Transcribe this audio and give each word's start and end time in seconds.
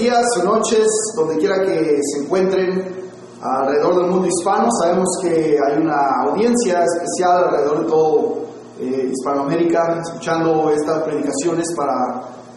días 0.00 0.24
o 0.40 0.44
noches, 0.44 0.86
donde 1.14 1.36
quiera 1.36 1.60
que 1.62 1.98
se 2.00 2.24
encuentren 2.24 3.00
alrededor 3.42 3.96
del 3.96 4.10
mundo 4.10 4.28
hispano. 4.28 4.68
Sabemos 4.80 5.08
que 5.22 5.58
hay 5.58 5.82
una 5.82 6.00
audiencia 6.26 6.84
especial 6.84 7.44
alrededor 7.44 7.80
de 7.80 7.84
todo 7.86 8.34
eh, 8.80 9.12
Hispanoamérica 9.12 10.00
escuchando 10.02 10.70
estas 10.70 11.02
predicaciones 11.02 11.66
para 11.76 11.92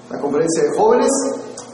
la 0.10 0.20
conferencia 0.20 0.64
de 0.64 0.78
jóvenes. 0.78 1.12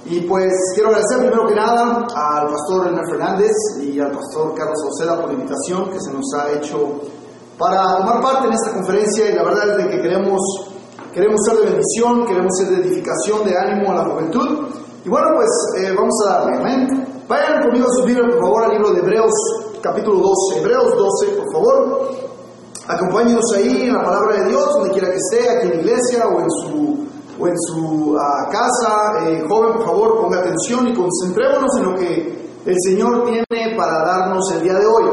Y 0.05 0.21
pues 0.21 0.51
quiero 0.73 0.89
agradecer 0.89 1.19
primero 1.19 1.47
que 1.47 1.55
nada 1.55 2.07
al 2.15 2.47
pastor 2.47 2.85
René 2.85 3.01
Fernández 3.11 3.51
y 3.81 3.99
al 3.99 4.11
pastor 4.11 4.55
Carlos 4.55 4.79
Oceda 4.89 5.21
por 5.21 5.27
la 5.27 5.33
invitación 5.33 5.91
que 5.91 5.99
se 5.99 6.11
nos 6.11 6.25
ha 6.33 6.51
hecho 6.53 7.01
para 7.59 7.97
tomar 7.97 8.21
parte 8.21 8.47
en 8.47 8.53
esta 8.53 8.73
conferencia 8.73 9.29
y 9.29 9.35
la 9.35 9.43
verdad 9.43 9.69
es 9.69 9.85
de 9.85 9.89
que 9.91 10.01
queremos, 10.01 10.39
queremos 11.13 11.39
ser 11.45 11.57
de 11.57 11.65
bendición, 11.65 12.25
queremos 12.25 12.57
ser 12.57 12.69
de 12.69 12.87
edificación, 12.87 13.45
de 13.45 13.55
ánimo 13.55 13.91
a 13.91 13.95
la 13.95 14.05
juventud. 14.05 14.69
Y 15.05 15.09
bueno, 15.09 15.27
pues 15.35 15.49
eh, 15.81 15.93
vamos 15.95 16.13
a 16.25 16.33
darle, 16.33 16.57
amén. 16.57 17.07
Vayan 17.27 17.63
conmigo 17.63 17.85
a 17.87 18.01
subir 18.01 18.19
por 18.19 18.41
favor 18.41 18.63
al 18.65 18.71
libro 18.71 18.91
de 18.91 18.99
Hebreos, 18.99 19.31
capítulo 19.81 20.19
12. 20.19 20.59
Hebreos 20.59 20.93
12, 20.93 21.27
por 21.37 21.53
favor. 21.53 22.09
Acompáñenos 22.85 23.45
ahí 23.55 23.83
en 23.83 23.93
la 23.93 24.03
palabra 24.03 24.41
de 24.41 24.49
Dios, 24.49 24.65
donde 24.73 24.91
quiera 24.91 25.09
que 25.09 25.17
esté, 25.17 25.49
aquí 25.49 25.67
en 25.67 25.69
la 25.69 25.81
iglesia 25.81 26.27
o 26.27 26.41
en 26.41 26.49
su, 26.49 27.07
o 27.39 27.47
en 27.47 27.55
su 27.57 28.17
ah, 28.19 28.49
casa. 28.51 29.29
Eh, 29.29 29.45
joven, 29.47 29.73
por 29.77 29.85
favor, 29.85 30.21
ponga 30.21 30.39
atención 30.39 30.87
y 30.87 30.93
concentrémonos 30.93 31.77
en 31.77 31.85
lo 31.85 31.95
que 31.95 32.49
el 32.65 32.75
Señor 32.83 33.23
tiene 33.25 33.77
para 33.77 34.03
darnos 34.03 34.51
el 34.51 34.63
día 34.63 34.73
de 34.73 34.85
hoy. 34.85 35.05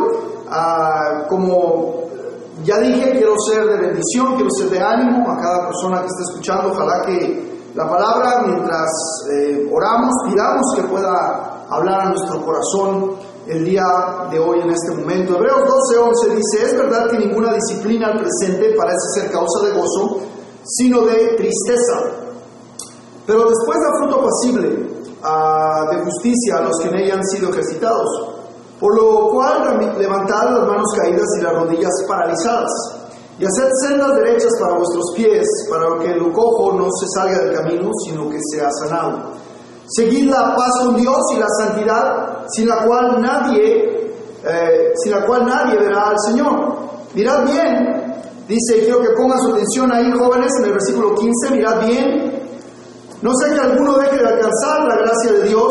Ah, 0.48 1.26
como 1.28 2.06
ya 2.64 2.78
dije, 2.78 3.12
quiero 3.12 3.34
ser 3.38 3.66
de 3.66 3.76
bendición, 3.76 4.34
quiero 4.34 4.50
ser 4.50 4.70
de 4.70 4.80
ánimo 4.80 5.30
a 5.30 5.36
cada 5.36 5.66
persona 5.68 6.00
que 6.00 6.06
está 6.06 6.22
escuchando. 6.22 6.72
Ojalá 6.72 7.06
que 7.06 7.55
la 7.76 7.86
palabra, 7.86 8.42
mientras 8.46 8.88
eh, 9.30 9.68
oramos, 9.70 10.10
pidamos 10.24 10.64
que 10.74 10.82
pueda 10.84 11.66
hablar 11.68 12.00
a 12.00 12.08
nuestro 12.08 12.42
corazón 12.42 13.16
el 13.46 13.66
día 13.66 13.84
de 14.30 14.38
hoy 14.38 14.60
en 14.62 14.70
este 14.70 14.92
momento. 14.92 15.36
Hebreos 15.36 15.68
12:11 15.92 16.36
dice, 16.36 16.64
es 16.64 16.78
verdad 16.78 17.10
que 17.10 17.18
ninguna 17.18 17.52
disciplina 17.52 18.06
al 18.06 18.18
presente 18.18 18.74
parece 18.78 19.20
ser 19.20 19.30
causa 19.30 19.66
de 19.66 19.72
gozo, 19.72 20.20
sino 20.64 21.02
de 21.02 21.36
tristeza. 21.36 22.00
Pero 23.26 23.46
después 23.46 23.78
da 23.78 23.98
fruto 24.00 24.24
pasible 24.24 24.88
ah, 25.22 25.84
de 25.90 26.02
justicia 26.02 26.56
a 26.56 26.62
los 26.62 26.78
que 26.80 26.88
en 26.88 26.94
ella 26.94 27.14
han 27.16 27.24
sido 27.26 27.50
ejercitados. 27.50 28.08
Por 28.80 28.96
lo 28.96 29.28
cual 29.30 29.94
levantad 29.98 30.50
las 30.50 30.66
manos 30.66 30.92
caídas 30.96 31.26
y 31.38 31.42
las 31.42 31.52
rodillas 31.52 31.92
paralizadas, 32.08 32.70
y 33.38 33.44
haced 33.44 33.68
sendas 33.82 34.14
derechas 34.14 34.50
para 34.58 34.76
vuestros 34.76 35.04
pies, 35.14 35.46
para 35.68 35.98
que 35.98 36.12
el 36.12 36.32
cojo 36.32 36.72
no 36.72 36.88
se 36.90 37.06
salga 37.14 37.38
del 37.38 37.54
camino, 37.54 37.90
sino 38.04 38.30
que 38.30 38.38
sea 38.50 38.68
sanado. 38.70 39.32
Seguid 39.88 40.30
la 40.30 40.56
paz 40.56 40.70
con 40.82 40.96
Dios 40.96 41.18
y 41.34 41.38
la 41.38 41.48
santidad, 41.58 42.46
sin 42.48 42.68
la 42.68 42.84
cual 42.86 43.20
nadie, 43.20 44.10
eh, 44.42 44.92
sin 44.96 45.12
la 45.12 45.26
cual 45.26 45.44
nadie 45.46 45.78
verá 45.78 46.08
al 46.08 46.16
Señor. 46.26 46.76
Mirad 47.14 47.44
bien, 47.44 48.14
dice, 48.48 48.80
quiero 48.80 49.00
que 49.00 49.10
pongan 49.16 49.38
su 49.38 49.52
atención 49.52 49.92
ahí, 49.92 50.10
jóvenes, 50.12 50.52
en 50.58 50.64
el 50.64 50.72
versículo 50.72 51.14
15, 51.14 51.50
mirad 51.50 51.86
bien, 51.86 52.36
no 53.22 53.32
sé 53.34 53.54
que 53.54 53.60
alguno 53.60 53.98
deje 53.98 54.18
de 54.18 54.28
alcanzar 54.28 54.84
la 54.88 54.96
gracia 54.96 55.32
de 55.32 55.48
Dios, 55.48 55.70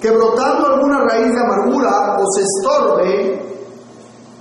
que 0.00 0.10
brotando 0.10 0.66
alguna 0.66 0.98
raíz 1.08 1.32
de 1.32 1.40
amargura 1.40 2.16
os 2.18 2.38
estorbe 2.38 3.42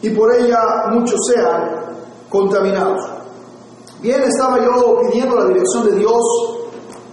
y 0.02 0.10
por 0.10 0.34
ella 0.36 0.58
muchos 0.92 1.20
sean 1.28 1.81
contaminados. 2.32 3.02
Bien, 4.02 4.22
estaba 4.24 4.58
yo 4.58 5.00
pidiendo 5.02 5.36
la 5.36 5.46
dirección 5.46 5.86
de 5.86 5.98
Dios, 5.98 6.22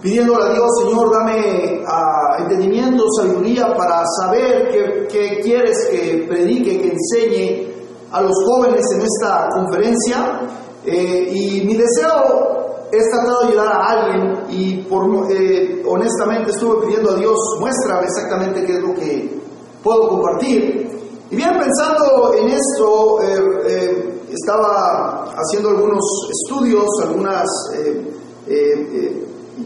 pidiéndole 0.01 0.43
a 0.43 0.53
Dios, 0.53 0.67
Señor, 0.81 1.11
dame 1.11 1.83
uh, 1.83 2.41
entendimiento, 2.41 3.03
sabiduría 3.19 3.75
para 3.75 4.03
saber 4.19 5.07
qué, 5.07 5.39
quieres 5.43 5.77
que 5.91 6.25
predique, 6.27 6.81
que 6.81 6.93
enseñe 6.93 7.69
a 8.11 8.21
los 8.21 8.31
jóvenes 8.45 8.83
en 8.95 9.01
esta 9.01 9.49
conferencia. 9.53 10.39
Eh, 10.85 11.29
y 11.31 11.65
mi 11.65 11.75
deseo 11.75 12.87
he 12.91 13.09
tratado 13.11 13.41
de 13.41 13.47
ayudar 13.49 13.67
a 13.67 13.85
alguien 13.85 14.37
y 14.49 14.81
por, 14.83 15.31
eh, 15.31 15.83
honestamente 15.85 16.51
estuve 16.51 16.87
pidiendo 16.87 17.11
a 17.11 17.15
Dios, 17.15 17.37
muéstrame 17.59 18.05
exactamente 18.05 18.65
qué 18.65 18.73
es 18.73 18.79
lo 18.79 18.95
que 18.95 19.39
puedo 19.83 20.07
compartir. 20.07 20.89
Y 21.29 21.35
bien, 21.35 21.51
pensando 21.59 22.33
en 22.33 22.47
esto, 22.47 23.21
eh, 23.21 24.18
estaba 24.31 25.33
haciendo 25.35 25.69
algunos 25.69 26.03
estudios, 26.29 26.85
algunas 27.03 27.45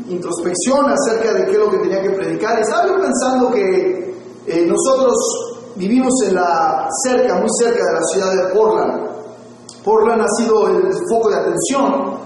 introspección 0.10 0.90
acerca 0.90 1.34
de 1.34 1.46
qué 1.46 1.52
es 1.52 1.58
lo 1.60 1.70
que 1.70 1.78
tenía 1.78 2.02
que 2.02 2.10
predicar. 2.12 2.60
Estaba 2.60 2.88
yo 2.88 3.00
pensando 3.00 3.52
que 3.52 4.16
nosotros 4.68 5.14
vivimos 5.76 6.14
en 6.28 6.36
la 6.36 6.88
cerca, 7.04 7.36
muy 7.36 7.50
cerca 7.60 7.84
de 7.86 7.94
la 7.94 8.04
ciudad 8.12 8.32
de 8.36 8.54
Portland. 8.54 9.08
Portland 9.84 10.22
ha 10.22 10.28
sido 10.38 10.68
el 10.68 10.92
foco 11.10 11.30
de 11.30 11.36
atención 11.36 12.18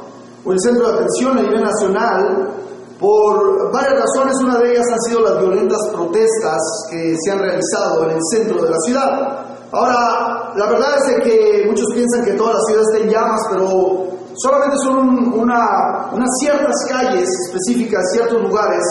o 0.46 0.52
el 0.52 0.60
centro 0.60 0.88
de 0.88 0.94
atención 0.94 1.38
a 1.38 1.42
nivel 1.42 1.62
nacional 1.62 2.54
por 3.00 3.72
varias 3.72 4.00
razones. 4.00 4.36
Una 4.42 4.58
de 4.60 4.72
ellas 4.72 4.86
han 4.92 5.02
sido 5.02 5.22
las 5.22 5.40
violentas 5.40 5.80
protestas 5.92 6.62
que 6.90 7.16
se 7.24 7.32
han 7.32 7.40
realizado 7.40 8.04
en 8.06 8.12
el 8.12 8.22
centro 8.32 8.64
de 8.64 8.70
la 8.70 8.78
ciudad. 8.80 9.57
Ahora, 9.72 10.54
la 10.56 10.66
verdad 10.70 10.90
es 10.98 11.24
que 11.24 11.66
muchos 11.68 11.86
piensan 11.94 12.24
que 12.24 12.34
toda 12.34 12.54
la 12.54 12.60
ciudad 12.68 12.84
está 12.84 13.04
en 13.04 13.10
llamas, 13.10 13.42
pero 13.52 14.08
solamente 14.36 14.78
son 14.84 15.34
una, 15.34 16.10
unas 16.14 16.30
ciertas 16.40 16.76
calles 16.90 17.28
específicas, 17.48 18.02
ciertos 18.14 18.42
lugares, 18.42 18.84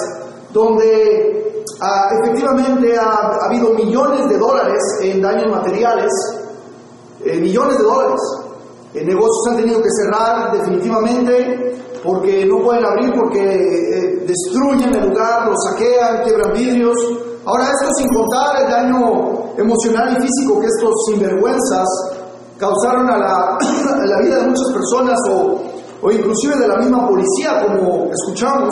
donde 0.52 1.64
ah, 1.80 2.10
efectivamente 2.20 2.96
ha, 2.98 3.46
habido 3.46 3.72
millones 3.72 4.28
de 4.28 4.36
dólares 4.36 4.82
en 5.00 5.22
daños 5.22 5.50
materiales, 5.50 6.12
eh, 7.24 7.40
millones 7.40 7.78
de 7.78 7.84
dólares. 7.84 8.20
Eh, 8.94 9.04
negocios 9.04 9.48
han 9.50 9.56
tenido 9.56 9.80
que 9.82 9.88
cerrar 9.90 10.52
definitivamente 10.52 11.76
porque 12.04 12.46
no 12.46 12.62
pueden 12.62 12.84
abrir 12.84 13.12
porque 13.14 13.40
eh, 13.40 14.24
destruyen 14.26 14.94
el 14.94 15.08
lugar, 15.08 15.48
lo 15.48 15.54
saquean, 15.56 16.22
quiebran 16.22 16.52
vidrios. 16.52 16.96
Ahora 17.46 17.64
esto 17.64 17.94
sin 17.96 18.08
contar 18.12 18.62
el 18.62 18.70
daño 18.70 19.54
emocional 19.56 20.16
y 20.18 20.22
físico 20.22 20.60
que 20.60 20.66
estos 20.66 20.92
sinvergüenzas 21.06 21.88
causaron 22.58 23.08
a 23.10 23.16
la, 23.16 23.58
vida 23.60 24.36
de 24.40 24.46
muchas 24.48 24.72
personas 24.72 25.18
o, 25.30 25.62
o, 26.02 26.10
inclusive 26.10 26.56
de 26.56 26.68
la 26.68 26.76
misma 26.76 27.08
policía 27.08 27.64
como 27.66 28.10
escuchamos. 28.10 28.70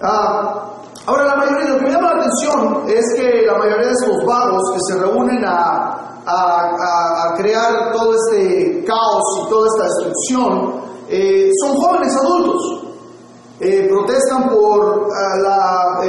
Ah, 0.00 0.72
ahora 1.06 1.24
la 1.26 1.36
mayoría, 1.36 1.68
lo 1.70 1.78
que 1.78 1.84
me 1.84 1.90
llama 1.90 2.14
la 2.14 2.20
atención 2.20 2.84
es 2.88 3.04
que 3.16 3.46
la 3.46 3.58
mayoría 3.58 3.86
de 3.88 3.92
estos 3.92 4.24
vagos 4.24 4.62
que 4.72 4.80
se 4.92 5.00
reúnen 5.00 5.44
a 5.44 6.10
a, 6.26 7.34
crear 7.36 7.92
todo 7.92 8.12
este 8.14 8.84
caos 8.84 9.22
y 9.40 9.48
toda 9.48 9.68
esta 9.68 9.84
destrucción 9.84 10.80
eh, 11.08 11.50
son 11.60 11.76
jóvenes 11.76 12.16
adultos. 12.16 12.79
Eh, 13.62 13.86
protestan 13.90 14.48
por 14.48 15.08
la, 15.42 16.00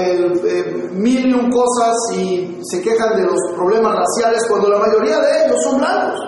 mil 0.93 1.29
y 1.29 1.33
un 1.33 1.51
cosas 1.51 1.95
y 2.15 2.59
se 2.63 2.81
quejan 2.81 3.17
de 3.17 3.23
los 3.23 3.35
problemas 3.53 3.93
raciales 3.93 4.45
cuando 4.47 4.69
la 4.69 4.79
mayoría 4.79 5.19
de 5.19 5.45
ellos 5.45 5.61
son 5.63 5.79
blancos. 5.79 6.19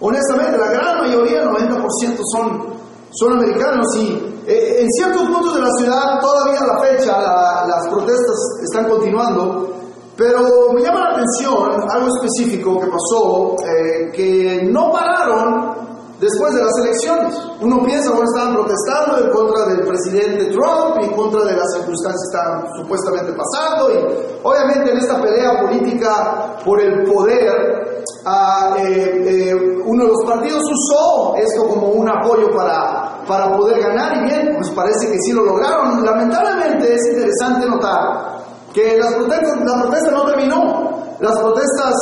Honestamente, 0.00 0.56
la 0.56 0.70
gran 0.70 1.00
mayoría, 1.00 1.42
el 1.42 1.48
90% 1.48 2.18
son, 2.32 2.74
son 3.10 3.32
americanos 3.34 3.86
y 3.96 4.42
eh, 4.46 4.80
en 4.80 4.88
ciertos 4.92 5.22
puntos 5.22 5.54
de 5.54 5.60
la 5.60 5.70
ciudad 5.78 6.20
todavía 6.20 6.60
a 6.60 6.66
la 6.66 6.80
fecha 6.80 7.66
las 7.66 7.88
protestas 7.88 8.36
están 8.64 8.88
continuando 8.88 9.72
pero 10.16 10.72
me 10.74 10.82
llama 10.82 11.00
la 11.00 11.14
atención 11.14 11.90
algo 11.90 12.08
específico 12.16 12.78
que 12.78 12.86
pasó, 12.86 13.56
eh, 13.64 14.10
que 14.12 14.68
no 14.70 14.92
pararon 14.92 15.91
después 16.22 16.54
de 16.54 16.62
las 16.62 16.72
elecciones. 16.78 17.34
Uno 17.60 17.82
piensa, 17.84 18.10
bueno, 18.10 18.24
estaban 18.32 18.54
protestando 18.54 19.18
en 19.18 19.30
contra 19.30 19.66
del 19.66 19.84
presidente 19.84 20.54
Trump, 20.54 21.02
en 21.02 21.10
contra 21.16 21.44
de 21.44 21.56
las 21.56 21.66
circunstancias 21.74 22.22
que 22.22 22.38
están 22.38 22.74
supuestamente 22.78 23.32
pasando, 23.32 23.90
y 23.90 24.38
obviamente 24.42 24.92
en 24.92 24.98
esta 24.98 25.20
pelea 25.20 25.60
política 25.60 26.56
por 26.64 26.80
el 26.80 27.02
poder, 27.04 28.04
ah, 28.24 28.76
eh, 28.78 29.50
eh, 29.50 29.54
uno 29.84 30.04
de 30.04 30.10
los 30.10 30.24
partidos 30.24 30.62
usó 30.62 31.34
esto 31.36 31.66
como 31.66 31.88
un 31.88 32.08
apoyo 32.08 32.54
para, 32.54 33.24
para 33.26 33.56
poder 33.56 33.80
ganar, 33.80 34.18
y 34.18 34.28
bien, 34.28 34.54
pues 34.56 34.70
parece 34.70 35.10
que 35.10 35.18
sí 35.18 35.32
lo 35.32 35.44
lograron. 35.44 36.04
Lamentablemente 36.04 36.94
es 36.94 37.00
interesante 37.10 37.66
notar 37.66 38.42
que 38.72 38.96
las 38.96 39.12
protestas, 39.14 39.58
la 39.64 39.82
protesta 39.82 40.10
no 40.12 40.24
terminó, 40.24 40.90
las 41.18 41.36
protestas 41.36 41.94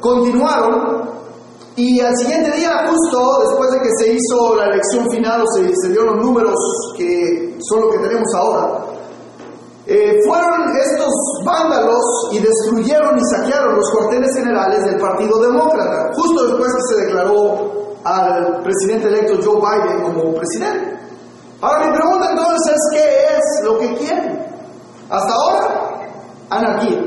continuaron 0.00 1.17
y 1.78 2.00
al 2.00 2.12
siguiente 2.16 2.50
día, 2.56 2.72
justo 2.88 3.38
después 3.46 3.70
de 3.70 3.78
que 3.78 3.90
se 4.00 4.12
hizo 4.12 4.56
la 4.56 4.64
elección 4.64 5.08
final 5.10 5.42
o 5.42 5.46
se, 5.46 5.62
se 5.80 5.88
dieron 5.90 6.16
los 6.16 6.26
números 6.26 6.56
que 6.96 7.56
son 7.60 7.82
lo 7.82 7.90
que 7.90 7.98
tenemos 7.98 8.26
ahora, 8.34 8.84
eh, 9.86 10.18
fueron 10.26 10.76
estos 10.76 11.14
vándalos 11.44 12.02
y 12.32 12.40
destruyeron 12.40 13.16
y 13.16 13.22
saquearon 13.32 13.76
los 13.76 13.90
cuarteles 13.92 14.34
generales 14.34 14.84
del 14.86 14.96
Partido 14.96 15.38
Demócrata, 15.40 16.10
justo 16.16 16.48
después 16.48 16.68
que 16.74 16.94
se 16.94 17.06
declaró 17.06 17.94
al 18.02 18.60
presidente 18.64 19.06
electo 19.06 19.38
Joe 19.40 19.60
Biden 19.60 20.02
como 20.02 20.34
presidente. 20.34 20.98
Ahora 21.60 21.86
mi 21.86 21.96
pregunta 21.96 22.30
entonces 22.32 22.74
es, 22.74 22.80
¿qué 22.92 23.36
es 23.36 23.64
lo 23.64 23.78
que 23.78 23.94
quieren? 23.98 24.46
Hasta 25.10 25.32
ahora 25.32 26.10
anarquía. 26.50 27.04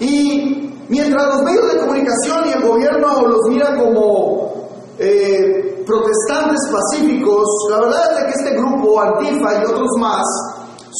Y 0.00 0.67
mientras 0.88 1.26
los 1.26 1.42
medios 1.42 1.72
de 1.72 1.80
comunicación 1.80 2.48
y 2.48 2.52
el 2.52 2.62
gobierno 2.68 3.26
los 3.26 3.48
mira 3.48 3.76
como 3.76 4.68
eh, 4.98 5.84
protestantes 5.86 6.60
pacíficos, 6.72 7.46
la 7.70 7.80
verdad 7.80 8.18
es 8.18 8.24
que 8.24 8.42
este 8.42 8.56
grupo, 8.56 9.00
Antifa 9.00 9.60
y 9.60 9.64
otros 9.64 9.90
más, 9.98 10.24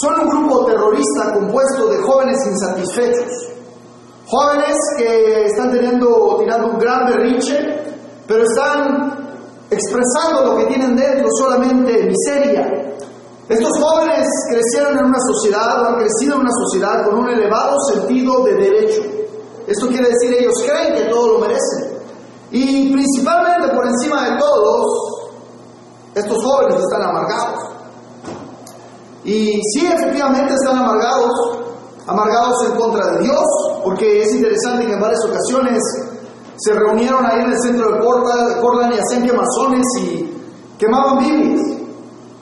son 0.00 0.20
un 0.20 0.28
grupo 0.28 0.64
terrorista 0.66 1.32
compuesto 1.34 1.88
de 1.88 1.96
jóvenes 1.98 2.38
insatisfechos. 2.46 3.32
Jóvenes 4.26 4.76
que 4.98 5.46
están 5.46 5.72
teniendo, 5.72 6.36
tirando 6.38 6.68
un 6.68 6.78
gran 6.78 7.06
berrinche, 7.06 7.56
pero 8.26 8.44
están 8.44 9.18
expresando 9.70 10.44
lo 10.44 10.56
que 10.58 10.66
tienen 10.66 10.94
dentro 10.94 11.26
solamente 11.38 12.04
miseria. 12.04 12.88
Estos 13.48 13.70
jóvenes 13.80 14.28
crecieron 14.50 14.98
en 14.98 15.06
una 15.06 15.18
sociedad, 15.32 15.86
han 15.86 15.94
crecido 15.96 16.34
en 16.34 16.40
una 16.42 16.50
sociedad 16.50 17.04
con 17.06 17.20
un 17.20 17.30
elevado 17.30 17.76
sentido 17.92 18.44
de 18.44 18.54
derecho. 18.54 19.02
Esto 19.68 19.86
quiere 19.88 20.08
decir, 20.08 20.32
ellos 20.32 20.54
creen 20.66 20.94
que 20.94 21.10
todo 21.10 21.34
lo 21.34 21.38
merecen. 21.40 21.98
Y 22.50 22.90
principalmente 22.90 23.68
por 23.68 23.86
encima 23.86 24.30
de 24.30 24.38
todos, 24.38 24.86
estos 26.14 26.42
jóvenes 26.42 26.80
están 26.80 27.02
amargados. 27.02 27.60
Y 29.24 29.60
sí, 29.72 29.86
efectivamente 29.86 30.54
están 30.54 30.78
amargados, 30.78 31.30
amargados 32.06 32.64
en 32.64 32.76
contra 32.76 33.12
de 33.12 33.18
Dios, 33.24 33.44
porque 33.84 34.22
es 34.22 34.34
interesante 34.34 34.86
que 34.86 34.92
en 34.94 35.00
varias 35.00 35.22
ocasiones 35.26 35.78
se 36.56 36.72
reunieron 36.72 37.26
ahí 37.26 37.40
en 37.40 37.52
el 37.52 37.60
centro 37.60 37.92
de 37.92 38.00
Portland 38.00 38.94
y 38.94 38.98
hacían 38.98 39.26
quemazones 39.26 39.84
y 40.00 40.34
quemaban 40.78 41.18
Biblias. 41.18 41.78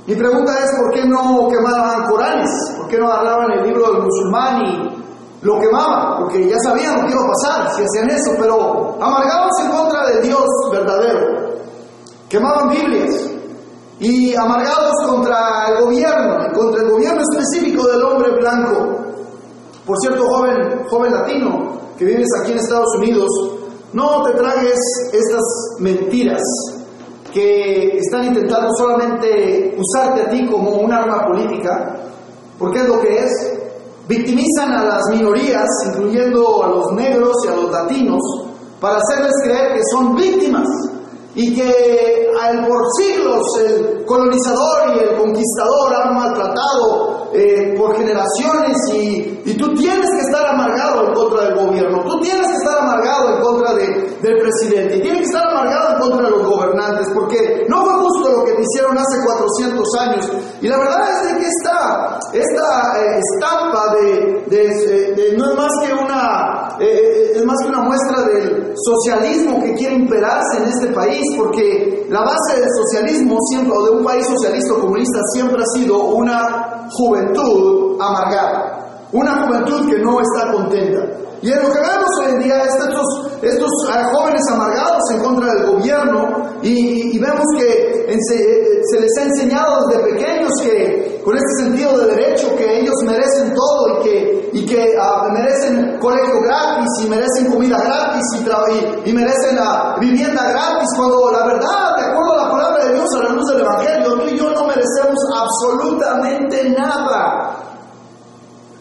Mi 0.06 0.14
pregunta 0.14 0.52
es, 0.62 0.70
¿por 0.78 0.94
qué 0.94 1.04
no 1.08 1.48
quemaban 1.48 2.06
Coranes? 2.08 2.50
¿Por 2.78 2.86
qué 2.86 2.98
no 2.98 3.08
agarraban 3.08 3.50
el 3.58 3.66
libro 3.66 3.92
del 3.92 4.02
musulmán 4.04 4.62
y 4.64 4.95
lo 5.46 5.60
quemaban? 5.60 6.18
Porque 6.18 6.48
ya 6.48 6.56
sabían 6.64 6.96
lo 6.96 7.06
que 7.06 7.12
iba 7.12 7.22
a 7.22 7.28
pasar 7.28 7.76
si 7.76 7.82
hacían 7.84 8.10
eso, 8.10 8.32
pero 8.38 8.96
amargados 9.00 9.52
en 9.62 9.70
contra 9.70 10.06
de 10.08 10.20
Dios 10.22 10.44
verdadero. 10.72 11.56
Quemaban 12.28 12.68
Biblias 12.70 13.30
y 14.00 14.34
amargados 14.34 14.92
contra 15.06 15.68
el 15.68 15.84
gobierno, 15.84 16.36
contra 16.52 16.82
el 16.82 16.90
gobierno 16.90 17.20
específico 17.30 17.86
del 17.86 18.02
hombre 18.02 18.32
blanco. 18.40 18.96
Por 19.86 19.96
cierto, 19.98 20.24
joven, 20.26 20.84
joven 20.90 21.12
latino 21.12 21.78
que 21.96 22.04
vives 22.04 22.26
aquí 22.42 22.52
en 22.52 22.58
Estados 22.58 22.96
Unidos, 22.98 23.28
no 23.92 24.24
te 24.24 24.32
tragues 24.32 24.80
estas 25.12 25.44
mentiras 25.78 26.42
que 27.32 27.96
están 27.98 28.24
intentando 28.24 28.68
solamente 28.76 29.76
usarte 29.78 30.22
a 30.22 30.28
ti 30.28 30.46
como 30.50 30.72
un 30.72 30.92
arma 30.92 31.24
política, 31.24 31.94
porque 32.58 32.80
es 32.80 32.88
lo 32.88 33.00
que 33.00 33.18
es. 33.18 33.55
Victimizan 34.08 34.72
a 34.72 34.84
las 34.84 35.02
minorías, 35.10 35.68
incluyendo 35.86 36.64
a 36.64 36.68
los 36.68 36.92
negros 36.92 37.34
y 37.44 37.48
a 37.48 37.56
los 37.56 37.70
latinos, 37.70 38.22
para 38.80 38.98
hacerles 38.98 39.32
creer 39.42 39.74
que 39.74 39.82
son 39.90 40.14
víctimas 40.14 40.68
y 41.36 41.54
que 41.54 42.26
por 42.66 42.82
siglos 42.98 43.42
el 43.60 44.04
colonizador 44.04 44.96
y 44.96 44.98
el 45.00 45.16
conquistador 45.16 45.94
han 45.94 46.14
maltratado 46.14 47.30
eh, 47.32 47.74
por 47.76 47.96
generaciones 47.96 48.76
y, 48.92 49.36
tú 49.56 49.74
tienes 49.74 50.10
que 50.10 50.20
estar 50.20 50.46
amargado 50.46 51.06
en 51.06 51.14
contra 51.14 51.44
del 51.44 51.54
gobierno, 51.54 52.04
tú 52.04 52.20
tienes 52.20 52.46
que 52.46 52.52
estar 52.52 52.78
amargado 52.78 53.36
en 53.36 53.42
contra 53.42 53.72
de, 53.74 53.86
del 54.20 54.38
presidente 54.38 54.96
y 54.96 55.00
tienes 55.00 55.20
que 55.20 55.26
estar 55.26 55.48
amargado 55.48 55.94
en 55.94 56.00
contra 56.00 56.22
de 56.24 56.30
los 56.30 56.46
gobernantes 56.46 57.08
porque 57.14 57.64
no 57.68 57.84
fue 57.84 57.94
justo 57.94 58.32
lo 58.32 58.44
que 58.44 58.52
te 58.52 58.62
hicieron 58.62 58.98
hace 58.98 59.16
400 59.24 59.88
años 60.00 60.30
y 60.60 60.68
la 60.68 60.78
verdad 60.78 61.08
es 61.10 61.32
que 61.32 61.46
esta, 61.46 62.18
esta 62.34 63.00
eh, 63.00 63.18
estampa 63.18 63.94
de, 63.94 65.36
no 65.38 65.50
es 65.50 65.56
más 65.56 65.72
que 65.82 65.92
una 65.94 66.76
eh, 66.80 67.32
es 67.36 67.44
más 67.44 67.56
que 67.62 67.68
una 67.68 67.80
muestra 67.80 68.22
del 68.26 68.74
socialismo 68.76 69.62
que 69.62 69.72
quiere 69.74 69.94
imperarse 69.94 70.58
en 70.58 70.64
este 70.64 70.88
país 70.88 71.25
porque 71.36 72.06
la 72.08 72.20
base 72.20 72.60
del 72.60 72.68
socialismo 72.70 73.38
siempre, 73.50 73.72
o 73.76 73.84
de 73.84 73.90
un 73.98 74.04
país 74.04 74.26
socialista 74.26 74.74
o 74.74 74.80
comunista 74.80 75.18
siempre 75.32 75.62
ha 75.62 75.78
sido 75.78 76.04
una 76.04 76.88
juventud 76.90 78.00
amargada, 78.00 78.75
una 79.16 79.46
juventud 79.46 79.88
que 79.88 79.98
no 79.98 80.20
está 80.20 80.52
contenta. 80.52 81.26
Y 81.42 81.52
en 81.52 81.62
lo 81.62 81.68
que 81.70 81.80
vemos 81.80 82.10
hoy 82.18 82.32
en 82.32 82.38
día 82.40 82.62
es 82.62 82.74
estos, 82.74 83.06
estos 83.42 83.70
eh, 83.94 84.02
jóvenes 84.12 84.42
amargados 84.52 85.02
en 85.12 85.20
contra 85.20 85.52
del 85.54 85.66
gobierno 85.66 86.50
y, 86.62 87.18
vemos 87.18 87.44
que 87.58 88.06
se, 88.28 89.00
les 89.00 89.18
ha 89.18 89.22
enseñado 89.22 89.86
desde 89.88 90.12
pequeños 90.12 90.50
que 90.62 91.20
con 91.24 91.36
este 91.36 91.64
sentido 91.64 91.98
de 91.98 92.14
derecho 92.14 92.54
que 92.56 92.80
ellos 92.80 92.94
merecen 93.04 93.54
todo 93.54 94.00
y 94.00 94.04
que, 94.04 94.50
y 94.52 94.66
que 94.66 94.94
ah, 95.00 95.28
merecen 95.32 95.98
colegio 95.98 96.40
gratis 96.42 96.88
y 97.04 97.10
merecen 97.10 97.52
comida 97.52 97.78
gratis 97.78 98.24
y, 98.34 99.10
y, 99.10 99.12
merecen 99.12 99.56
la 99.56 99.96
vivienda 100.00 100.42
gratis, 100.50 100.88
cuando 100.96 101.30
la 101.32 101.46
verdad, 101.46 101.96
de 101.96 102.04
acuerdo 102.04 102.32
a 102.32 102.44
la 102.44 102.50
palabra 102.50 102.84
de 102.84 102.94
Dios, 102.94 103.08
a 103.14 103.22
la 103.24 103.30
luz 103.30 103.46
del 103.50 103.60
Evangelio, 103.60 104.18
tú 104.18 104.28
y 104.28 104.38
yo 104.38 104.50
no 104.50 104.66
merecemos 104.66 105.18
absolutamente 105.36 106.70
nada. 106.70 107.65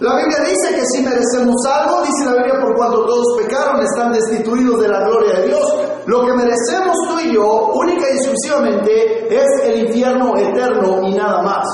La 0.06 0.18
Biblia 0.18 0.38
dice 0.42 0.76
que 0.76 0.86
si 0.86 1.02
merecemos 1.02 1.56
algo, 1.66 2.04
dice 2.04 2.26
la 2.26 2.34
Biblia, 2.34 2.62
por 2.62 2.76
cuanto 2.76 3.06
todos 3.08 3.26
pecaron, 3.42 3.82
están 3.82 4.12
destituidos 4.14 4.80
de 4.80 4.88
la 4.88 5.00
gloria 5.00 5.34
de 5.34 5.48
Dios. 5.48 5.66
Lo 6.06 6.24
que 6.24 6.34
merecemos 6.34 6.96
tú 7.10 7.20
y 7.22 7.34
yo, 7.34 7.72
única 7.74 8.06
y 8.12 8.18
exclusivamente, 8.18 9.36
es 9.36 9.48
el 9.64 9.88
infierno 9.88 10.38
eterno 10.38 11.02
y 11.08 11.16
nada 11.16 11.42
más. 11.42 11.66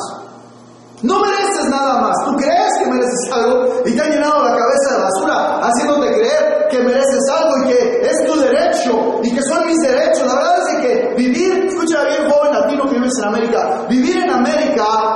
No 1.02 1.20
mereces 1.20 1.66
nada 1.72 2.00
más. 2.00 2.16
Tú 2.24 2.38
crees 2.38 2.72
que 2.80 2.90
mereces 2.90 3.32
algo 3.34 3.68
y 3.86 3.92
te 3.98 4.02
han 4.02 4.12
llenado 4.12 4.46
la 4.46 4.56
cabeza 4.56 4.96
de 4.96 5.04
basura, 5.04 5.60
haciéndote 5.68 6.14
creer 6.14 6.68
que 6.72 6.78
mereces 6.84 7.30
algo 7.36 7.66
y 7.66 7.68
que 7.68 8.02
es 8.02 8.26
tu 8.26 8.40
derecho 8.40 9.20
y 9.24 9.36
que 9.36 9.42
son 9.42 9.68
mis 9.68 9.78
derechos. 9.82 10.26
La 10.26 10.36
verdad 10.36 10.70
es 10.70 10.76
que 10.86 11.14
vivir, 11.18 11.66
escucha 11.66 12.02
bien, 12.06 12.32
joven 12.32 12.54
latino 12.54 12.86
que 12.86 12.96
vives 12.96 13.12
en 13.20 13.28
América, 13.28 13.86
vivir 13.90 14.24
en 14.24 14.30
América 14.30 15.11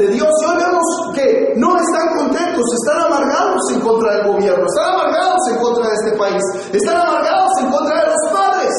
de 0.00 0.08
Dios. 0.08 0.28
Y 0.40 0.44
hoy 0.46 0.56
vemos 0.56 0.86
que 1.14 1.52
no 1.56 1.76
están 1.76 2.16
contentos, 2.16 2.64
están 2.82 3.04
amargados 3.04 3.60
en 3.72 3.80
contra 3.80 4.16
del 4.16 4.32
gobierno, 4.32 4.64
están 4.64 4.94
amargados 4.94 5.40
en 5.50 5.56
contra 5.58 5.84
de 5.84 5.94
este 5.94 6.16
país, 6.16 6.42
están 6.72 6.96
amargados 6.96 7.50
en 7.60 7.70
contra 7.70 8.00
de 8.00 8.06
los 8.06 8.32
padres, 8.32 8.74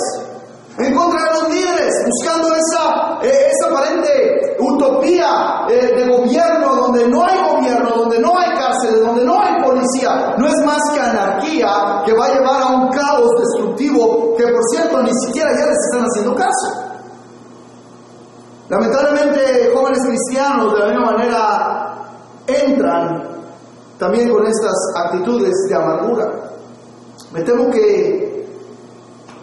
en 0.79 0.95
contra 0.95 1.19
de 1.23 1.31
los 1.31 1.49
líderes, 1.49 1.93
buscando 2.07 2.55
esa, 2.55 3.19
eh, 3.21 3.51
esa 3.51 3.69
aparente 3.69 4.57
utopía 4.59 5.65
eh, 5.69 5.93
de 5.95 6.07
gobierno 6.09 6.75
donde 6.75 7.07
no 7.07 7.23
hay 7.23 7.37
gobierno, 7.53 7.89
donde 7.95 8.19
no 8.19 8.37
hay 8.37 8.49
cárceles, 8.57 9.01
donde 9.01 9.25
no 9.25 9.39
hay 9.39 9.61
policía. 9.63 10.35
No 10.37 10.47
es 10.47 10.65
más 10.65 10.81
que 10.93 10.99
anarquía 10.99 12.01
que 12.05 12.13
va 12.13 12.25
a 12.25 12.33
llevar 12.33 12.61
a 12.61 12.67
un 12.67 12.89
caos 12.89 13.29
destructivo 13.39 14.35
que 14.37 14.43
por 14.43 14.63
cierto 14.71 15.03
ni 15.03 15.11
siquiera 15.25 15.51
ya 15.51 15.65
les 15.65 15.77
están 15.91 16.05
haciendo 16.05 16.35
caso. 16.35 16.91
Lamentablemente 18.71 19.69
jóvenes 19.75 19.99
cristianos 20.07 20.71
de 20.73 20.79
la 20.79 20.85
misma 20.87 21.11
manera 21.11 21.93
entran 22.47 23.21
también 23.99 24.29
con 24.29 24.39
estas 24.51 24.75
actitudes 24.95 25.53
de 25.67 25.75
amargura. 25.75 26.51
Me 27.31 27.41
temo 27.41 27.71
que 27.71 28.45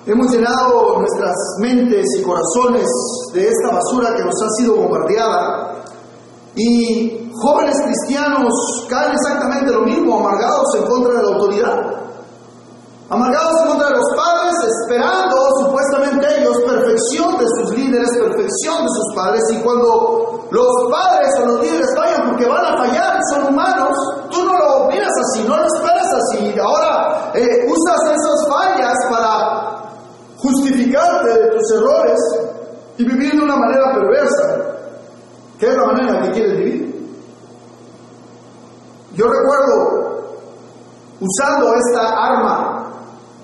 hemos 0.07 0.31
llenado 0.31 0.99
nuestras 0.99 1.35
mentes 1.61 2.07
y 2.19 2.23
corazones 2.23 2.87
de 3.33 3.49
esta 3.49 3.75
basura 3.75 4.15
que 4.15 4.25
nos 4.25 4.35
ha 4.43 4.49
sido 4.61 4.77
bombardeada 4.77 5.83
y 6.55 7.31
jóvenes 7.35 7.77
cristianos 7.85 8.53
caen 8.89 9.13
exactamente 9.13 9.73
lo 9.73 9.83
mismo, 9.83 10.19
amargados 10.19 10.75
en 10.77 10.87
contra 10.87 11.15
de 11.15 11.23
la 11.23 11.35
autoridad. 11.35 12.08
Amargados 13.11 13.65
contra 13.67 13.89
los 13.89 14.05
padres, 14.15 14.55
esperando 14.83 15.37
supuestamente 15.61 16.27
ellos 16.41 16.59
perfección 16.63 17.39
de 17.39 17.47
sus 17.57 17.75
líderes, 17.75 18.11
perfección 18.11 18.85
de 18.85 18.89
sus 18.89 19.15
padres. 19.15 19.43
Y 19.51 19.63
cuando 19.63 20.47
los 20.51 20.69
padres 20.91 21.29
o 21.41 21.47
los 21.47 21.63
líderes 21.63 21.89
fallan 21.97 22.29
porque 22.29 22.47
van 22.47 22.67
a 22.67 22.77
fallar, 22.77 23.19
son 23.33 23.47
humanos, 23.47 23.97
tú 24.31 24.45
no 24.45 24.59
lo 24.59 24.89
miras 24.89 25.13
así, 25.25 25.43
no 25.49 25.57
lo 25.57 25.65
esperas 25.65 26.13
así. 26.13 26.55
Ahora 26.59 27.33
eh, 27.33 27.67
usas 27.67 28.13
esas 28.13 28.47
fallas 28.47 28.95
para 29.09 29.79
justificarte 30.37 31.31
de 31.31 31.51
tus 31.57 31.73
errores 31.73 32.21
y 32.99 33.05
vivir 33.05 33.33
de 33.33 33.43
una 33.43 33.57
manera 33.57 33.95
perversa, 33.95 34.67
que 35.59 35.67
es 35.67 35.75
la 35.75 35.87
manera 35.87 36.23
que 36.25 36.33
quieres 36.33 36.59
vivir. 36.59 36.89
Yo 39.15 39.25
recuerdo 39.25 40.09
usando 41.21 41.73
esta 41.75 42.09
arma 42.09 42.68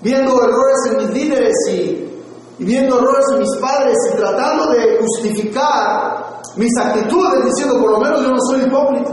viendo 0.05 0.33
errores 0.45 0.79
en 0.91 0.97
mis 0.99 1.11
líderes 1.11 1.55
y, 1.71 2.11
viendo 2.59 2.99
errores 2.99 3.25
en 3.33 3.39
mis 3.41 3.57
padres 3.61 3.97
y 4.13 4.17
tratando 4.17 4.71
de 4.71 4.99
justificar 5.01 6.43
mis 6.57 6.71
actitudes 6.79 7.45
diciendo 7.47 7.81
por 7.81 7.91
lo 7.93 7.99
menos 7.99 8.23
yo 8.23 8.29
no 8.29 8.41
soy 8.49 8.61
hipócrita. 8.63 9.11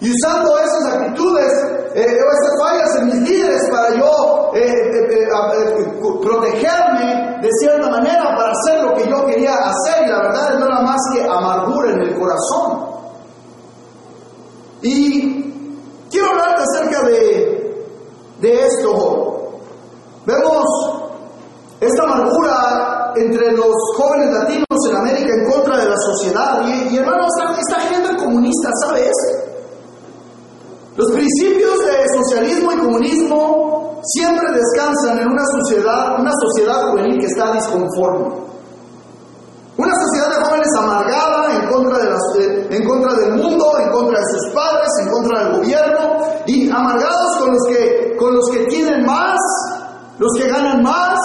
Y 0.00 0.12
usando 0.12 0.58
esas 0.58 0.92
actitudes 0.92 1.50
eh, 1.94 2.04
esas 2.04 2.60
fallas 2.60 2.96
en 2.98 3.06
mis 3.06 3.30
líderes 3.30 3.70
para 3.70 3.94
yo 3.96 4.50
eh, 4.52 4.66
eh, 4.66 5.28
protegerme 6.20 7.38
de 7.40 7.48
cierta 7.60 7.88
manera 7.88 8.34
para 8.36 8.50
hacer 8.50 8.82
lo 8.82 8.94
que 8.94 9.08
yo 9.08 9.24
quería 9.26 9.54
hacer 9.54 10.04
y 10.04 10.10
la 10.10 10.22
verdad 10.22 10.58
no 10.58 10.66
era 10.66 10.80
más 10.80 11.00
que 11.14 11.22
amargura 11.22 11.92
en 11.92 12.00
el 12.00 12.18
corazón. 12.18 12.84
Y 14.82 15.52
quiero 16.10 16.30
hablarte 16.30 16.62
acerca 16.62 17.02
de, 17.06 17.86
de 18.40 18.66
esto. 18.66 19.33
Vemos 20.26 20.64
esta 21.80 22.02
amargura 22.04 23.12
entre 23.16 23.52
los 23.52 23.74
jóvenes 23.96 24.32
latinos 24.32 24.78
en 24.88 24.96
América 24.96 25.28
en 25.34 25.50
contra 25.52 25.76
de 25.76 25.88
la 25.88 25.96
sociedad. 25.96 26.62
Y, 26.66 26.96
hermanos, 26.96 27.28
esta, 27.58 27.76
agenda 27.76 28.16
comunista, 28.16 28.70
¿sabes? 28.82 29.12
Los 30.96 31.10
principios 31.12 31.78
de 31.78 32.06
socialismo 32.16 32.72
y 32.72 32.78
comunismo 32.78 34.00
siempre 34.04 34.46
descansan 34.52 35.18
en 35.18 35.28
una 35.28 35.44
sociedad, 35.44 36.20
una 36.20 36.32
sociedad 36.40 36.90
juvenil 36.90 37.18
que 37.18 37.26
está 37.26 37.52
disconforme. 37.52 38.44
Una 39.76 39.92
sociedad 39.92 40.30
de 40.30 40.44
jóvenes 40.44 40.68
amargada 40.78 41.56
en 41.56 41.68
contra, 41.68 41.98
de 41.98 42.10
las, 42.10 42.20
en 42.70 42.84
contra 42.86 43.14
del 43.14 43.34
mundo, 43.42 43.64
en 43.80 43.90
contra 43.90 44.20
de 44.20 44.24
sus 44.26 44.54
padres, 44.54 44.88
en 45.02 45.10
contra 45.10 45.44
del 45.44 45.56
gobierno, 45.58 46.18
y 46.46 46.70
amargados 46.70 47.38
con 47.40 47.52
los 47.52 47.62
que, 47.68 48.16
con 48.16 48.34
los 48.36 48.50
que 48.50 48.64
tienen 48.66 49.04
más, 49.04 49.40
los 50.24 50.32
que 50.38 50.48
ganan 50.48 50.82
más, 50.82 51.18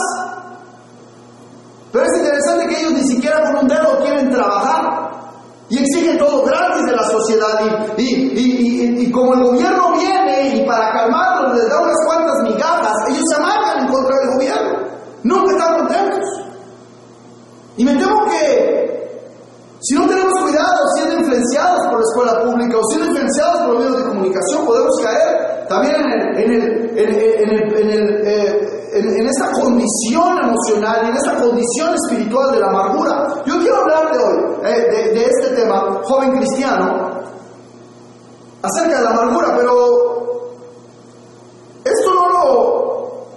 pero 1.91 2.05
es 2.05 2.17
interesante 2.17 2.67
que 2.67 2.79
ellos 2.81 2.93
ni 2.93 3.03
siquiera 3.07 3.41
con 3.43 3.63
un 3.63 3.67
dedo 3.67 3.97
quieren 4.03 4.29
trabajar 4.29 5.09
y 5.69 5.77
exigen 5.77 6.17
todo 6.17 6.43
gratis 6.43 6.85
de 6.85 6.95
la 6.95 7.03
sociedad. 7.03 7.95
Y, 7.97 9.11
como 9.11 9.33
el 9.33 9.43
gobierno 9.43 9.93
viene 9.93 10.57
y 10.57 10.65
para 10.67 10.91
calmarlos 10.91 11.55
les 11.55 11.69
da 11.69 11.81
unas 11.81 11.95
cuantas 12.05 12.35
migajas, 12.43 12.93
ellos 13.09 13.23
se 13.29 13.35
amargan 13.35 13.85
en 13.85 13.91
contra 13.91 14.15
del 14.17 14.33
gobierno. 14.35 14.79
Nunca 15.23 15.51
están 15.51 15.77
contentos. 15.79 16.29
Y 17.77 17.85
me 17.85 17.95
temo 17.95 18.25
que 18.25 18.89
si 19.81 19.95
no 19.95 20.07
tenemos 20.07 20.33
cuidado, 20.41 20.77
siendo 20.95 21.15
influenciados 21.21 21.87
por 21.87 21.99
la 21.99 22.05
escuela 22.05 22.43
pública 22.43 22.77
o 22.77 22.83
siendo 22.91 23.07
influenciados 23.07 23.61
por 23.61 23.73
los 23.75 23.83
medios 23.83 23.97
de 24.03 24.09
comunicación, 24.09 24.65
podemos 24.65 24.95
caer 25.01 25.48
también 25.69 25.95
en 25.95 26.51
el, 26.51 26.97
eh, 26.97 28.79
en, 28.91 29.27
esta 29.27 29.51
condición 29.51 30.39
emocional 30.39 31.01
y 31.03 31.09
en 31.09 31.15
esta 31.15 31.35
condición 31.35 31.93
espiritual 31.93 32.51
de 32.51 32.59
la 32.59 32.67
amargura. 32.67 33.27
Yo 33.45 33.59
quiero 33.59 33.77
hablar 33.77 34.11
de 34.11 34.17
hoy, 34.17 34.37
eh, 34.65 35.11
de, 35.13 35.25
este 35.25 35.55
tema, 35.55 36.01
joven 36.03 36.31
cristiano, 36.37 37.21
acerca 38.63 38.97
de 38.97 39.03
la 39.03 39.09
amargura, 39.11 39.55
pero 39.55 39.73
esto 41.85 42.13
no 42.15 42.29
lo, 42.29 43.27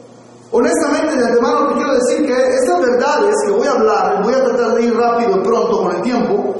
honestamente 0.53 1.15
de 1.15 1.25
antemano 1.27 1.69
te 1.69 1.75
quiero 1.75 1.95
decir 1.95 2.27
que 2.27 2.33
estas 2.33 2.81
verdades 2.81 3.35
que 3.47 3.53
voy 3.53 3.67
a 3.67 3.73
hablar, 3.73 4.23
voy 4.25 4.35
a 4.35 4.45
tratar 4.45 4.75
de 4.75 4.85
ir 4.85 4.97
rápido 4.97 5.37
y 5.37 5.45
pronto 5.45 5.83
con 5.83 5.97
el 5.97 6.03
tiempo, 6.03 6.55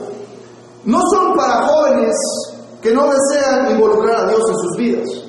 no 0.85 1.01
son 1.11 1.35
para 1.35 1.67
jóvenes 1.67 2.15
que 2.83 2.93
no 2.93 3.07
desean 3.07 3.71
involucrar 3.71 4.25
a 4.25 4.29
Dios 4.29 4.41
en 4.47 4.57
sus 4.59 4.77
vidas. 4.77 5.22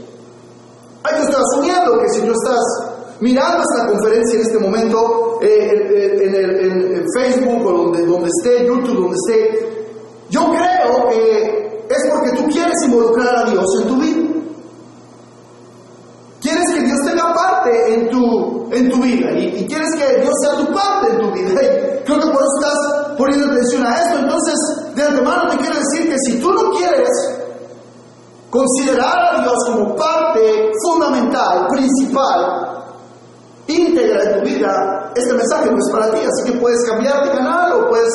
Hay 1.04 1.16
que 1.16 1.22
estar 1.22 1.42
asumiendo 1.42 2.00
que 2.00 2.10
si 2.10 2.22
tú 2.22 2.32
estás 2.32 2.94
mirando 3.20 3.64
esta 3.64 3.88
conferencia 3.88 4.40
en 4.40 4.46
este 4.46 4.60
momento, 4.60 5.40
eh, 5.42 5.70
en, 5.72 7.04
Facebook 7.16 7.66
o 7.66 7.72
donde, 7.72 8.06
donde 8.06 8.30
esté, 8.30 8.66
YouTube, 8.66 8.96
donde 8.96 9.18
esté, 9.28 9.74
yo 10.30 10.42
creo 10.52 11.10
que 11.10 11.86
es 11.90 12.10
porque 12.10 12.32
tú 12.38 12.48
quieres 12.48 12.74
involucrar 12.86 13.36
a 13.36 13.52
Dios 13.52 13.66
en 13.82 13.88
tu 13.88 13.98
vida. 13.98 14.30
Quieres 16.42 16.64
que 16.74 16.82
Dios 16.82 17.00
tenga 17.06 17.34
parte 17.34 17.94
en 17.94 18.10
tu, 18.10 18.70
en 18.72 18.90
tu 18.90 19.02
vida 19.02 19.32
y, 19.38 19.66
quieres 19.66 19.90
que 19.96 20.22
Dios 20.22 20.34
sea 20.42 20.58
tu 20.58 20.74
parte 20.74 21.12
en 21.12 21.20
tu 21.20 21.32
vida. 21.32 21.62
Creo 22.06 22.20
que 22.20 22.28
por 22.28 22.42
eso 22.42 22.56
estás 22.60 23.18
poniendo 23.18 23.52
atención 23.52 23.86
a 23.86 23.96
esto. 23.96 24.20
Entonces, 24.20 24.56
de 24.96 25.04
antemano 25.04 25.50
te 25.52 25.58
quiero 25.58 25.76
decir 25.76 26.10
que 26.10 26.18
si 26.26 26.40
tú 26.40 26.52
no 26.52 26.72
quieres 26.72 27.10
considerar 28.54 29.36
a 29.36 29.42
Dios 29.42 29.56
como 29.66 29.96
parte 29.96 30.72
fundamental, 30.86 31.66
principal, 31.70 32.86
íntegra 33.66 34.26
de 34.26 34.40
tu 34.40 34.46
vida, 34.46 35.12
este 35.16 35.34
mensaje 35.34 35.72
no 35.72 35.78
es 35.78 35.92
para 35.92 36.12
ti, 36.12 36.22
así 36.22 36.52
que 36.52 36.60
puedes 36.60 36.88
cambiar 36.88 37.24
de 37.24 37.32
canal 37.32 37.74
o 37.74 37.90
puedes 37.90 38.14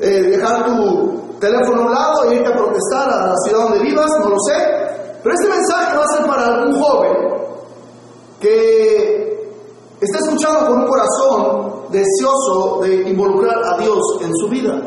eh, 0.00 0.36
dejar 0.36 0.66
tu 0.66 1.38
teléfono 1.40 1.80
a 1.80 1.86
un 1.86 1.92
lado 1.92 2.24
e 2.24 2.34
irte 2.36 2.52
a 2.52 2.56
protestar 2.56 3.08
a 3.08 3.26
la 3.28 3.34
ciudad 3.46 3.68
donde 3.70 3.78
vivas, 3.78 4.10
no 4.22 4.28
lo 4.28 4.36
sé. 4.40 4.54
Pero 5.22 5.34
este 5.34 5.48
mensaje 5.48 5.96
va 5.96 6.02
a 6.02 6.16
ser 6.16 6.26
para 6.26 6.44
algún 6.44 6.82
joven 6.82 7.12
que 8.38 9.54
está 9.98 10.18
escuchando 10.18 10.66
con 10.66 10.82
un 10.82 10.88
corazón 10.88 11.86
deseoso 11.90 12.80
de 12.82 13.08
involucrar 13.08 13.56
a 13.64 13.78
Dios 13.78 13.98
en 14.20 14.30
su 14.34 14.48
vida. 14.48 14.78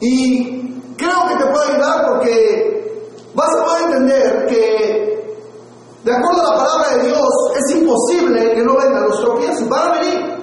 Y 0.00 0.94
creo 0.96 1.28
que 1.28 1.36
te 1.42 1.50
puede 1.50 1.72
ayudar 1.72 2.06
porque 2.08 2.77
vas 3.38 3.54
a 3.54 3.64
poder 3.64 3.82
entender 3.84 4.46
que 4.48 5.18
de 6.02 6.12
acuerdo 6.12 6.40
a 6.40 6.56
la 6.56 6.64
palabra 6.64 6.96
de 6.96 7.06
Dios, 7.08 7.28
es 7.56 7.76
imposible 7.76 8.54
que 8.54 8.62
no 8.62 8.76
vengan 8.76 9.04
los 9.04 9.20
tropiezos, 9.20 9.68
van 9.68 9.88
a 9.88 10.00
venir. 10.00 10.38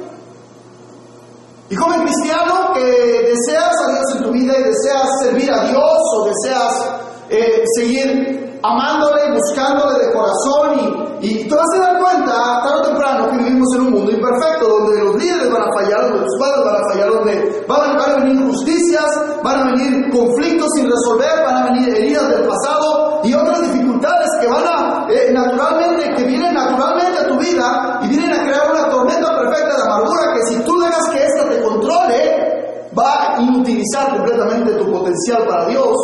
Y 1.70 1.76
joven 1.76 2.02
cristiano 2.02 2.72
que 2.74 2.82
deseas 2.82 3.74
a 3.88 3.92
Dios 3.92 4.16
en 4.16 4.24
tu 4.24 4.32
vida 4.32 4.54
y 4.60 4.64
deseas 4.64 5.10
servir 5.24 5.52
a 5.52 5.68
Dios 5.68 6.00
o 6.18 6.26
deseas 6.26 6.86
eh, 7.30 7.64
seguir 7.78 8.45
amándole, 8.66 9.32
buscándole 9.32 10.06
de 10.06 10.14
corazón 10.14 11.16
y, 11.22 11.28
y 11.28 11.48
te 11.48 11.56
vas 11.56 11.68
a 11.76 11.80
dar 11.80 12.00
cuenta 12.00 12.34
tarde 12.64 12.80
o 12.80 12.84
temprano 12.84 13.30
que 13.30 13.38
vivimos 13.38 13.68
en 13.76 13.82
un 13.82 13.92
mundo 13.92 14.12
imperfecto 14.12 14.68
donde 14.68 15.04
los 15.04 15.16
líderes 15.16 15.52
van 15.52 15.62
a 15.62 15.72
fallar, 15.74 16.02
donde 16.02 16.22
los 16.22 16.36
padres 16.40 16.66
van 16.66 16.76
a 16.76 16.88
fallar, 16.92 17.10
donde 17.12 17.66
van 17.68 18.12
a, 18.12 18.16
venir 18.20 18.42
injusticias, 18.42 19.06
van 19.44 19.60
a 19.60 19.66
venir 19.72 20.10
conflictos 20.12 20.68
sin 20.76 20.90
resolver, 20.90 21.46
van 21.46 21.58
a 21.58 21.66
venir 21.72 21.90
heridas 21.90 22.30
del 22.30 22.48
pasado 22.48 23.22
y 23.24 23.34
otras 23.34 23.62
dificultades 23.62 24.30
que 24.42 24.48
van 24.48 24.64
a 24.66 25.08
eh, 25.10 25.32
naturalmente, 25.32 26.16
que 26.16 26.24
vienen 26.24 26.54
naturalmente 26.54 27.20
a 27.20 27.28
tu 27.28 27.38
vida 27.38 28.00
y 28.04 28.08
vienen 28.08 28.34
a 28.34 28.44
crear 28.44 28.72
una 28.72 28.90
tormenta 28.90 29.36
perfecta 29.38 29.76
de 29.76 29.84
amargura 29.84 30.34
que 30.34 30.54
si 30.54 30.64
tú 30.64 30.80
dejas 30.80 31.10
que 31.10 31.26
esta 31.26 31.50
te 31.50 31.62
controle, 31.62 32.90
va 32.98 33.36
a 33.36 33.42
inutilizar 33.42 34.16
completamente 34.16 34.72
tu 34.74 34.92
potencial 34.92 35.46
para 35.48 35.66
Dios 35.68 35.96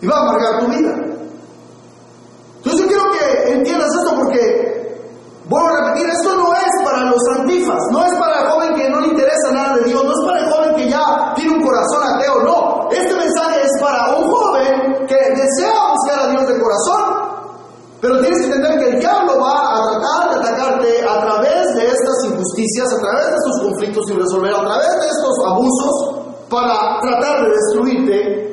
y 0.00 0.06
va 0.06 0.16
a 0.16 0.20
amargar 0.22 0.60
tu 0.60 0.66
vida. 0.68 1.09
Entiendas 3.52 3.88
esto 3.98 4.16
porque, 4.16 5.00
vuelvo 5.48 5.68
a 5.68 5.88
repetir, 5.88 6.08
esto 6.08 6.36
no 6.36 6.52
es 6.54 6.84
para 6.84 7.04
los 7.10 7.22
antifas, 7.38 7.82
no 7.92 8.04
es 8.04 8.12
para 8.18 8.40
el 8.40 8.46
joven 8.48 8.74
que 8.74 8.88
no 8.90 9.00
le 9.00 9.08
interesa 9.08 9.52
nada 9.52 9.76
de 9.76 9.84
Dios, 9.84 10.04
no 10.04 10.10
es 10.10 10.26
para 10.26 10.40
el 10.40 10.52
joven 10.52 10.74
que 10.76 10.88
ya 10.90 11.32
tiene 11.34 11.52
un 11.52 11.62
corazón 11.62 12.02
ateo, 12.14 12.42
no. 12.42 12.88
Este 12.90 13.14
mensaje 13.14 13.60
es 13.62 13.82
para 13.82 14.16
un 14.16 14.30
joven 14.30 15.06
que 15.06 15.16
desea 15.16 15.74
buscar 15.94 16.18
a 16.20 16.30
Dios 16.30 16.48
de 16.48 16.60
corazón, 16.60 17.00
pero 18.00 18.20
tienes 18.20 18.38
que 18.38 18.46
entender 18.46 18.78
que 18.78 18.90
el 18.90 19.00
diablo 19.00 19.40
va 19.40 19.76
a 19.76 19.90
tratar 19.90 20.30
de 20.30 20.48
atacarte 20.48 21.04
a 21.08 21.20
través 21.20 21.74
de 21.74 21.86
estas 21.86 22.24
injusticias, 22.26 22.92
a 22.92 23.00
través 23.00 23.26
de 23.26 23.36
estos 23.36 23.62
conflictos 23.62 24.06
sin 24.06 24.18
resolver, 24.18 24.54
a 24.54 24.60
través 24.60 24.88
de 24.88 25.06
estos 25.06 25.34
abusos, 25.46 26.20
para 26.48 27.00
tratar 27.00 27.44
de 27.44 27.50
destruirte 27.50 28.50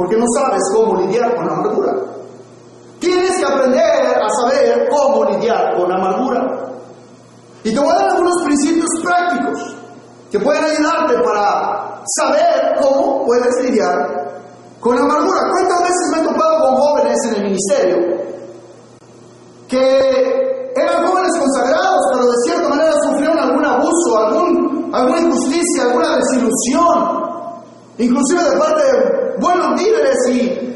porque 0.00 0.16
no 0.16 0.24
sabes 0.34 0.62
cómo 0.74 1.00
lidiar 1.00 1.34
con 1.36 1.46
la 1.46 1.52
amargura. 1.52 1.92
Tienes 3.00 3.38
que 3.38 3.44
aprender 3.44 4.22
a 4.22 4.28
saber 4.42 4.88
cómo 4.90 5.24
lidiar 5.30 5.76
con 5.76 5.88
la 5.88 5.96
amargura. 5.96 6.70
Y 7.64 7.74
te 7.74 7.80
voy 7.80 7.88
a 7.88 7.94
dar 7.94 8.10
algunos 8.10 8.42
principios 8.44 8.88
prácticos 9.02 9.76
que 10.30 10.38
pueden 10.38 10.64
ayudarte 10.64 11.14
para 11.24 12.02
saber 12.16 12.76
cómo 12.80 13.24
puedes 13.24 13.64
lidiar 13.64 14.30
con 14.80 14.96
la 14.96 15.02
amargura. 15.02 15.40
¿Cuántas 15.50 15.80
veces 15.80 16.10
me 16.12 16.20
he 16.20 16.24
topado 16.24 16.60
con 16.60 16.76
jóvenes 16.76 17.16
en 17.26 17.34
el 17.34 17.44
ministerio 17.44 18.20
que 19.68 20.70
eran 20.76 21.06
jóvenes 21.06 21.32
consagrados, 21.38 22.00
pero 22.12 22.26
de 22.26 22.36
cierta 22.44 22.68
manera 22.68 22.92
sufrieron 23.02 23.38
algún 23.38 23.64
abuso, 23.64 24.18
algún, 24.18 24.90
alguna 24.92 25.20
injusticia, 25.20 25.84
alguna 25.84 26.16
desilusión, 26.16 27.22
inclusive 27.98 28.42
de 28.50 28.56
parte 28.58 28.82
de 28.82 29.36
buenos 29.40 29.80
líderes 29.80 30.16
y, 30.28 30.70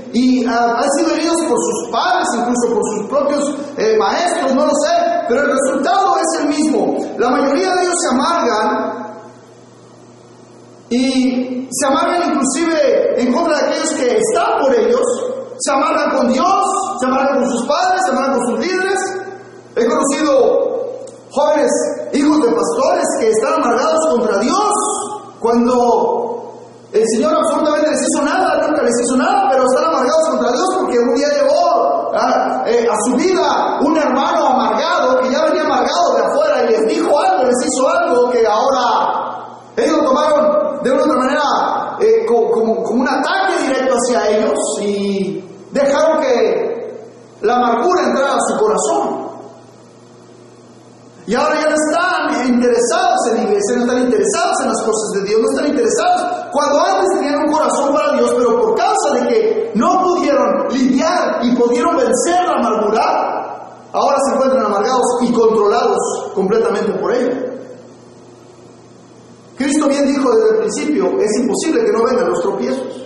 ah, 0.46 0.76
han 0.78 0.90
sido 0.96 1.14
heridos 1.14 1.36
por 1.48 1.58
sus 1.58 1.90
padres, 1.90 2.28
incluso 2.36 2.74
por 2.74 2.82
sus 2.84 3.08
propios 3.08 3.54
eh, 3.78 3.96
maestros, 3.98 4.54
no 4.54 4.66
lo 4.66 4.72
sé, 4.72 4.94
pero 5.28 5.40
el 5.42 5.50
resultado 5.50 6.16
es 6.16 6.40
el 6.40 6.48
mismo. 6.48 6.96
La 7.18 7.30
mayoría 7.30 7.74
de 7.74 7.82
ellos 7.82 7.94
se 8.00 8.14
amargan 8.14 9.04
y 10.90 11.68
se 11.70 11.86
amargan 11.86 12.30
inclusive 12.30 13.22
en 13.22 13.32
contra 13.32 13.58
de 13.58 13.66
aquellos 13.66 13.92
que 13.94 14.16
están 14.16 14.60
por 14.60 14.74
ellos, 14.74 15.00
se 15.58 15.72
amargan 15.72 16.16
con 16.16 16.32
Dios, 16.32 16.64
se 17.00 17.06
amargan 17.06 17.40
con 17.40 17.50
sus 17.50 17.66
padres, 17.66 18.00
se 18.04 18.12
amargan 18.12 18.38
con 18.38 18.46
sus 18.50 18.66
líderes. 18.66 19.00
He 19.76 19.86
conocido 19.86 20.74
jóvenes 21.30 21.70
hijos 22.12 22.40
de 22.40 22.52
pastores 22.52 23.04
que 23.18 23.30
están 23.30 23.54
amargados 23.54 24.00
contra 24.10 24.38
Dios 24.38 24.72
cuando 25.40 26.33
el 26.94 27.02
Señor 27.16 27.34
absolutamente 27.34 27.90
les 27.90 28.00
hizo 28.02 28.24
nada, 28.24 28.68
nunca 28.68 28.82
les 28.82 28.94
hizo 29.02 29.16
nada, 29.16 29.48
pero 29.50 29.64
están 29.64 29.84
amargados 29.84 30.28
contra 30.30 30.52
Dios 30.52 30.68
porque 30.78 30.98
un 31.00 31.14
día 31.16 31.26
llegó 31.28 32.14
a, 32.14 32.62
eh, 32.68 32.86
a 32.88 32.96
su 33.08 33.16
vida 33.16 33.80
un 33.80 33.96
hermano 33.96 34.46
amargado 34.46 35.18
que 35.18 35.32
ya 35.32 35.44
venía 35.46 35.64
amargado 35.64 36.14
de 36.14 36.22
afuera 36.22 36.62
y 36.62 36.70
les 36.70 36.94
dijo 36.94 37.18
algo, 37.18 37.44
les 37.46 37.66
hizo 37.66 37.88
algo 37.88 38.30
que 38.30 38.46
ahora 38.46 39.44
ellos 39.76 39.96
lo 39.96 40.04
tomaron 40.04 40.82
de 40.84 40.92
una 40.92 41.02
otra 41.02 41.18
manera 41.18 41.96
eh, 41.98 42.26
como, 42.28 42.82
como 42.84 43.00
un 43.00 43.08
ataque 43.08 43.62
directo 43.62 43.94
hacia 43.96 44.28
ellos 44.28 44.58
y 44.80 45.44
dejaron 45.72 46.20
que 46.20 47.08
la 47.40 47.56
amargura 47.56 48.02
entrara 48.04 48.36
a 48.36 48.40
su 48.40 48.56
corazón. 48.56 49.24
Y 51.26 51.34
ahora 51.34 51.56
ya 51.60 51.70
no 51.70 51.74
están 51.74 52.54
interesados 52.54 53.18
en 53.30 53.36
la 53.36 53.42
iglesia, 53.44 53.76
no 53.76 53.82
están 53.82 53.98
interesados 53.98 54.60
en 54.60 54.68
las 54.68 54.82
cosas 54.82 55.10
de 55.14 55.22
Dios, 55.24 55.40
no 55.40 55.50
están 55.50 55.66
interesados. 55.66 56.33
Cuando 56.54 56.80
antes 56.86 57.18
tenían 57.18 57.46
un 57.46 57.52
corazón 57.52 57.92
para 57.92 58.16
Dios, 58.16 58.32
pero 58.38 58.60
por 58.60 58.76
causa 58.76 59.14
de 59.14 59.26
que 59.26 59.72
no 59.74 60.04
pudieron 60.04 60.68
lidiar 60.70 61.40
y 61.42 61.52
pudieron 61.56 61.96
vencer 61.96 62.46
la 62.46 62.60
amargura, 62.60 63.90
ahora 63.92 64.16
se 64.24 64.34
encuentran 64.36 64.66
amargados 64.66 65.02
y 65.22 65.32
controlados 65.32 65.98
completamente 66.32 66.92
por 66.92 67.12
ella. 67.12 67.42
Cristo 69.56 69.88
bien 69.88 70.06
dijo 70.06 70.30
desde 70.30 70.50
el 70.50 70.58
principio, 70.58 71.06
es 71.18 71.40
imposible 71.40 71.84
que 71.84 71.90
no 71.90 72.04
vengan 72.04 72.28
los 72.28 72.40
tropiezos. 72.40 73.04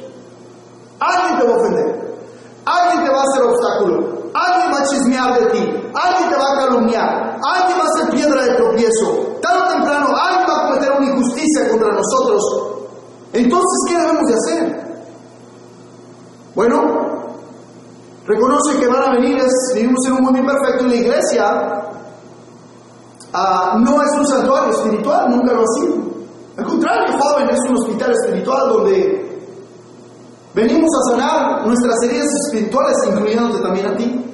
Alguien 1.00 1.38
te 1.38 1.46
va 1.46 1.54
a 1.54 1.56
ofender, 1.56 2.18
alguien 2.66 3.04
te 3.06 3.10
va 3.10 3.18
a 3.18 3.22
hacer 3.22 3.42
obstáculo, 3.44 4.30
alguien 4.34 4.74
va 4.74 4.78
a 4.78 4.86
chismear 4.88 5.40
de 5.40 5.46
ti, 5.52 5.90
alguien 5.94 6.30
te 6.30 6.36
va 6.36 6.52
a 6.52 6.66
calumniar, 6.66 7.38
alguien 7.42 7.78
va 7.78 7.84
a 7.84 7.98
ser 7.98 8.10
piedra 8.10 8.42
de 8.42 8.54
tropiezo. 8.56 9.38
Tarde 9.40 9.72
temprano 9.72 10.08
alguien 10.14 10.46
va 10.46 10.54
a 10.54 10.66
cometer 10.68 10.92
una 10.98 11.06
injusticia 11.06 11.70
contra 11.70 11.94
nosotros. 11.94 12.77
Entonces, 13.38 13.78
¿qué 13.86 13.96
debemos 13.96 14.22
de 14.26 14.34
hacer? 14.34 14.88
Bueno, 16.56 16.82
reconoce 18.26 18.80
que 18.80 18.88
van 18.88 19.02
a 19.04 19.12
venir, 19.12 19.38
vivimos 19.74 20.06
en 20.06 20.12
un 20.14 20.22
mundo 20.22 20.38
imperfecto 20.40 20.86
y 20.86 20.88
la 20.88 20.96
iglesia 20.96 21.44
ah, 23.32 23.78
no 23.78 24.02
es 24.02 24.18
un 24.18 24.26
santuario 24.26 24.70
espiritual, 24.70 25.30
nunca 25.30 25.52
lo 25.52 25.60
ha 25.60 25.66
sido. 25.80 25.94
Al 26.56 26.64
contrario, 26.64 27.16
joven, 27.16 27.50
es 27.50 27.60
un 27.70 27.76
hospital 27.76 28.10
espiritual 28.10 28.68
donde 28.70 29.40
venimos 30.54 30.90
a 30.90 31.10
sanar 31.12 31.64
nuestras 31.64 31.94
heridas 32.02 32.26
espirituales, 32.44 32.96
incluyéndote 33.06 33.62
también 33.62 33.86
a 33.86 33.96
ti. 33.96 34.24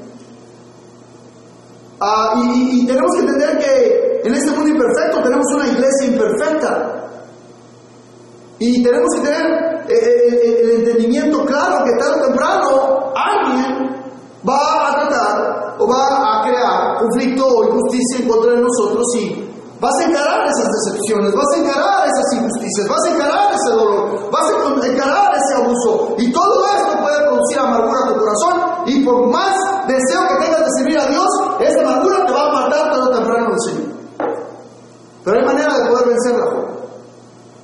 Ah, 2.01 2.33
y, 2.43 2.81
y 2.81 2.87
tenemos 2.87 3.11
que 3.13 3.21
entender 3.21 3.59
que 3.59 4.21
en 4.25 4.35
este 4.35 4.51
mundo 4.53 4.69
imperfecto 4.69 5.23
tenemos 5.23 5.47
una 5.55 5.69
iglesia 5.69 6.07
imperfecta. 6.07 7.04
Y 8.65 8.83
tenemos 8.83 9.09
que 9.15 9.21
tener 9.21 9.85
eh, 9.89 9.93
eh, 9.93 10.61
el 10.63 10.71
entendimiento 10.81 11.45
claro 11.45 11.85
que 11.85 11.93
tarde 12.01 12.17
o 12.17 12.25
temprano 12.25 13.13
alguien 13.13 13.93
va 14.41 14.89
a 14.89 15.01
tratar 15.01 15.77
o 15.79 15.87
va 15.87 16.41
a 16.41 16.43
crear 16.49 16.97
conflicto 16.99 17.45
o 17.45 17.65
injusticia 17.65 18.25
en 18.25 18.29
contra 18.29 18.53
de 18.53 18.63
nosotros 18.63 19.05
y 19.21 19.45
vas 19.79 19.93
a 20.01 20.05
encarar 20.09 20.49
esas 20.49 20.69
decepciones, 20.81 21.35
vas 21.35 21.45
a 21.53 21.61
encarar 21.61 22.09
esas 22.09 22.41
injusticias, 22.41 22.89
vas 22.89 23.05
a 23.05 23.15
encarar 23.15 23.53
ese 23.53 23.71
dolor, 23.77 24.31
vas 24.33 24.49
a 24.49 24.87
encarar 24.87 25.35
ese 25.37 25.55
abuso. 25.61 26.15
Y 26.17 26.33
todo 26.33 26.65
esto 26.75 27.03
puede 27.03 27.21
producir 27.21 27.59
amargura 27.59 28.01
a 28.01 28.09
tu 28.09 28.19
corazón 28.19 28.55
y 28.87 29.05
por 29.05 29.29
más 29.29 29.55
deseo 29.87 30.21
que 30.27 30.43
tengas 30.43 30.61
de 30.61 30.71
servir 30.79 30.99
a 31.01 31.07
Dios, 31.07 31.29
esa 31.61 31.81
amargura 31.83 32.25
te 32.25 32.33
va 32.33 32.49
a 32.49 32.53
matar 32.55 32.91
tarde 32.91 33.03
o 33.03 33.11
temprano 33.11 33.47
del 33.51 33.61
Señor. 33.61 33.95
Pero 35.23 35.39
hay 35.39 35.45
manera 35.45 35.75
de 35.77 35.85
poder 35.91 36.09
vencerla. 36.09 36.75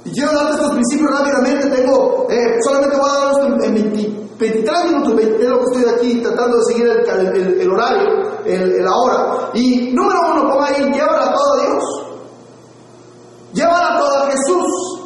Y 0.05 0.13
quiero 0.13 0.33
darte 0.33 0.60
estos 0.81 0.99
principios 0.99 1.11
rápidamente. 1.19 1.77
Tengo, 1.77 2.27
eh, 2.31 2.59
solamente 2.65 2.97
voy 2.97 3.11
a 3.11 3.15
darlos 3.15 3.39
en, 3.47 3.65
en 3.65 3.75
20 3.75 4.21
23 4.41 4.85
minutos, 4.87 5.17
20, 5.17 5.43
es 5.43 5.51
lo 5.51 5.59
que 5.59 5.65
estoy 5.65 5.95
aquí 5.95 6.23
tratando 6.23 6.57
de 6.57 6.65
seguir 6.65 6.87
el 6.87 7.71
horario, 7.71 8.41
el, 8.47 8.83
la 8.83 8.97
hora. 8.97 9.51
Y 9.53 9.93
número 9.93 10.19
uno, 10.33 10.51
ponga 10.51 10.67
ahí, 10.67 10.83
llévala 10.83 11.31
todo 11.31 11.53
a 11.53 11.61
Dios. 11.61 11.85
Llévala 13.53 13.99
todo 13.99 14.17
a 14.17 14.31
Jesús. 14.31 15.01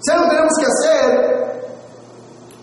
Si 0.00 0.10
algo 0.10 0.28
tenemos 0.28 0.52
que 0.58 0.66
hacer, 0.66 1.72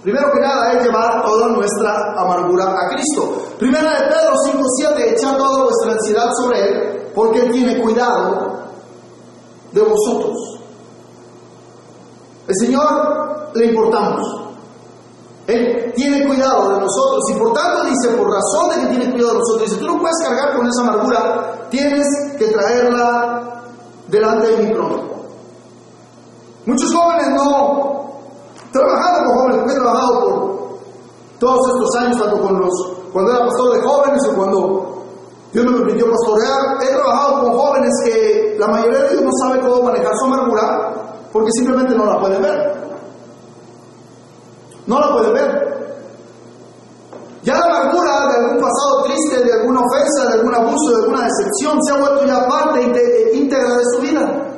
primero 0.03 0.29
que 0.33 0.39
nada 0.41 0.73
es 0.73 0.83
llevar 0.83 1.23
toda 1.23 1.47
nuestra 1.47 2.13
amargura 2.17 2.65
a 2.65 2.89
Cristo. 2.89 3.41
Primera 3.57 3.93
de 3.93 4.07
Pedro 4.07 4.33
5.7, 4.45 5.13
echar 5.13 5.37
toda 5.37 5.63
vuestra 5.63 5.93
ansiedad 5.93 6.29
sobre 6.37 6.59
Él, 6.59 7.11
porque 7.15 7.39
Él 7.39 7.51
tiene 7.51 7.81
cuidado 7.81 8.59
de 9.71 9.81
vosotros. 9.81 10.58
El 12.49 12.55
Señor 12.65 13.51
le 13.53 13.65
importamos. 13.67 14.25
Él 15.45 15.93
tiene 15.95 16.27
cuidado 16.27 16.69
de 16.73 16.79
nosotros 16.79 17.23
y 17.29 17.33
por 17.35 17.53
tanto 17.53 17.83
dice, 17.85 18.09
por 18.17 18.27
razón 18.27 18.69
de 18.69 18.81
que 18.81 18.95
tiene 18.95 19.11
cuidado 19.11 19.33
de 19.33 19.39
nosotros, 19.39 19.69
dice, 19.69 19.79
tú 19.79 19.85
no 19.85 19.99
puedes 19.99 20.17
cargar 20.23 20.57
con 20.57 20.65
esa 20.65 20.81
amargura, 20.81 21.67
tienes 21.69 22.07
que 22.39 22.47
traerla 22.47 23.61
delante 24.07 24.47
de 24.47 24.63
mi 24.63 24.73
trono. 24.73 24.99
Muchos 26.65 26.91
jóvenes 26.91 27.29
no, 27.35 28.13
trabajando 28.71 29.25
con 29.25 29.37
jóvenes, 29.37 29.71
he 29.71 29.75
trabajado 29.75 30.19
por 30.19 30.79
todos 31.37 31.67
estos 31.67 31.95
años, 31.97 32.17
tanto 32.17 32.41
con 32.41 32.59
los, 32.61 32.71
cuando 33.13 33.31
era 33.31 33.45
pastor 33.45 33.73
de 33.75 33.87
jóvenes 33.87 34.27
o 34.27 34.35
cuando 34.35 35.03
Dios 35.53 35.65
me 35.65 35.77
permitió 35.77 36.07
pastorear, 36.09 36.81
he 36.81 36.95
trabajado 36.95 37.41
con 37.43 37.59
jóvenes 37.59 37.91
que 38.05 38.55
la 38.57 38.67
mayoría 38.69 38.99
de 39.01 39.11
ellos 39.11 39.21
no 39.21 39.31
sabe 39.47 39.61
cómo 39.61 39.83
manejar 39.83 40.13
su 40.15 40.25
amargura 40.25 40.98
porque 41.31 41.49
simplemente 41.57 41.95
no 41.95 42.05
la 42.05 42.19
pueden 42.19 42.41
ver. 42.41 42.79
No 44.87 44.99
la 44.99 45.11
pueden 45.13 45.33
ver. 45.33 45.69
Ya 47.43 47.53
la 47.53 47.65
amargura 47.65 48.27
de 48.27 48.35
algún 48.35 48.61
pasado 48.61 49.03
triste, 49.05 49.45
de 49.45 49.53
alguna 49.61 49.79
ofensa, 49.79 50.27
de 50.27 50.39
algún 50.39 50.55
abuso, 50.55 50.89
de 50.89 51.03
alguna 51.03 51.23
decepción, 51.23 51.83
se 51.83 51.93
ha 51.93 51.97
vuelto 51.97 52.25
ya 52.25 52.47
parte 52.47 52.81
íntegra 53.33 53.77
de 53.77 53.83
su 53.95 54.01
vida. 54.01 54.49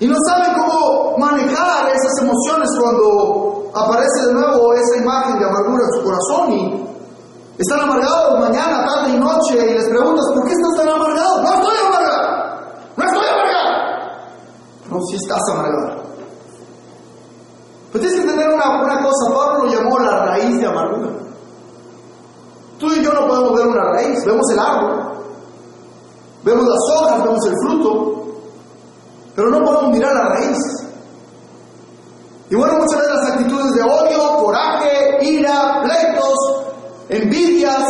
Y 0.00 0.06
no 0.06 0.16
saben 0.26 0.54
cómo 0.54 1.16
manejar 1.18 1.88
esas 1.88 2.12
emociones 2.22 2.68
cuando 2.80 3.70
aparece 3.74 4.26
de 4.26 4.32
nuevo 4.32 4.72
esa 4.74 5.02
imagen 5.02 5.38
de 5.38 5.44
amargura 5.44 5.84
en 5.84 5.98
su 5.98 6.04
corazón 6.04 6.52
y 6.52 6.86
están 7.58 7.80
amargados 7.80 8.40
mañana, 8.40 8.84
tarde 8.84 9.16
y 9.16 9.18
noche 9.18 9.54
y 9.54 9.74
les 9.74 9.88
preguntas, 9.88 10.24
¿por 10.34 10.44
qué 10.44 10.52
estás 10.52 10.76
tan 10.76 10.88
amargado, 10.88 11.42
no 11.42 11.48
estoy 11.54 11.76
amargado. 11.86 12.05
Si 15.08 15.16
estás 15.16 15.40
amargado. 15.52 16.02
Pero 17.92 18.04
tienes 18.04 18.20
que 18.20 18.30
entender 18.30 18.54
una, 18.54 19.02
cosa, 19.02 19.34
Pablo 19.34 19.64
lo 19.64 19.72
llamó 19.72 19.98
la 19.98 20.26
raíz 20.26 20.60
de 20.60 20.66
amargura. 20.66 21.08
Tú 22.78 22.92
y 22.92 23.02
yo 23.02 23.12
no 23.12 23.26
podemos 23.26 23.54
ver 23.54 23.66
una 23.68 23.84
raíz, 23.92 24.24
vemos 24.24 24.50
el 24.52 24.58
árbol, 24.58 25.12
vemos 26.44 26.66
las 26.66 26.78
hojas, 26.94 27.22
vemos 27.24 27.46
el 27.46 27.54
fruto, 27.62 28.24
pero 29.34 29.50
no 29.50 29.64
podemos 29.64 29.92
mirar 29.92 30.14
la 30.14 30.28
raíz. 30.28 30.58
Y 32.50 32.54
bueno, 32.54 32.74
muchas 32.74 33.00
veces 33.00 33.14
las 33.14 33.30
actitudes 33.32 33.72
de 33.72 33.82
odio, 33.82 34.44
coraje, 34.44 35.24
ira, 35.24 35.82
pleitos, 35.82 36.64
envidias, 37.08 37.88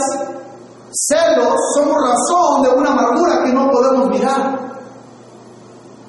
celos, 0.90 1.54
somos 1.74 1.96
razón 1.96 2.62
de 2.62 2.68
una 2.70 2.90
amargura 2.90 3.42
que 3.44 3.52
no 3.52 3.70
podemos 3.70 4.08
mirar. 4.08 4.65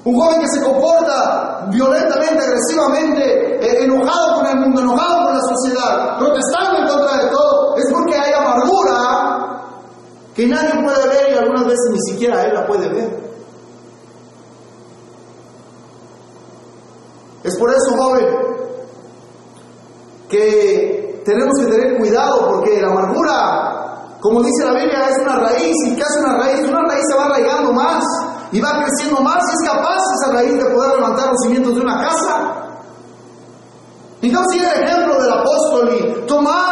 Un 0.08 0.16
joven 0.16 0.40
que 0.40 0.48
se 0.48 0.64
comporta 0.64 1.68
violentamente, 1.70 2.42
agresivamente, 2.42 3.60
eh, 3.60 3.84
enojado 3.84 4.36
con 4.38 4.48
el 4.48 4.56
mundo, 4.56 4.80
enojado 4.80 5.26
con 5.26 5.34
la 5.34 5.42
sociedad, 5.42 6.18
protestando 6.18 6.80
en 6.80 6.88
contra 6.88 7.24
de 7.26 7.30
todo, 7.30 7.76
es 7.76 7.92
porque 7.92 8.16
hay 8.16 8.32
amargura 8.32 9.64
que 10.34 10.48
nadie 10.48 10.82
puede 10.82 11.10
ver 11.10 11.34
y 11.34 11.38
algunas 11.38 11.66
veces 11.66 11.92
ni 11.92 12.00
siquiera 12.14 12.46
él 12.46 12.54
la 12.54 12.66
puede 12.66 12.88
ver. 12.88 13.20
Es 17.44 17.58
por 17.58 17.70
eso, 17.70 17.98
joven, 17.98 18.26
que 20.30 21.22
tenemos 21.26 21.54
que 21.60 21.66
tener 21.66 21.98
cuidado 21.98 22.48
porque 22.48 22.80
la 22.80 22.92
amargura, 22.92 24.16
como 24.22 24.42
dice 24.42 24.64
la 24.64 24.72
Biblia, 24.72 25.10
es 25.10 25.18
una 25.22 25.36
raíz. 25.36 25.76
¿Y 25.86 26.00
hace 26.00 26.20
una 26.22 26.38
raíz? 26.38 26.66
Una 26.66 26.82
raíz 26.88 27.04
se 27.10 27.18
va 27.18 27.26
arraigando 27.26 27.74
más 27.74 28.06
y 28.52 28.62
va 28.62 28.84
creciendo 28.84 29.22
más 29.22 29.44
y 29.44 29.52
es 29.54 29.70
capaz 29.70 30.02
esa 30.22 30.34
raíz 30.34 30.54
de 30.54 30.66
poder 30.70 30.96
levantar 30.96 31.28
los 31.28 31.42
cimientos 31.44 31.76
de 31.76 31.82
una 31.82 31.98
casa. 32.02 32.58
No 34.38 34.44
sigue 34.52 34.68
el 34.68 34.84
ejemplo 34.84 35.20
del 35.20 35.32
apóstol 35.32 35.96
y 35.96 36.28
tomar 36.28 36.67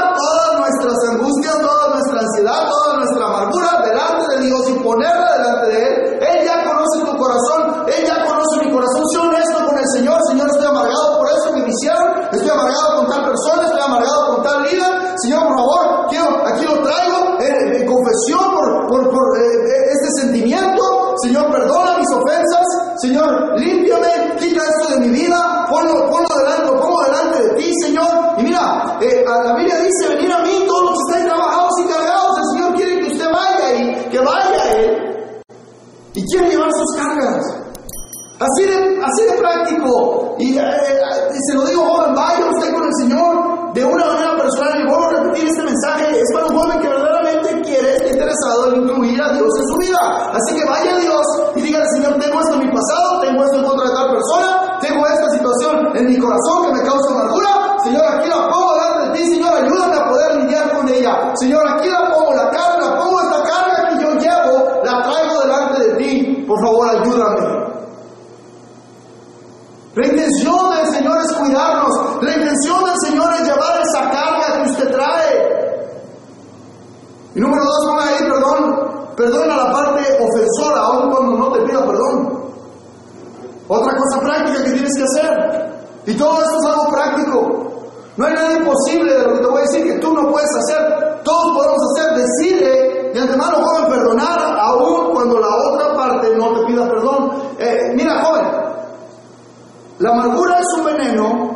la 100.00 100.10
amargura 100.12 100.60
es 100.60 100.66
un 100.78 100.86
veneno 100.86 101.56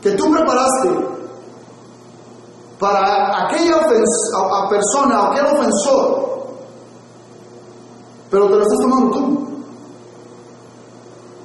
que 0.00 0.12
tú 0.12 0.30
preparaste 0.30 0.88
para 2.78 3.46
aquella 3.46 3.76
persona 3.86 5.22
o 5.22 5.32
aquel 5.32 5.46
ofensor, 5.46 6.32
pero 8.30 8.46
te 8.46 8.56
lo 8.56 8.62
estás 8.62 8.78
tomando 8.80 9.10
tú. 9.10 9.48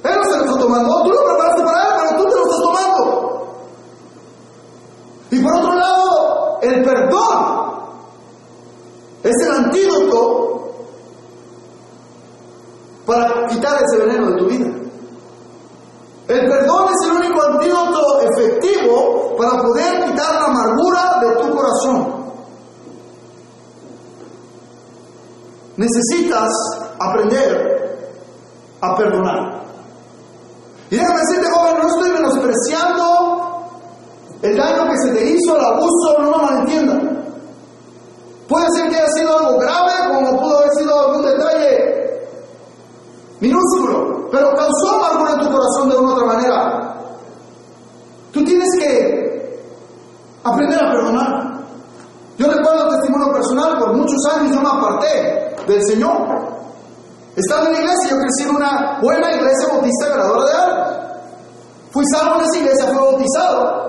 Él 0.04 0.18
se 0.24 0.38
lo 0.38 0.44
está 0.44 0.58
tomando, 0.58 1.02
tú 1.04 1.10
lo 1.10 1.24
preparaste 1.24 1.62
para 1.62 1.82
él, 1.82 1.88
pero 2.00 2.22
tú 2.22 2.28
te 2.28 2.34
lo 2.34 2.42
estás 2.42 2.60
tomando. 2.62 3.38
Y 5.30 5.42
por 5.42 5.54
otro 5.54 5.74
lado, 5.74 6.58
el 6.62 6.82
perdón 6.82 7.58
es 9.22 9.34
el 9.46 9.52
antídoto 9.52 10.72
para 13.04 13.46
quitar 13.48 13.78
ese 13.82 14.04
veneno 14.04 14.30
de 14.30 14.36
tu 14.38 14.46
vida. 14.46 14.77
El 16.28 16.40
perdón 16.46 16.88
es 16.90 17.08
el 17.08 17.16
único 17.16 17.42
antídoto 17.42 18.20
efectivo 18.20 19.34
para 19.38 19.62
poder 19.62 20.04
quitar 20.04 20.34
la 20.34 20.44
amargura 20.44 21.20
de 21.22 21.36
tu 21.42 21.56
corazón. 21.56 22.18
Necesitas 25.78 26.52
aprender 26.98 28.10
a 28.82 28.94
perdonar. 28.94 29.62
Y 30.90 30.96
déjame 30.96 31.20
decirte, 31.20 31.50
joven, 31.50 31.78
no 31.80 31.88
estoy 31.88 32.10
menospreciando 32.10 33.68
el 34.42 34.56
daño 34.56 34.90
que 34.90 34.96
se 34.98 35.14
te 35.14 35.30
hizo, 35.30 35.56
el 35.56 35.64
abuso, 35.64 36.18
no 36.18 36.30
me 36.30 36.44
malentiendan. 36.44 37.24
Puede 38.48 38.66
ser 38.74 38.90
que 38.90 38.96
haya 38.96 39.12
sido 39.12 39.38
algo 39.38 39.58
grave, 39.60 39.92
como 40.12 40.40
pudo 40.40 40.58
haber 40.58 40.70
sido 40.72 41.00
algún 41.00 41.22
detalle 41.22 41.57
minúsculo, 43.40 44.28
pero 44.30 44.50
causó 44.54 44.96
amargura 44.96 45.32
en 45.32 45.40
tu 45.40 45.52
corazón 45.52 45.88
de 45.88 45.96
una 45.96 46.12
otra 46.14 46.26
manera. 46.26 46.94
Tú 48.32 48.44
tienes 48.44 48.68
que 48.78 49.68
aprender 50.44 50.78
a 50.78 50.92
perdonar. 50.92 51.58
Yo 52.38 52.46
recuerdo 52.46 52.88
testimonio 52.90 53.32
personal, 53.32 53.78
por 53.78 53.96
muchos 53.96 54.18
años 54.32 54.54
yo 54.54 54.60
me 54.60 54.68
aparté 54.68 55.56
del 55.66 55.84
Señor. 55.86 56.58
Estaba 57.36 57.66
en 57.66 57.72
la 57.72 57.78
iglesia, 57.80 58.10
yo 58.10 58.16
crecí 58.16 58.42
en 58.48 58.56
una 58.56 58.98
buena 59.00 59.32
iglesia 59.32 59.68
bautista 59.72 60.08
ganadora 60.08 60.44
de 60.44 60.52
almas. 60.52 60.96
Fui 61.90 62.04
salvo 62.12 62.34
en 62.36 62.46
esa 62.46 62.58
iglesia, 62.58 62.86
fui 62.86 62.96
bautizado. 62.96 63.88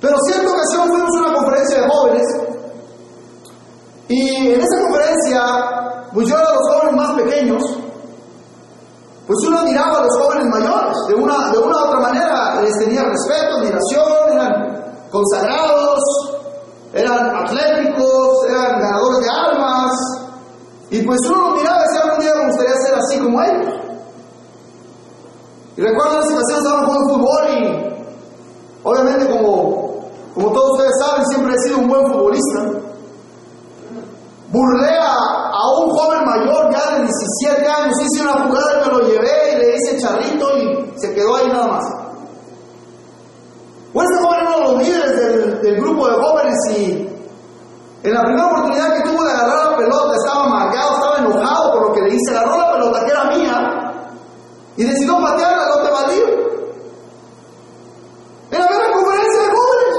Pero 0.00 0.16
cierta 0.28 0.52
ocasión 0.52 0.88
fuimos 0.88 1.10
a 1.16 1.20
una 1.20 1.34
conferencia 1.34 1.80
de 1.80 1.88
jóvenes. 1.88 2.26
Y 4.08 4.52
en 4.52 4.60
esa 4.60 4.80
conferencia, 4.82 6.10
pues 6.12 6.28
yo 6.28 6.36
era 6.36 6.48
de 6.48 6.54
los 6.54 6.68
jóvenes 6.68 6.94
más 6.94 7.12
pequeños. 7.14 7.83
Pues 9.34 9.48
uno 9.48 9.58
admiraba 9.58 9.98
a 9.98 10.02
los 10.04 10.16
jóvenes 10.16 10.46
mayores. 10.46 10.96
De 11.08 11.14
una, 11.16 11.50
de 11.50 11.58
una 11.58 11.76
u 11.76 11.86
otra 11.88 11.98
manera 11.98 12.60
les 12.62 12.78
tenía 12.78 13.02
respeto, 13.02 13.56
admiración, 13.56 14.32
eran 14.32 14.84
consagrados, 15.10 16.00
eran 16.92 17.34
atléticos, 17.34 18.44
eran 18.48 18.80
ganadores 18.80 19.18
de 19.18 19.30
almas. 19.30 19.92
Y 20.90 21.02
pues 21.02 21.18
uno 21.28 21.48
lo 21.48 21.56
miraba 21.56 21.80
y 21.80 21.82
decía, 21.82 22.00
algún 22.04 22.20
día 22.20 22.34
me 22.36 22.46
gustaría 22.46 22.74
ser 22.76 22.94
así 22.94 23.18
como 23.18 23.42
ellos. 23.42 23.74
Y 25.78 25.80
recuerdo 25.80 26.20
esa 26.20 26.34
ocasión 26.34 26.58
estábamos 26.58 26.86
jugando 26.86 27.14
fútbol 27.14 27.44
y 27.58 28.84
obviamente 28.84 29.30
como, 29.30 30.10
como 30.32 30.52
todos 30.52 30.70
ustedes 30.74 30.92
saben, 31.00 31.26
siempre 31.26 31.54
he 31.54 31.58
sido 31.58 31.78
un 31.78 31.88
buen 31.88 32.06
futbolista. 32.06 32.84
Burlé 34.52 34.96
a, 34.96 35.44
a 35.64 35.78
un 35.80 35.90
joven 35.90 36.24
mayor 36.24 36.72
ya 36.72 36.96
de 36.96 37.06
17 37.06 37.66
años, 37.66 37.94
hice 38.00 38.22
una 38.22 38.44
jugada 38.44 38.74
y 38.74 38.86
me 38.86 38.94
lo 38.94 39.08
llevé 39.08 39.52
y 39.52 39.58
le 39.58 39.76
hice 39.76 39.98
charrito 39.98 40.58
y 40.58 40.98
se 40.98 41.14
quedó 41.14 41.36
ahí 41.36 41.48
nada 41.48 41.66
más. 41.66 41.84
Pues 43.92 44.08
este 44.10 44.24
joven 44.24 44.40
era 44.40 44.56
uno 44.56 44.58
de 44.58 44.74
los 44.74 44.86
líderes 44.86 45.16
del, 45.16 45.60
del 45.62 45.80
grupo 45.80 46.08
de 46.08 46.14
jóvenes 46.14 46.54
y 46.76 47.08
en 48.04 48.12
la 48.12 48.22
primera 48.22 48.46
oportunidad 48.48 48.92
que 48.92 49.08
tuvo 49.08 49.24
de 49.24 49.32
agarrar 49.32 49.70
la 49.70 49.76
pelota, 49.78 50.14
estaba 50.14 50.46
marcado, 50.46 50.94
estaba 50.94 51.18
enojado 51.20 51.72
por 51.72 51.88
lo 51.88 51.94
que 51.94 52.00
le 52.02 52.14
hice. 52.14 52.36
Agarró 52.36 52.58
la 52.58 52.72
pelota 52.72 53.04
que 53.06 53.10
era 53.10 53.24
mía 53.24 53.94
y 54.76 54.84
decidió 54.84 55.18
patearla, 55.22 55.68
no 55.68 55.82
te 55.82 55.90
baldío. 55.90 56.26
Era 58.50 58.66
una 58.66 58.92
conferencia 58.92 59.40
de 59.40 59.48
jóvenes. 59.56 59.96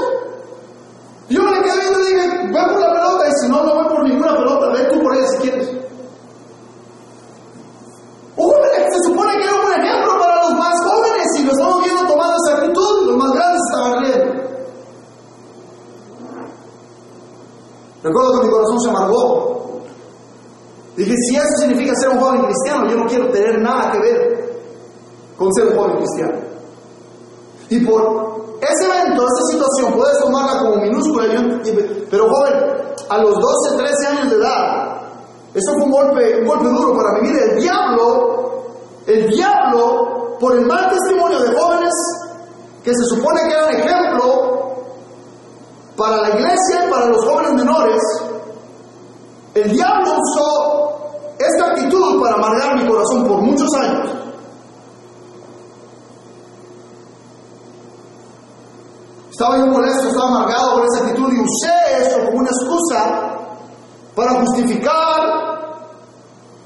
Y 1.29 1.33
yo 1.33 1.41
me 1.41 1.51
le 1.51 1.61
quedé 1.63 1.79
viendo 1.79 1.99
y 1.99 2.13
dije, 2.13 2.27
ve 2.53 2.61
por 2.69 2.79
la 2.79 2.93
pelota. 2.93 3.23
Y 3.25 3.31
dice, 3.31 3.49
no, 3.49 3.63
no 3.63 3.73
voy 3.73 3.87
por 3.87 4.03
ninguna 4.03 4.37
pelota, 4.37 4.67
ve 4.67 4.83
tú 4.93 5.01
por 5.01 5.15
ella 5.15 5.27
si 5.27 5.37
quieres. 5.37 5.69
Un 8.35 8.51
joven 8.51 8.69
que 8.85 8.93
se 8.93 9.03
supone 9.03 9.31
que 9.35 9.43
era 9.45 9.55
un 9.55 9.61
buen 9.63 9.81
ejemplo 9.81 10.19
para 10.19 10.43
los 10.43 10.53
más 10.53 10.75
jóvenes 10.85 11.39
y 11.39 11.43
lo 11.43 11.51
estamos 11.53 11.83
viendo 11.83 12.05
tomando 12.05 12.35
esa 12.45 12.57
actitud, 12.57 13.07
los 13.07 13.17
más 13.17 13.31
grandes 13.31 13.61
estaban 13.71 14.03
riendo. 14.03 14.45
Recuerdo 18.05 18.39
que 18.39 18.45
mi 18.45 18.51
corazón 18.51 18.81
se 18.81 18.89
amargó. 18.89 19.81
Dije, 20.95 21.13
si 21.27 21.35
eso 21.35 21.47
significa 21.57 21.91
ser 21.95 22.09
un 22.09 22.19
joven 22.19 22.43
cristiano, 22.43 22.87
yo 22.87 22.97
no 22.97 23.05
quiero 23.07 23.31
tener 23.31 23.59
nada 23.59 23.91
que 23.91 23.99
ver 23.99 24.45
con 25.35 25.51
ser 25.55 25.69
un 25.69 25.75
joven 25.75 25.97
cristiano. 25.97 26.37
Y 27.69 27.83
por 27.83 28.57
ese 28.61 28.85
evento, 28.85 29.25
esa 29.25 29.45
situación, 29.51 29.93
puedes 29.93 30.19
tomarla 30.19 30.59
como 30.59 30.75
minúscula, 30.83 31.25
pero 32.11 32.29
joven, 32.29 32.53
a 33.09 33.17
los 33.17 33.33
12, 33.33 33.77
13 33.77 34.07
años 34.07 34.29
de 34.29 34.35
edad, 34.37 35.01
eso 35.55 35.71
fue 35.73 35.83
un 35.85 35.91
golpe, 35.91 36.41
un 36.41 36.47
golpe 36.47 36.65
duro 36.65 36.95
para 36.95 37.21
mi 37.21 37.29
vida. 37.29 37.43
El 37.43 37.59
diablo, 37.59 38.63
el 39.07 39.27
diablo, 39.29 40.37
por 40.39 40.53
el 40.53 40.65
mal 40.67 40.91
testimonio 40.91 41.39
de 41.39 41.57
jóvenes 41.57 41.93
que 42.83 42.91
se 42.93 43.03
supone 43.15 43.41
que 43.47 43.51
eran 43.51 43.75
ejemplo 43.79 44.55
para 45.97 46.17
la 46.17 46.29
iglesia 46.29 46.85
y 46.85 46.91
para 46.91 47.07
los 47.07 47.25
jóvenes 47.25 47.53
menores, 47.53 48.01
el 49.53 49.71
diablo 49.71 50.11
usó 50.19 51.35
esta 51.39 51.67
actitud 51.67 52.21
para 52.21 52.35
amargar 52.35 52.77
mi 52.77 52.87
corazón 52.87 53.25
por 53.25 53.41
muchos 53.41 53.73
años. 53.75 54.09
Estaba 59.35 59.57
yo 59.57 59.65
molesto, 59.65 60.07
estaba 60.07 60.29
amargado 60.29 60.75
por 60.75 60.85
esa 60.85 61.07
actitud 61.07 61.29
y 61.33 61.41
usé 61.41 62.07
eso 62.07 62.25
como 62.25 62.39
una 62.39 62.49
excusa 62.49 63.37
para 64.15 64.31
justificar 64.39 65.65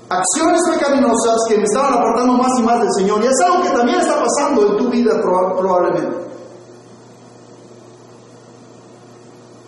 acciones 0.07 0.61
pecaminosas 0.69 1.35
que 1.47 1.57
me 1.57 1.63
estaban 1.63 1.95
apartando 1.95 2.33
más 2.33 2.59
y 2.59 2.61
más 2.61 2.79
del 2.79 2.93
Señor. 2.95 3.23
Y 3.23 3.25
es 3.25 3.39
algo 3.43 3.63
que 3.63 3.69
también 3.71 3.99
está 3.99 4.23
pasando 4.23 4.67
en 4.67 4.77
tu 4.77 4.87
vida 4.87 5.19
probablemente. 5.19 6.15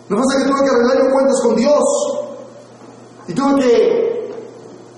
Lo 0.08 0.16
que 0.16 0.22
pasa 0.22 0.38
es 0.38 0.44
que 0.44 0.50
tuve 0.50 0.60
que 0.62 0.70
arreglar 0.70 1.12
cuentas 1.12 1.40
con 1.42 1.56
Dios. 1.56 1.84
Y 3.26 3.34
tuve 3.34 3.62
que 3.62 4.34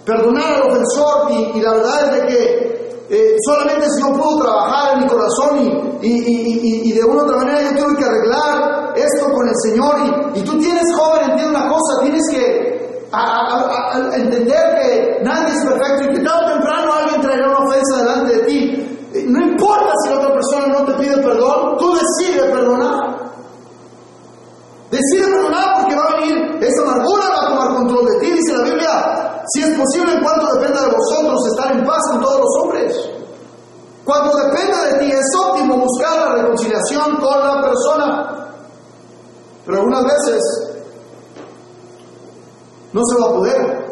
perdonar 0.04 0.56
al 0.56 0.62
ofensor. 0.70 1.30
Y, 1.30 1.60
la 1.62 1.72
verdad 1.72 2.18
es 2.18 2.24
que 2.26 2.73
eh, 3.14 3.37
solamente 3.46 3.87
si 3.90 4.03
yo 4.03 4.12
puedo 4.12 4.42
trabajar 4.42 4.94
en 4.94 5.05
mi 5.05 5.07
corazón 5.07 5.59
y, 6.03 6.09
y, 6.09 6.14
y, 6.27 6.90
y, 6.90 6.92
de 6.94 7.05
una 7.05 7.22
otra 7.22 7.37
manera 7.37 7.62
yo 7.62 7.77
tengo 7.77 7.96
que 7.96 8.05
arreglar 8.05 8.92
esto 8.96 9.33
con 9.33 9.46
el 9.46 9.55
Señor. 9.62 9.94
Y, 10.35 10.42
tú 10.42 10.59
tienes, 10.59 10.83
joven, 10.96 11.31
entiende 11.31 11.57
una 11.57 11.68
cosa, 11.68 12.00
tienes 12.03 12.22
que 12.29 12.74
entender 14.16 14.64
que 14.83 15.20
nadie 15.22 15.55
es 15.55 15.64
perfecto 15.64 16.11
y 16.11 16.14
que 16.16 16.24
tarde 16.24 16.44
o 16.44 16.55
temprano 16.55 16.92
alguien 16.92 17.20
traerá 17.20 17.50
una 17.50 17.59
ofensa 17.68 17.98
delante 17.98 18.35
de 18.35 18.42
ti. 18.46 18.98
Eh, 19.14 19.24
no 19.29 19.46
importa 19.46 19.92
si 20.03 20.11
la 20.11 20.16
otra 20.16 20.33
persona 20.33 20.66
no 20.66 20.85
te 20.85 20.92
pide 20.94 21.16
perdón, 21.18 21.79
tú 21.79 21.94
decides 21.94 22.50
perdonar. 22.50 23.14
Decide 24.90 25.31
perdonar 25.31 25.83
porque 25.83 25.94
va 25.94 26.03
a 26.03 26.16
venir 26.18 26.59
esa 26.61 26.83
amargura 26.83 27.13
si 29.52 29.62
es 29.62 29.76
posible, 29.76 30.14
en 30.14 30.22
cuanto 30.22 30.54
dependa 30.54 30.80
de 30.80 30.94
vosotros, 30.94 31.46
estar 31.48 31.72
en 31.72 31.85
paz 31.85 32.00
con 32.11 32.20
todos 32.20 32.40
los 32.40 32.62
hombres. 32.62 33.11
Cuando 34.04 34.37
dependa 34.37 34.85
de 34.85 34.98
ti, 34.98 35.12
es 35.12 35.26
óptimo 35.38 35.78
buscar 35.78 36.16
la 36.16 36.42
reconciliación 36.42 37.16
con 37.16 37.38
la 37.40 37.62
persona. 37.62 38.48
Pero 39.66 39.78
algunas 39.78 40.04
veces 40.04 40.42
no 42.92 43.02
se 43.04 43.20
va 43.20 43.26
a 43.28 43.33
poder. 43.33 43.85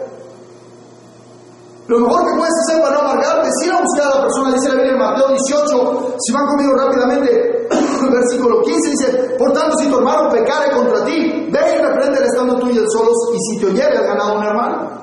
Lo 1.88 1.98
mejor 1.98 2.24
que 2.24 2.36
puedes 2.38 2.54
hacer 2.64 2.82
para 2.82 2.94
no 2.94 3.00
amargarte 3.00 3.48
es 3.48 3.66
ir 3.66 3.72
a 3.72 3.80
buscar 3.80 4.06
a 4.06 4.16
la 4.16 4.22
persona, 4.22 4.54
dice 4.54 4.68
la 4.68 4.74
Biblia 4.76 4.92
en 4.92 4.98
Mateo 4.98 5.28
18, 5.28 6.16
si 6.20 6.32
van 6.32 6.46
conmigo 6.46 6.72
rápidamente, 6.74 7.68
versículo 8.12 8.62
15 8.62 8.90
dice, 8.90 9.36
por 9.36 9.52
tanto 9.52 9.76
si 9.78 9.90
tu 9.90 9.98
hermano 9.98 10.30
pecare 10.30 10.72
contra 10.72 11.04
ti, 11.04 11.48
ve 11.50 11.60
y 11.74 11.82
repréndele 11.82 12.26
estando 12.26 12.56
tú 12.58 12.68
y 12.70 12.78
él 12.78 12.86
solos, 12.88 13.16
y 13.34 13.38
si 13.40 13.60
te 13.60 13.66
oyere 13.66 13.98
has 13.98 14.06
ganado 14.06 14.38
un 14.38 14.44
hermano. 14.44 15.01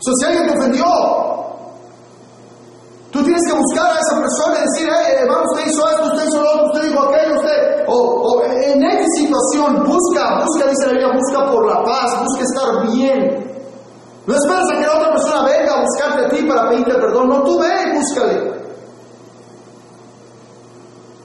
Si 0.00 0.24
alguien 0.24 0.46
te 0.46 0.58
ofendió, 0.58 0.84
tú 3.10 3.22
tienes 3.22 3.42
que 3.46 3.56
buscar 3.56 3.92
a 3.92 3.98
esa 3.98 4.20
persona 4.20 4.58
y 4.58 4.62
decir, 4.62 4.88
hey, 4.92 5.14
hermano, 5.20 5.42
usted 5.50 5.66
hizo 5.66 5.88
esto, 5.88 6.04
usted 6.04 6.28
hizo 6.28 6.42
lo 6.42 6.50
otro, 6.52 6.66
usted 6.66 6.82
dijo 6.88 7.00
aquello, 7.02 7.34
usted, 7.36 7.84
o, 7.88 7.96
o 7.96 8.44
en 8.44 8.82
X 8.82 9.06
situación, 9.16 9.84
busca, 9.84 10.44
busca, 10.44 10.68
dice 10.68 10.86
la 10.86 10.92
Biblia, 10.92 11.12
busca 11.14 11.50
por 11.50 11.66
la 11.66 11.82
paz, 11.82 12.22
busca 12.22 12.42
estar 12.42 12.92
bien. 12.92 13.46
No 14.26 14.34
esperes 14.34 14.64
a 14.72 14.80
que 14.80 14.86
la 14.86 14.96
otra 14.98 15.12
persona 15.12 15.42
venga 15.44 15.74
a 15.74 15.80
buscarte 15.82 16.24
a 16.24 16.28
ti 16.28 16.42
para 16.46 16.68
pedirte 16.68 16.94
perdón. 16.94 17.28
No, 17.28 17.42
tú 17.44 17.60
ve 17.60 17.68
y 17.68 17.96
búscale. 17.96 18.56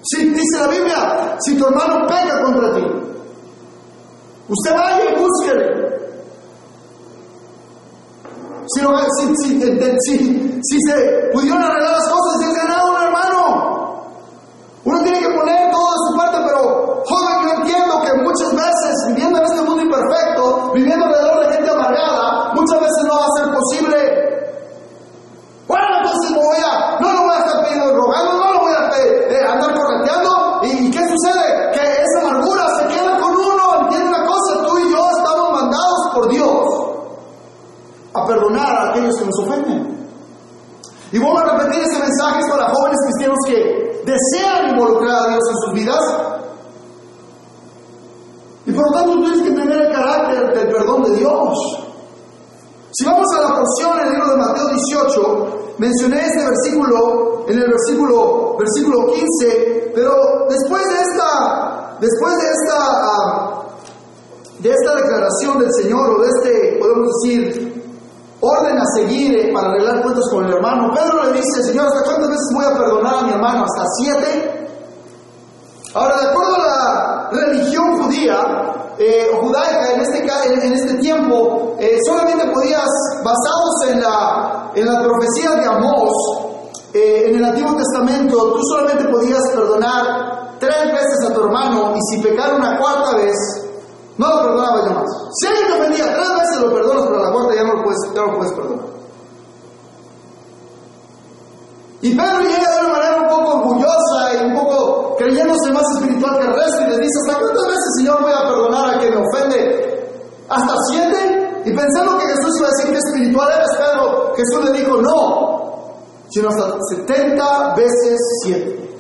Si 0.04 0.30
dice 0.30 0.60
la 0.60 0.68
Biblia, 0.68 1.38
si 1.40 1.58
tu 1.58 1.66
hermano 1.66 2.08
peca 2.08 2.44
contra 2.44 2.76
ti, 2.76 2.84
usted 4.50 4.76
vaya 4.76 5.12
y 5.12 5.20
búsquele. 5.20 5.92
Si, 8.68 8.82
no, 8.82 8.98
si, 9.18 9.36
si, 9.36 9.60
si, 10.62 10.78
se 10.88 11.30
pudieron 11.34 11.62
arreglar 11.62 11.92
las 11.92 12.08
cosas, 12.08 12.40
si 12.40 12.46
has 12.46 12.54
ganado 12.56 12.92
un 12.92 13.02
hermano. 13.02 13.92
Uno 14.84 15.04
tiene 15.04 15.20
que 15.20 15.30
poner 15.30 15.72
todo 15.72 15.92
de 15.92 16.00
su 16.08 16.18
parte, 16.18 16.38
pero 16.46 17.04
joven, 17.06 17.36
yo 17.44 17.54
entiendo 17.62 18.02
que 18.02 18.14
muchas 18.22 18.52
veces, 18.56 18.94
viviendo 19.10 19.38
en 19.40 19.46
este 19.46 19.62
mundo 19.62 19.82
imperfecto, 19.84 20.72
viviendo 20.74 21.06
alrededor 21.06 21.48
de 21.48 21.54
gente 21.56 21.70
amargada, 21.70 22.54
muchas 22.54 22.80
veces 22.80 23.04
no 23.06 23.14
va 23.16 23.26
a 23.26 23.38
ser 23.38 23.54
posible. 23.54 24.32
Bueno, 25.68 25.86
entonces 26.02 26.32
me 26.32 26.38
voy 26.38 26.58
a, 26.58 27.00
no 27.00 27.14
lo 27.14 27.22
voy 27.22 27.36
a 27.36 27.40
estar 27.40 27.64
pidiendo 27.64 27.96
rogando, 27.96 28.34
no 28.34 28.54
lo 28.54 28.60
voy 28.60 28.74
a 28.74 28.90
eh, 28.98 29.46
andar 29.48 29.74
correteando. 29.74 30.62
¿Y 30.64 30.92
qué 30.92 31.00
sucede? 31.00 31.72
Que 31.74 31.82
esa 31.82 32.28
amargura 32.28 32.68
se 32.78 32.88
queda 32.88 33.20
con 33.20 33.32
uno. 33.32 33.82
Entiende 33.82 34.10
una 34.10 34.26
cosa, 34.26 34.66
tú 34.66 34.78
y 34.78 34.92
yo 34.92 35.00
estamos 35.18 35.62
mandados 35.62 36.00
por 36.14 36.30
Dios 36.30 36.82
a 38.14 38.26
perdonar 38.26 38.76
a 38.76 38.90
aquellos 38.90 39.16
que 39.18 39.26
nos 39.26 39.40
ofenden. 39.40 40.08
Y 41.12 41.20
vuelvo 41.20 41.40
a 41.40 41.58
repetir 41.58 41.84
este 41.84 42.00
mensaje 42.00 42.42
para 42.50 42.70
jóvenes 42.74 42.98
cristianos 43.06 43.38
que 43.46 44.04
desean 44.06 44.70
involucrar 44.70 45.16
a 45.16 45.28
Dios 45.30 45.44
en 45.50 45.58
sus 45.58 45.74
vidas. 45.74 46.04
Y 48.66 48.72
por 48.72 48.86
lo 48.86 48.92
tanto 48.92 49.14
tú 49.14 49.24
tienes 49.24 49.42
que 49.42 49.52
tener 49.52 49.82
el 49.82 49.94
carácter 49.94 50.54
del 50.54 50.68
perdón 50.68 51.01
Dios. 51.14 51.58
Si 52.94 53.06
vamos 53.06 53.26
a 53.38 53.42
la 53.42 53.56
porción 53.56 54.00
en 54.00 54.08
el 54.08 54.14
libro 54.14 54.32
de 54.32 54.38
Mateo 54.38 54.68
18, 54.68 55.76
mencioné 55.78 56.26
este 56.26 56.44
versículo 56.44 57.46
en 57.48 57.58
el 57.58 57.70
versículo, 57.70 58.58
versículo 58.58 59.08
15, 59.08 59.92
pero 59.96 60.14
después 60.50 60.84
de 60.84 61.02
esta, 61.02 61.98
después 62.00 62.34
de 62.38 62.50
esta, 62.50 62.78
ah, 62.80 63.64
de 64.60 64.70
esta 64.70 64.96
declaración 64.96 65.60
del 65.60 65.74
Señor, 65.82 66.10
o 66.12 66.22
de 66.22 66.28
este, 66.28 66.78
podemos 66.80 67.08
decir, 67.24 67.84
orden 68.42 68.78
a 68.78 68.86
seguir 68.96 69.36
eh, 69.38 69.54
para 69.54 69.70
arreglar 69.70 70.02
cuentas 70.02 70.26
con 70.32 70.46
el 70.46 70.54
hermano, 70.54 70.94
Pedro 70.94 71.24
le 71.24 71.34
dice, 71.34 71.64
Señor, 71.64 71.88
¿hasta 71.88 72.04
cuántas 72.04 72.30
veces 72.30 72.48
voy 72.54 72.66
a 72.66 72.78
perdonar 72.78 73.16
a 73.16 73.22
mi 73.24 73.32
hermano? 73.32 73.66
¿Hasta 73.66 73.90
siete? 73.98 74.70
Ahora, 75.94 76.18
de 76.22 76.30
acuerdo 76.30 76.56
a 76.56 76.60
la 76.60 76.71
religión 77.32 78.02
judía, 78.02 78.94
eh, 78.98 79.28
judaica 79.42 79.94
en 79.94 80.02
este, 80.02 80.20
en, 80.20 80.74
este 80.74 80.94
tiempo, 80.96 81.76
eh, 81.80 81.98
solamente 82.06 82.46
podías, 82.54 82.88
basados 83.24 83.90
en 83.90 84.02
la, 84.02 84.72
en 84.76 84.86
la 84.86 85.02
profecía 85.02 85.52
de 85.56 85.66
Amós, 85.66 86.12
eh, 86.94 87.30
en 87.30 87.36
el 87.38 87.46
Antiguo 87.46 87.76
Testamento, 87.76 88.54
tú 88.54 88.62
solamente 88.64 89.06
podías 89.06 89.42
perdonar 89.54 90.58
tres 90.60 90.94
veces 90.94 91.30
a 91.30 91.34
tu 91.34 91.42
hermano 91.42 91.94
y 91.96 92.00
si 92.10 92.22
pecara 92.22 92.56
una 92.56 92.78
cuarta 92.78 93.16
vez, 93.16 93.36
no 94.18 94.28
lo 94.28 94.42
perdonabas 94.42 94.86
ya 94.86 94.94
más. 94.94 95.10
Si 95.40 95.48
alguien 95.48 95.68
te 95.68 95.74
ofendía 95.80 96.14
tres 96.14 96.30
veces 96.40 96.62
lo 96.62 96.74
perdonas, 96.74 97.04
pero 97.08 97.24
la 97.24 97.32
cuarta 97.32 97.56
ya 97.56 97.64
no 97.64 97.84
puedes, 97.84 98.00
ya 98.14 98.22
no 98.22 98.28
lo 98.28 98.38
puedes 98.38 98.54
perdonar. 98.54 98.92
Y 102.04 102.16
Pedro 102.16 102.40
llega 102.40 102.72
de 102.72 102.86
una 102.86 102.94
manera 102.94 103.18
un 103.22 103.28
poco 103.30 103.58
orgullosa 103.58 104.34
y 104.34 104.46
un 104.46 104.56
poco 104.56 104.91
creyéndose 105.22 105.72
más 105.72 105.84
espiritual 105.98 106.40
que 106.40 106.46
el 106.46 106.54
resto 106.54 106.82
y 106.82 106.90
le 106.90 106.98
dice, 106.98 107.18
¿hasta 107.22 107.40
cuántas 107.40 107.68
veces, 107.68 107.90
Señor, 107.98 108.22
voy 108.22 108.34
a 108.34 108.50
perdonar 108.50 108.96
a 108.96 109.00
quien 109.00 109.14
me 109.14 109.22
ofende? 109.22 109.60
¿Hasta 110.50 110.74
siete? 110.90 111.62
Y 111.66 111.76
pensando 111.76 112.18
que 112.18 112.26
Jesús 112.26 112.58
iba 112.58 112.68
a 112.68 112.72
decir 112.72 112.92
que 112.92 112.98
espiritual 112.98 113.50
eres, 113.54 113.72
Pedro, 113.78 114.34
Jesús 114.36 114.66
le 114.66 114.80
dijo, 114.80 115.02
no, 115.02 115.94
sino 116.30 116.50
hasta 116.50 116.78
70 116.90 117.76
veces 117.76 118.20
siete. 118.44 118.98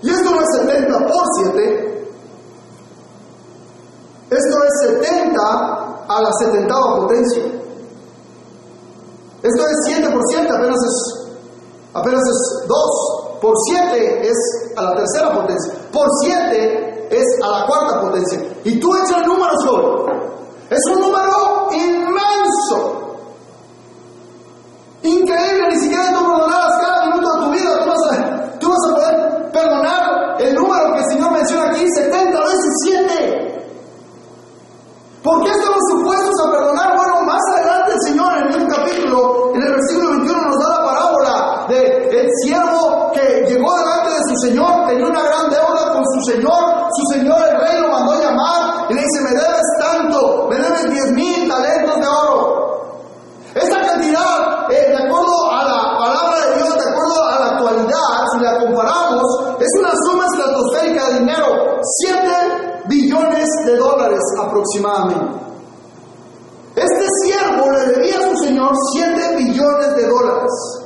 Y 0.00 0.10
esto 0.10 0.30
no 0.30 0.40
es 0.40 0.48
70 0.60 0.98
por 0.98 1.24
7, 1.52 1.92
esto 4.30 4.64
es 4.64 4.90
70 5.02 5.42
a 6.08 6.22
la 6.22 6.32
70 6.40 6.74
potencia. 6.96 7.44
Esto 9.42 9.62
es 9.66 9.76
7 9.86 10.08
por 10.10 10.22
7, 10.28 10.48
apenas 10.48 10.76
es, 10.76 11.28
apenas 11.92 12.20
es 12.20 12.66
2. 12.66 13.31
Por 13.42 13.54
7 13.74 14.22
es 14.22 14.72
a 14.76 14.82
la 14.82 14.94
tercera 14.94 15.34
potencia. 15.34 15.74
Por 15.90 16.06
7 16.22 17.08
es 17.10 17.26
a 17.42 17.48
la 17.48 17.66
cuarta 17.66 18.00
potencia. 18.00 18.38
Y 18.62 18.78
tú 18.78 18.94
echas 18.94 19.18
el 19.18 19.26
número 19.26 19.52
solo. 19.64 20.06
Es 20.70 20.80
un 20.94 21.00
número 21.00 21.68
inmenso. 21.72 23.16
Increíble, 25.02 25.68
ni 25.70 25.80
siquiera 25.80 26.12
tú 26.16 26.24
perdonabas 26.24 26.80
cada 26.80 27.06
minuto 27.06 27.32
de 27.32 27.44
tu 27.44 27.50
vida. 27.50 27.80
Tú 27.80 27.90
vas, 27.90 28.12
a, 28.12 28.58
tú 28.60 28.68
vas 28.68 28.78
a 28.78 28.94
poder 28.94 29.52
perdonar 29.52 30.40
el 30.40 30.54
número 30.54 30.92
que 30.94 31.00
el 31.00 31.10
Señor 31.10 31.32
menciona 31.32 31.70
aquí, 31.70 31.84
70 31.96 32.38
veces 32.38 32.72
7. 32.84 33.52
¿Por 35.24 35.42
qué 35.42 35.50
estamos 35.50 35.80
supuestos 35.90 36.34
a 36.46 36.52
perdonar? 36.52 36.81
Señor, 44.42 44.88
tenía 44.88 45.06
una 45.06 45.22
gran 45.22 45.50
deuda 45.50 45.92
con 45.92 46.02
su 46.04 46.32
Señor, 46.32 46.88
su 46.90 47.14
Señor 47.14 47.38
el 47.48 47.60
rey 47.60 47.80
lo 47.80 47.88
mandó 47.88 48.20
llamar 48.20 48.90
y 48.90 48.94
le 48.94 49.00
dice, 49.00 49.20
me 49.22 49.30
debes 49.30 49.68
tanto, 49.78 50.48
me 50.50 50.56
debes 50.56 50.90
10 50.90 51.12
mil 51.12 51.48
talentos 51.48 52.00
de 52.00 52.06
oro. 52.08 52.62
Esta 53.54 53.80
cantidad, 53.80 54.70
eh, 54.70 54.88
de 54.88 54.96
acuerdo 54.96 55.52
a 55.52 55.62
la 55.62 55.96
palabra 55.96 56.46
de 56.46 56.56
Dios, 56.56 56.74
de 56.74 56.90
acuerdo 56.90 57.24
a 57.24 57.38
la 57.38 57.46
actualidad, 57.52 58.26
si 58.32 58.42
la 58.42 58.58
comparamos, 58.58 59.22
es 59.60 59.68
una 59.78 59.92
suma 60.06 60.24
estratosférica 60.26 61.06
de 61.06 61.18
dinero, 61.20 61.46
7 62.00 62.82
billones 62.86 63.48
de 63.66 63.76
dólares 63.76 64.22
aproximadamente. 64.42 65.42
Este 66.74 67.06
siervo 67.22 67.70
le 67.70 67.86
debía 67.92 68.16
a 68.18 68.28
su 68.30 68.44
señor 68.44 68.72
7 68.92 69.36
billones 69.36 69.94
de 69.94 70.08
dólares. 70.08 70.81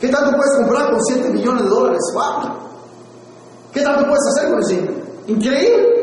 ¿Qué 0.00 0.08
tanto 0.08 0.36
puedes 0.36 0.56
comprar 0.58 0.90
con 0.90 1.04
7 1.04 1.30
billones 1.30 1.64
de 1.64 1.68
dólares? 1.68 2.00
¡Wow! 2.14 2.52
¿Qué 3.72 3.82
tanto 3.82 4.06
puedes 4.06 4.26
hacer 4.28 4.50
con 4.50 4.60
dinero? 4.60 4.94
Increíble. 5.26 5.97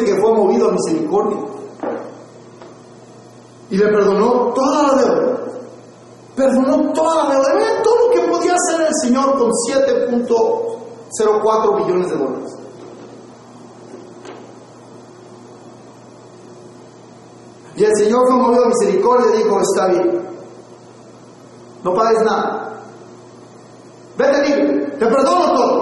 que 0.00 0.20
fue 0.20 0.32
movido 0.32 0.68
a 0.68 0.72
misericordia. 0.72 1.38
Y 3.70 3.76
le 3.76 3.86
perdonó 3.88 4.52
toda 4.54 4.88
la 4.88 4.94
deuda. 5.02 5.38
Perdonó 6.34 6.90
toda 6.92 7.28
la 7.28 7.34
deuda. 7.34 7.82
Todo 7.82 8.06
lo 8.06 8.12
que 8.14 8.22
podía 8.28 8.54
hacer 8.54 8.80
el 8.86 8.94
Señor 9.02 9.36
con 9.38 9.50
7.04 9.50 11.84
billones 11.84 12.08
de 12.10 12.16
dólares. 12.16 12.56
Y 17.74 17.84
el 17.84 17.96
Señor 17.96 18.26
fue 18.26 18.36
movido 18.36 18.64
a 18.64 18.68
misericordia 18.68 19.34
y 19.34 19.38
dijo, 19.42 19.58
está 19.60 19.86
bien, 19.88 20.22
no 21.82 21.94
pagues 21.94 22.22
nada. 22.22 22.80
Vete 24.18 24.48
libre, 24.48 24.90
te 24.98 25.06
perdono 25.06 25.54
todo. 25.54 25.81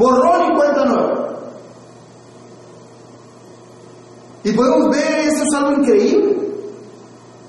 Borrão 0.00 0.48
e 0.48 0.56
conta 0.56 0.84
nova. 0.86 1.30
E 4.42 4.52
podemos 4.54 4.96
ver 4.96 5.26
esse 5.26 5.54
algo 5.54 5.82
increíble, 5.82 6.54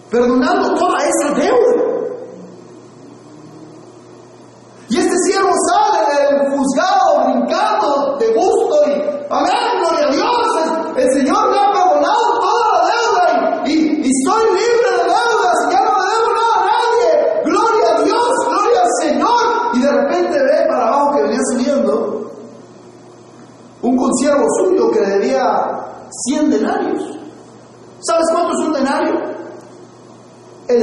perdonando 0.10 0.76
toda 0.76 0.98
essa 1.02 1.34
deuda. 1.34 1.81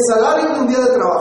salario 0.08 0.54
de 0.54 0.60
un 0.60 0.68
día 0.68 0.78
de 0.80 0.92
trabajo. 0.94 1.17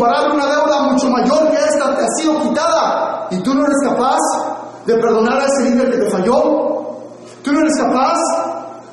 comparar 0.00 0.32
una 0.32 0.46
deuda 0.46 0.82
mucho 0.90 1.10
mayor 1.10 1.50
que 1.50 1.56
esta 1.56 1.94
te 1.94 2.02
ha 2.02 2.08
sido 2.16 2.40
quitada. 2.40 3.28
Y 3.30 3.42
tú 3.42 3.54
no 3.54 3.64
eres 3.64 3.76
capaz 3.84 4.18
de 4.86 4.94
perdonar 4.94 5.40
a 5.40 5.44
ese 5.44 5.70
líder 5.70 5.90
que 5.90 5.98
te 5.98 6.10
falló, 6.10 6.96
tú 7.42 7.52
no 7.52 7.60
eres 7.60 7.76
capaz 7.76 8.18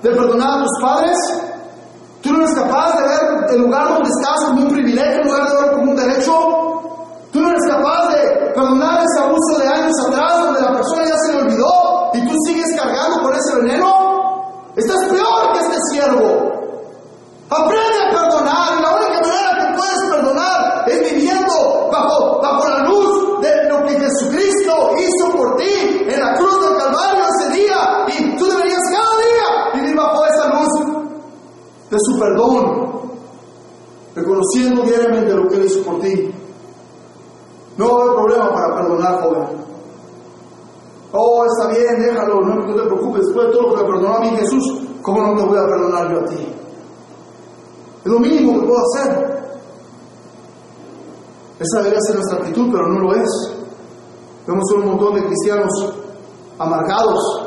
de 0.04 0.10
perdonar 0.10 0.60
a 0.60 0.64
tus 0.64 0.82
padres, 0.82 1.18
tú 2.22 2.34
no 2.34 2.44
eres 2.44 2.54
capaz 2.56 2.98
de 2.98 3.08
ver 3.08 3.52
el 3.52 3.62
lugar 3.62 3.88
donde 3.88 4.10
estás 4.10 4.50
de 31.98 32.14
su 32.14 32.20
perdón, 32.20 33.10
reconociendo 34.16 34.84
diariamente 34.84 35.34
lo 35.34 35.48
que 35.48 35.56
Él 35.56 35.66
hizo 35.66 35.84
por 35.84 36.00
ti. 36.00 36.32
No 37.78 37.86
va 37.88 38.00
a 38.00 38.04
haber 38.04 38.16
problema 38.16 38.54
para 38.54 38.76
perdonar, 38.76 39.22
joven. 39.22 39.68
Oh, 41.14 41.46
está 41.46 41.74
bien, 41.74 42.00
déjalo, 42.00 42.42
no, 42.42 42.66
te 42.66 42.82
preocupes, 42.84 43.26
después 43.26 43.48
de 43.48 43.54
todo 43.54 43.62
lo 43.62 43.76
que 43.76 43.84
me 43.84 43.90
perdonó 43.90 44.16
a 44.16 44.20
mí 44.20 44.30
Jesús, 44.38 44.88
¿cómo 45.02 45.22
no 45.22 45.36
te 45.36 45.48
voy 45.48 45.58
a 45.58 45.68
perdonar 45.68 46.12
yo 46.12 46.20
a 46.20 46.26
ti? 46.26 46.54
Es 48.06 48.12
lo 48.12 48.20
mínimo 48.20 48.60
que 48.60 48.68
puedo 48.68 48.80
hacer. 48.80 49.38
Esa 51.60 51.78
debería 51.80 52.02
ser 52.02 52.16
nuestra 52.16 52.38
actitud, 52.38 52.70
pero 52.72 52.88
no 52.88 53.00
lo 53.00 53.14
es. 53.16 53.30
Vemos 54.46 54.64
un 54.76 54.86
montón 54.86 55.16
de 55.16 55.26
cristianos 55.26 55.72
amargados, 56.60 57.47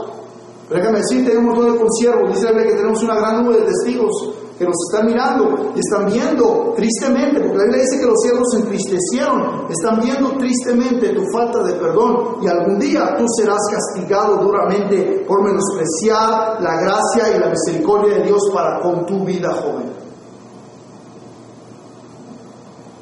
pero 0.71 0.83
déjame 0.83 1.01
decirte, 1.01 1.33
hay 1.33 1.37
un 1.37 1.47
montón 1.47 1.73
de 1.73 1.79
conciervos. 1.81 2.31
Dice 2.31 2.47
que 2.47 2.75
tenemos 2.75 3.03
una 3.03 3.17
gran 3.17 3.43
nube 3.43 3.57
de 3.57 3.67
testigos 3.67 4.13
que 4.57 4.65
nos 4.65 4.77
están 4.89 5.07
mirando 5.07 5.73
y 5.75 5.81
están 5.81 6.07
viendo 6.07 6.73
tristemente, 6.77 7.41
porque 7.41 7.57
la 7.57 7.65
Biblia 7.65 7.83
dice 7.83 7.99
que 7.99 8.07
los 8.07 8.21
cielos 8.23 8.43
se 8.53 8.59
entristecieron, 8.59 9.67
están 9.69 9.99
viendo 10.01 10.39
tristemente 10.39 11.09
tu 11.09 11.23
falta 11.33 11.65
de 11.65 11.73
perdón 11.73 12.37
y 12.41 12.47
algún 12.47 12.79
día 12.79 13.17
tú 13.19 13.25
serás 13.37 13.59
castigado 13.69 14.37
duramente 14.37 15.25
por 15.27 15.43
menospreciar 15.43 16.63
la 16.63 16.81
gracia 16.83 17.37
y 17.37 17.41
la 17.41 17.49
misericordia 17.49 18.19
de 18.19 18.25
Dios 18.27 18.51
para 18.55 18.81
con 18.81 19.05
tu 19.07 19.25
vida, 19.25 19.53
joven. 19.53 19.91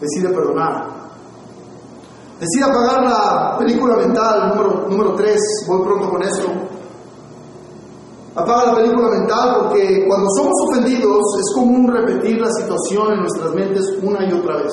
Decide 0.00 0.32
perdonar. 0.32 0.86
Decide 2.40 2.64
apagar 2.64 3.02
la 3.02 3.56
película 3.58 3.96
mental 3.96 4.54
número, 4.54 4.88
número 4.88 5.14
3, 5.16 5.40
voy 5.66 5.84
pronto 5.84 6.08
con 6.08 6.22
esto 6.22 6.67
Apaga 8.38 8.66
la 8.66 8.74
película 8.76 9.08
mental 9.10 9.56
porque 9.62 10.04
cuando 10.06 10.28
somos 10.36 10.52
ofendidos 10.68 11.18
es 11.40 11.54
común 11.56 11.88
repetir 11.92 12.40
la 12.40 12.48
situación 12.52 13.12
en 13.14 13.20
nuestras 13.20 13.52
mentes 13.52 13.98
una 14.00 14.24
y 14.24 14.32
otra 14.32 14.58
vez. 14.58 14.72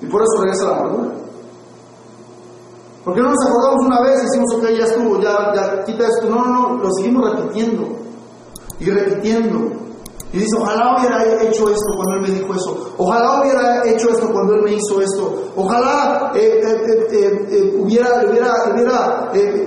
Y 0.00 0.06
por 0.06 0.22
eso 0.22 0.42
regresa 0.42 0.64
la 0.64 0.78
amargura. 0.78 1.10
Porque 3.04 3.20
no 3.20 3.28
nos 3.28 3.46
acordamos 3.46 3.86
una 3.86 4.00
vez 4.00 4.20
y 4.20 4.26
decimos, 4.26 4.54
ok, 4.56 4.64
ya 4.78 4.84
estuvo, 4.86 5.20
ya, 5.20 5.54
ya 5.54 5.84
quita 5.84 6.04
esto. 6.06 6.30
No, 6.30 6.44
no, 6.44 6.68
no, 6.68 6.82
lo 6.82 6.90
seguimos 6.94 7.30
repitiendo 7.30 7.88
y 8.80 8.90
repitiendo 8.90 9.58
y 10.30 10.38
dice, 10.40 10.58
ojalá 10.60 10.94
hubiera 10.98 11.24
hecho 11.42 11.70
esto 11.70 11.90
cuando 11.96 12.16
Él 12.16 12.20
me 12.20 12.38
dijo 12.38 12.54
eso. 12.54 12.92
Ojalá 12.98 13.40
hubiera 13.40 13.82
hecho 13.86 14.10
esto 14.10 14.30
cuando 14.30 14.56
Él 14.56 14.62
me 14.62 14.72
hizo 14.74 15.00
esto. 15.00 15.52
Ojalá 15.56 16.32
eh, 16.34 16.60
eh, 16.62 17.46
eh, 17.50 17.78
hubiera, 17.80 18.24
hubiera, 18.28 18.52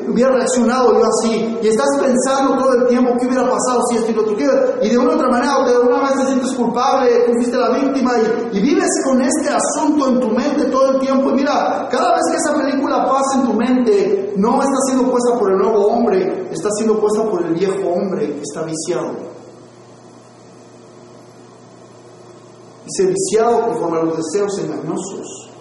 hubiera, 0.08 0.32
reaccionado 0.32 0.94
yo 0.94 1.04
así. 1.04 1.58
Y 1.64 1.68
estás 1.68 1.88
pensando 2.00 2.60
todo 2.60 2.74
el 2.76 2.88
tiempo 2.88 3.12
qué 3.20 3.26
hubiera 3.26 3.50
pasado 3.50 3.82
si 3.90 3.98
esto 3.98 4.12
y 4.12 4.14
lo 4.14 4.22
otro. 4.22 4.36
Y 4.84 4.90
de 4.90 4.98
una 5.00 5.16
otra 5.16 5.30
manera, 5.30 5.64
de 5.66 5.80
una 5.80 6.02
vez 6.02 6.14
te 6.20 6.26
sientes 6.28 6.52
culpable, 6.52 7.10
tú 7.26 7.34
fuiste 7.34 7.58
la 7.58 7.70
víctima 7.72 8.12
y, 8.20 8.58
y 8.58 8.62
vives 8.62 8.90
con 9.04 9.20
este 9.20 9.50
asunto 9.50 10.10
en 10.10 10.20
tu 10.20 10.28
mente 10.30 10.66
todo 10.66 10.92
el 10.92 11.00
tiempo. 11.00 11.32
Y 11.32 11.34
mira, 11.34 11.88
cada 11.90 12.12
vez 12.14 12.22
que 12.30 12.38
esa 12.38 12.54
película 12.54 13.04
pasa 13.08 13.40
en 13.40 13.48
tu 13.48 13.54
mente, 13.56 14.34
no 14.38 14.62
está 14.62 14.78
siendo 14.86 15.10
puesta 15.10 15.40
por 15.40 15.52
el 15.52 15.58
nuevo 15.58 15.88
hombre, 15.88 16.50
está 16.52 16.70
siendo 16.78 17.00
puesta 17.00 17.24
por 17.28 17.44
el 17.44 17.56
viejo 17.56 17.90
hombre 17.90 18.28
que 18.28 18.42
está 18.42 18.62
viciado. 18.62 19.31
Se 22.88 23.06
viciado 23.06 23.68
conforme 23.68 24.00
a 24.00 24.04
los 24.04 24.18
deseos 24.18 24.58
engañosos. 24.60 25.52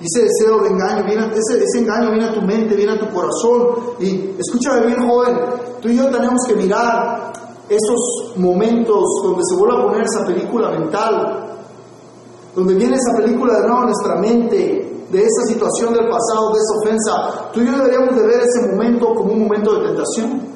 Y 0.00 0.04
ese 0.04 0.26
deseo 0.26 0.62
de 0.62 0.68
engaño, 0.70 1.04
viene, 1.04 1.30
ese, 1.32 1.78
engaño 1.78 2.10
viene 2.10 2.26
a 2.26 2.34
tu 2.34 2.42
mente, 2.42 2.74
viene 2.74 2.92
a 2.92 2.98
tu 2.98 3.14
corazón. 3.14 3.94
Y 4.00 4.34
escúchame 4.36 4.86
bien, 4.86 5.08
joven, 5.08 5.38
tú 5.80 5.88
y 5.88 5.96
yo 5.96 6.10
tenemos 6.10 6.40
que 6.48 6.56
mirar 6.56 7.32
esos 7.68 8.36
momentos 8.36 9.04
donde 9.22 9.42
se 9.48 9.54
vuelve 9.54 9.78
a 9.78 9.86
poner 9.86 10.02
esa 10.02 10.26
película 10.26 10.70
mental, 10.70 11.56
donde 12.54 12.74
viene 12.74 12.96
esa 12.96 13.16
película 13.16 13.54
de 13.54 13.60
nuevo 13.60 13.82
a 13.82 13.84
nuestra 13.84 14.16
mente, 14.16 14.92
de 15.08 15.18
esa 15.18 15.42
situación 15.46 15.92
del 15.92 16.08
pasado, 16.08 16.52
de 16.52 16.58
esa 16.58 16.78
ofensa. 16.82 17.50
Tú 17.52 17.60
y 17.60 17.66
yo 17.66 17.72
deberíamos 17.72 18.16
de 18.16 18.26
ver 18.26 18.40
ese 18.40 18.72
momento 18.72 19.14
como 19.14 19.34
un 19.34 19.42
momento 19.44 19.74
de 19.74 19.86
tentación. 19.88 20.51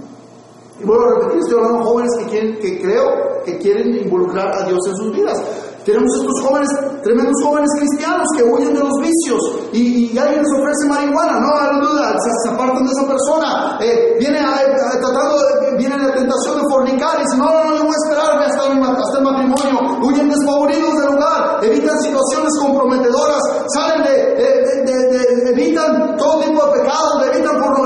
Y 0.78 0.84
vuelvo 0.84 1.04
a 1.04 1.14
repetir, 1.14 1.38
estoy 1.40 1.56
hablando 1.56 1.78
de 1.78 1.84
jóvenes 1.84 2.12
que, 2.18 2.24
quieren, 2.26 2.58
que 2.58 2.80
creo 2.82 3.04
que 3.44 3.58
quieren 3.58 3.96
involucrar 3.96 4.48
a 4.54 4.66
Dios 4.66 4.78
en 4.88 4.96
sus 4.96 5.12
vidas. 5.12 5.42
Tenemos 5.86 6.10
estos 6.18 6.42
jóvenes, 6.42 6.68
tremendos 7.04 7.38
jóvenes 7.44 7.70
cristianos 7.78 8.26
que 8.36 8.42
huyen 8.42 8.74
de 8.74 8.80
los 8.80 8.98
vicios 8.98 9.40
y, 9.72 10.18
alguien 10.18 10.42
les 10.42 10.52
ofrece 10.58 10.88
marihuana, 10.88 11.38
no 11.38 11.46
hay 11.54 11.80
duda, 11.80 12.12
se, 12.42 12.50
apartan 12.50 12.82
de 12.82 12.90
esa 12.90 13.06
persona, 13.06 13.78
eh, 13.80 14.16
viene 14.18 14.40
tratando, 14.42 15.38
viene 15.78 15.96
la 15.96 16.12
tentación 16.12 16.56
de 16.58 16.62
fornicar 16.68 17.14
y 17.20 17.22
dicen, 17.22 17.38
no, 17.38 17.46
no, 17.46 17.70
no, 17.70 17.76
yo 17.76 17.84
voy 17.84 17.94
a 17.94 18.02
esperarme 18.02 18.44
hasta 18.46 18.66
el, 18.66 18.82
hasta 18.82 19.18
el 19.18 19.24
matrimonio, 19.24 19.98
huyen 20.02 20.28
desfavoridos 20.28 20.94
del 20.98 21.06
lugar, 21.14 21.60
evitan 21.62 22.02
situaciones 22.02 22.52
comprometedoras, 22.60 23.42
salen 23.72 24.02
de, 24.02 25.50
evitan 25.54 26.16
todo 26.16 26.40
tipo 26.40 26.66
de 26.66 26.72
pecados, 26.80 27.26
evitan 27.32 27.62
pornografía, 27.62 27.85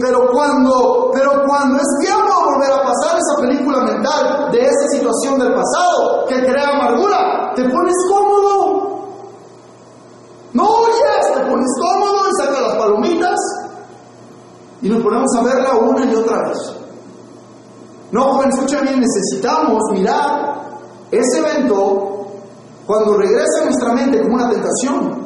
pero 0.00 0.26
cuando, 0.32 1.10
pero 1.12 1.30
cuando 1.46 1.76
es 1.76 1.88
tiempo 2.00 2.24
de 2.24 2.54
volver 2.54 2.72
a 2.72 2.82
pasar 2.82 3.18
esa 3.18 3.40
película 3.40 3.84
mental 3.84 4.50
de 4.50 4.60
esa 4.60 4.88
situación 4.92 5.38
del 5.38 5.54
pasado, 5.54 6.26
que 6.28 6.44
crea 6.46 6.68
amargura, 6.68 7.52
te 7.54 7.62
pones 7.68 7.94
cómodo. 8.08 8.90
No 10.52 10.64
oyes, 10.64 11.34
te 11.34 11.40
pones 11.40 11.68
cómodo 11.80 12.28
y 12.28 12.42
sacas 12.42 12.60
las 12.62 12.76
palomitas 12.76 13.38
y 14.82 14.88
nos 14.88 15.02
ponemos 15.02 15.30
a 15.36 15.42
verla 15.42 15.74
una 15.76 16.04
y 16.04 16.14
otra 16.14 16.48
vez. 16.48 16.58
No, 18.12 18.22
joven, 18.34 18.50
escucha 18.50 18.80
bien, 18.80 19.00
necesitamos 19.00 19.78
mirar 19.92 20.70
ese 21.10 21.38
evento 21.38 22.26
cuando 22.86 23.18
regresa 23.18 23.62
a 23.62 23.64
nuestra 23.66 23.92
mente 23.92 24.20
como 24.22 24.34
una 24.34 24.50
tentación 24.50 25.20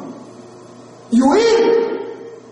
y 1.09 1.21
huir 1.21 1.85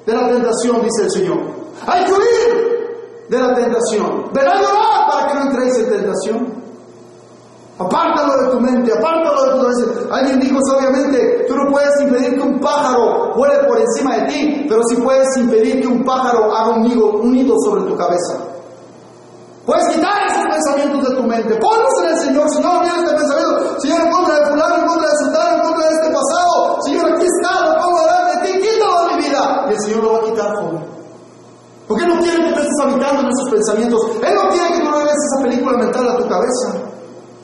de 0.05 0.13
la 0.13 0.28
tentación, 0.28 0.82
dice 0.82 1.03
el 1.03 1.11
Señor. 1.11 1.62
Hay 1.88 2.05
que 2.05 2.11
huir 2.13 2.84
de 3.29 3.39
la 3.39 3.53
tentación. 3.55 4.29
Verá 4.34 4.61
llorar 4.61 5.09
para 5.11 5.27
que 5.27 5.34
no 5.36 5.41
entréis 5.41 5.77
en 5.79 5.89
tentación. 5.89 6.63
Apártalo 7.79 8.38
de 8.38 8.51
tu 8.51 8.59
mente, 8.61 8.93
apártalo 8.93 9.45
de 9.45 9.51
tu 9.51 9.61
cabeza. 9.61 10.15
Alguien 10.15 10.39
dijo 10.39 10.59
sabiamente, 10.69 11.45
tú 11.47 11.55
no 11.55 11.71
puedes 11.71 12.01
impedir 12.01 12.36
que 12.36 12.41
un 12.41 12.59
pájaro 12.59 13.34
vuele 13.36 13.63
por 13.67 13.79
encima 13.79 14.17
de 14.17 14.27
ti, 14.27 14.65
pero 14.69 14.81
sí 14.88 14.95
puedes 14.97 15.27
impedir 15.38 15.81
que 15.81 15.88
un 15.88 16.03
pájaro 16.03 16.55
haga 16.55 16.75
un 16.75 16.84
nido, 16.84 17.07
un 17.13 17.34
nido 17.34 17.55
sobre 17.65 17.81
tu 17.89 17.97
cabeza. 17.97 18.38
Puedes 19.65 19.88
quitar 19.95 20.11
esos 20.27 20.43
pensamientos 20.43 21.09
de 21.09 21.15
tu 21.15 21.23
mente. 21.23 21.55
Ponlos 21.55 21.93
en 22.03 22.09
el 22.09 22.19
Señor. 22.19 22.49
Señor, 22.49 22.84
mira 22.84 22.95
este 22.97 23.15
pensamiento. 23.15 23.79
Señor, 23.79 24.01
en 24.01 24.11
contra 24.11 24.39
de 24.39 24.45
fulano, 24.47 24.75
en 24.75 24.88
contra 24.88 25.07
de 25.09 25.17
sultano, 25.23 25.55
en 25.55 25.61
contra 25.61 25.88
de 25.88 25.93
este 25.95 26.09
pasado. 26.13 26.77
Señor, 26.84 27.13
aquí 27.13 27.25
está, 27.25 27.65
lo 27.65 27.81
pongo 27.81 28.01
delante 28.01 28.36
de 28.36 28.53
ti, 28.53 28.67
quítalo 28.67 29.07
de 29.07 29.15
mi 29.15 29.23
vida. 29.23 29.65
Y 29.69 29.73
el 29.73 29.79
Señor 29.79 30.03
lo 30.03 30.13
va 30.13 30.19
a. 30.19 30.22
Él 32.03 32.09
no 32.09 32.19
quiere 32.19 32.43
que 32.43 32.49
estés 32.49 32.79
habitando 32.83 33.21
en 33.21 33.27
esos 33.27 33.49
pensamientos. 33.49 34.01
Él 34.21 34.35
no 34.35 34.49
quiere 34.49 34.67
que 34.73 34.79
tú 34.83 34.91
regreses 34.91 35.23
esa 35.31 35.43
película 35.43 35.77
mental 35.77 36.09
a 36.09 36.17
tu 36.17 36.27
cabeza. 36.27 36.67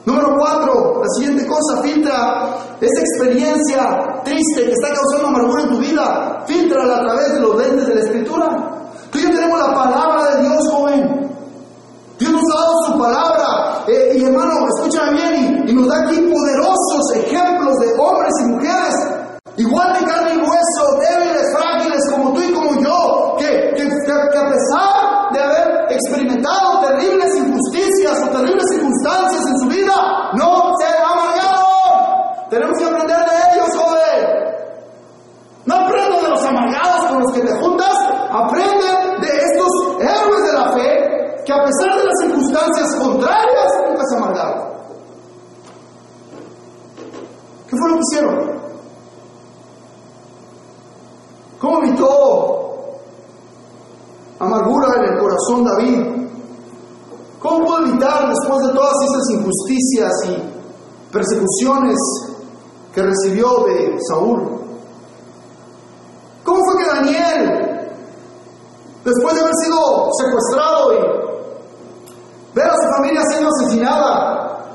Número 0.05 0.35
cuatro, 0.37 1.01
la 1.01 1.09
siguiente 1.15 1.47
cosa, 1.47 1.81
filtra 1.81 2.57
esa 2.81 3.01
experiencia 3.01 4.21
triste 4.23 4.65
que 4.65 4.71
está 4.71 4.93
causando 4.93 5.27
amargura 5.27 5.63
en 5.63 5.69
tu 5.69 5.77
vida, 5.77 6.43
filtrala 6.45 6.97
a 6.97 7.03
través 7.03 7.33
de 7.33 7.39
los 7.39 7.55
lentes 7.55 7.87
de 7.87 7.95
la 7.95 8.01
escritura. 8.01 8.47
Tú 9.11 9.19
ya 9.19 9.29
tenemos 9.29 9.59
la 9.59 9.73
palabra 9.73 10.35
de 10.35 10.41
Dios, 10.41 10.69
joven. 10.71 11.29
Dios 12.17 12.31
nos 12.31 12.43
ha 12.43 12.59
dado 12.59 12.73
su 12.85 12.99
palabra. 12.99 13.85
Eh, 13.87 14.17
y 14.17 14.23
hermano, 14.25 14.51
escúchame 14.75 15.13
bien, 15.13 15.63
y, 15.67 15.73
nos 15.73 15.87
da 15.87 16.01
aquí 16.03 16.17
poderosos 16.17 17.15
ejemplos 17.15 17.75
de 17.79 17.93
hombres 17.97 18.33
y 18.41 18.45
mujeres, 18.49 18.95
igual 19.57 19.93
de 19.93 20.05
carne 20.05 20.33
y 20.33 20.37
hueso, 20.37 20.99
lo 47.89 47.95
que 47.95 48.01
hicieron? 48.11 48.59
¿Cómo 51.59 51.83
evitó 51.83 52.99
amargura 54.39 54.87
en 54.97 55.13
el 55.13 55.19
corazón 55.19 55.65
David? 55.65 56.19
¿Cómo 57.39 57.65
pudo 57.65 57.85
evitar 57.85 58.29
después 58.29 58.67
de 58.67 58.73
todas 58.73 58.95
esas 59.03 59.29
injusticias 59.31 60.11
y 60.27 61.11
persecuciones 61.11 61.97
que 62.93 63.01
recibió 63.01 63.65
de 63.65 63.97
Saúl? 64.09 64.59
¿Cómo 66.43 66.59
fue 66.65 66.83
que 66.83 66.89
Daniel, 66.89 67.91
después 69.03 69.35
de 69.35 69.41
haber 69.41 69.53
sido 69.63 70.09
secuestrado 70.17 70.93
y 70.93 72.55
ver 72.55 72.67
a 72.67 72.75
su 72.75 72.97
familia 72.97 73.21
siendo 73.29 73.49
asesinada 73.49 74.65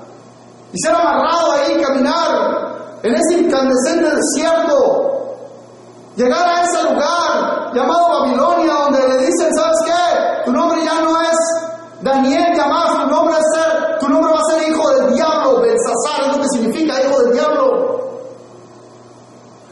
y 0.72 0.80
ser 0.80 0.94
amarrado 0.94 1.52
ahí, 1.52 1.82
caminar 1.82 2.63
en 3.04 3.14
ese 3.14 3.38
incandescente 3.38 4.08
desierto, 4.16 5.36
llegar 6.16 6.48
a 6.48 6.62
ese 6.62 6.82
lugar 6.84 7.70
llamado 7.74 8.20
Babilonia, 8.20 8.72
donde 8.72 9.08
le 9.08 9.26
dicen, 9.26 9.54
¿sabes 9.54 9.76
qué? 9.84 10.44
Tu 10.46 10.52
nombre 10.52 10.82
ya 10.82 11.02
no 11.02 11.20
es 11.20 11.36
Daniel, 12.00 12.56
ya 12.56 12.64
tu 12.64 13.10
nombre, 13.10 13.34
es 13.38 13.44
ser, 13.54 13.98
tu 13.98 14.08
nombre 14.08 14.32
va 14.32 14.38
a 14.38 14.50
ser 14.50 14.68
hijo 14.70 14.90
del 14.94 15.14
diablo, 15.14 15.60
Belsasar, 15.60 16.20
es 16.22 16.36
lo 16.36 16.42
que 16.42 16.48
significa 16.48 17.02
hijo 17.02 17.18
del 17.24 17.32
diablo. 17.34 18.00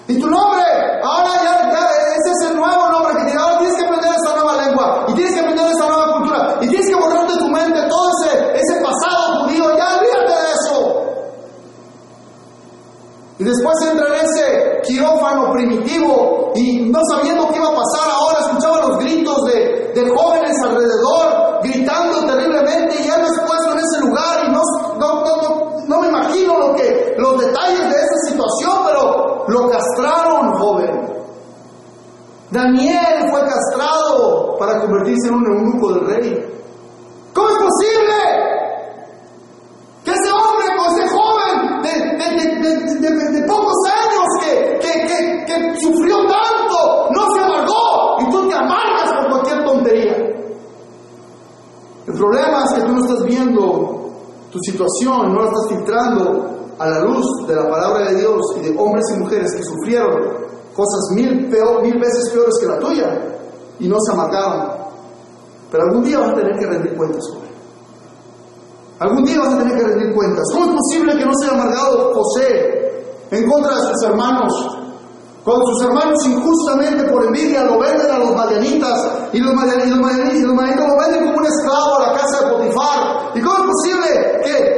Y 0.09 0.21
tu 0.21 0.29
nombre, 0.29 0.65
ahora 1.03 1.31
ya, 1.43 1.73
ya 1.73 1.89
ese 2.17 2.33
es 2.33 2.51
el 2.51 2.57
nuevo 2.57 2.91
nombre 2.91 3.15
que 3.17 3.25
tiene, 3.25 3.41
ahora 3.41 3.59
tienes 3.61 3.77
que 3.77 3.85
aprender 3.87 4.11
esa 4.11 4.35
nueva 4.37 4.63
lengua, 4.63 5.07
y 5.09 5.15
tienes 5.15 5.35
que 5.35 5.41
aprender 5.41 5.67
esa 5.73 5.87
nueva 5.87 6.13
cultura, 6.19 6.59
y 6.61 6.69
tienes 6.69 6.87
que 6.87 6.95
borrar 6.97 7.27
de 7.27 7.39
tu 7.39 7.49
mente 7.49 7.81
todo 7.89 8.11
ese, 8.21 8.61
ese 8.61 8.83
pasado 8.83 9.45
judío, 9.45 9.75
ya 9.75 9.97
olvídate 9.97 10.33
de 10.33 10.53
eso. 10.53 11.03
Y 13.43 13.45
después 13.45 13.75
entra 13.91 14.07
en 14.07 14.25
ese 14.25 14.81
quirófano 14.85 15.53
primitivo 15.53 16.53
y 16.55 16.92
no 17.03 17.17
sabiendo 17.17 17.49
qué 17.49 17.57
iba 17.57 17.69
a 17.69 17.75
pasar 17.75 18.11
ahora, 18.11 18.39
escuchaba 18.41 18.89
los 18.89 18.99
gritos 18.99 19.45
de, 19.45 19.93
de 19.95 20.17
jóvenes 20.17 20.57
alrededor, 20.63 21.61
gritando 21.63 22.27
terriblemente 22.27 22.97
y 23.03 23.09
él 23.09 23.21
expuesto 23.21 23.73
en 23.73 23.79
ese 23.79 24.01
lugar 24.01 24.45
y 24.47 24.51
no, 24.51 24.61
no, 24.99 25.25
no, 25.25 25.87
no, 25.87 26.01
me 26.01 26.09
imagino 26.09 26.59
lo 26.59 26.75
que, 26.75 27.15
los 27.19 27.39
detalles 27.39 27.81
de 27.81 27.97
esa 27.97 28.31
situación, 28.31 28.73
pero 28.87 29.45
lo 29.49 29.71
castraron, 29.71 30.53
joven. 30.59 31.13
Daniel 32.51 33.31
fue 33.31 33.41
castrado 33.41 34.57
para 34.59 34.81
convertirse 34.81 35.29
en 35.29 35.35
un 35.35 35.47
eunuco 35.47 35.95
del 35.95 36.07
rey. 36.07 36.53
¿Cómo 37.33 37.49
es 37.49 37.57
posible 37.57 38.15
que 40.05 40.11
ese 40.11 40.31
hombre, 40.31 40.67
ese 40.93 41.09
joven 41.09 41.83
de, 41.83 41.91
de, 43.01 43.41
de 43.41 43.47
pocos 43.47 43.75
años 43.87 44.27
que, 44.43 44.79
que, 44.81 45.07
que, 45.07 45.45
que 45.47 45.81
sufrió 45.81 46.17
tanto, 46.27 47.09
no 47.11 47.35
se 47.35 47.41
amargó 47.41 48.17
y 48.21 48.31
tú 48.31 48.49
te 48.49 48.55
amargas 48.55 49.13
por 49.13 49.31
cualquier 49.31 49.65
tontería? 49.65 50.17
El 52.07 52.15
problema 52.15 52.65
es 52.65 52.75
que 52.75 52.81
tú 52.83 52.93
no 52.93 53.01
estás 53.01 53.25
viendo 53.25 54.11
tu 54.53 54.59
situación, 54.61 55.33
no 55.33 55.41
la 55.41 55.47
estás 55.47 55.69
filtrando 55.69 56.75
a 56.79 56.89
la 56.89 57.01
luz 57.01 57.27
de 57.47 57.55
la 57.57 57.69
palabra 57.69 58.11
de 58.11 58.17
Dios 58.21 58.41
y 58.59 58.61
de 58.61 58.79
hombres 58.79 59.05
y 59.15 59.21
mujeres 59.21 59.53
que 59.57 59.63
sufrieron 59.65 60.43
cosas 60.75 61.11
mil, 61.15 61.49
peor, 61.51 61.83
mil 61.83 61.99
veces 61.99 62.31
peores 62.31 62.55
que 62.61 62.67
la 62.67 62.79
tuya 62.79 63.39
y 63.79 63.89
no 63.89 63.97
se 64.01 64.13
amargaron. 64.13 64.83
Pero 65.71 65.85
algún 65.85 66.05
día 66.05 66.19
vas 66.19 66.33
a 66.33 66.35
tener 66.35 66.59
que 66.59 66.67
rendir 66.67 66.97
cuentas, 66.97 67.25
joven. 67.33 67.53
Algún 68.99 69.25
día 69.25 69.41
vas 69.41 69.55
a 69.55 69.59
tener 69.59 69.77
que 69.79 69.85
rendir 69.85 70.15
cuentas. 70.15 70.45
¿Cómo 70.53 70.67
es 70.67 70.73
posible 70.77 71.19
que 71.19 71.25
no 71.25 71.33
se 71.35 71.47
haya 71.47 71.55
amargado 71.55 72.15
José 72.15 73.05
en 73.31 73.51
contra 73.51 73.75
de 73.75 73.81
sus 73.81 74.03
hermanos? 74.05 74.82
Cuando 75.45 75.67
sus 75.67 75.83
hermanos 75.83 76.25
injustamente 76.25 77.03
por 77.11 77.25
envidia 77.25 77.65
lo 77.65 77.81
venden 77.81 78.09
a 78.09 78.19
los 78.19 78.37
madianitas 78.37 79.29
y 79.33 79.41
los 79.41 79.53
madianitas, 79.53 79.99
lo 79.99 80.57
venden 80.57 81.25
como 81.25 81.39
un 81.39 81.47
esclavo 81.47 81.99
a 81.99 82.07
la 82.07 82.19
casa 82.19 82.45
de 82.45 82.53
Potifar. 82.53 83.33
¿Y 83.35 83.41
cómo 83.41 83.57
es 83.57 83.71
posible 83.73 84.41
que 84.45 84.72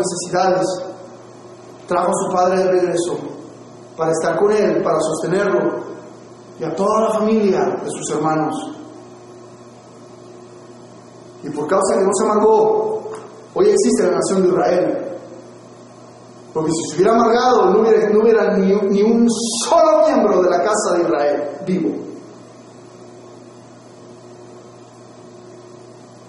necesidades, 0.00 0.66
trajo 1.86 2.08
a 2.08 2.14
su 2.14 2.32
padre 2.32 2.58
de 2.58 2.70
regreso 2.70 3.18
para 3.96 4.12
estar 4.12 4.38
con 4.38 4.52
él, 4.52 4.82
para 4.82 4.98
sostenerlo 5.00 5.80
y 6.58 6.64
a 6.64 6.74
toda 6.74 7.08
la 7.08 7.18
familia 7.18 7.60
de 7.82 7.90
sus 7.90 8.10
hermanos. 8.10 8.54
Y 11.42 11.50
por 11.50 11.66
causa 11.66 11.96
que 11.96 12.04
no 12.04 12.10
se 12.12 12.24
amargó, 12.24 13.02
hoy 13.54 13.68
existe 13.68 14.02
la 14.04 14.18
nación 14.18 14.42
de 14.42 14.48
Israel. 14.48 15.06
Porque 16.52 16.70
si 16.72 16.90
se 16.90 16.96
hubiera 16.96 17.12
amargado, 17.12 17.70
no 17.70 17.80
hubiera, 17.80 18.56
ni 18.56 19.02
un 19.02 19.26
solo 19.64 20.06
miembro 20.06 20.42
de 20.42 20.50
la 20.50 20.62
casa 20.62 20.96
de 20.96 21.02
Israel 21.02 21.50
vivo. 21.66 22.10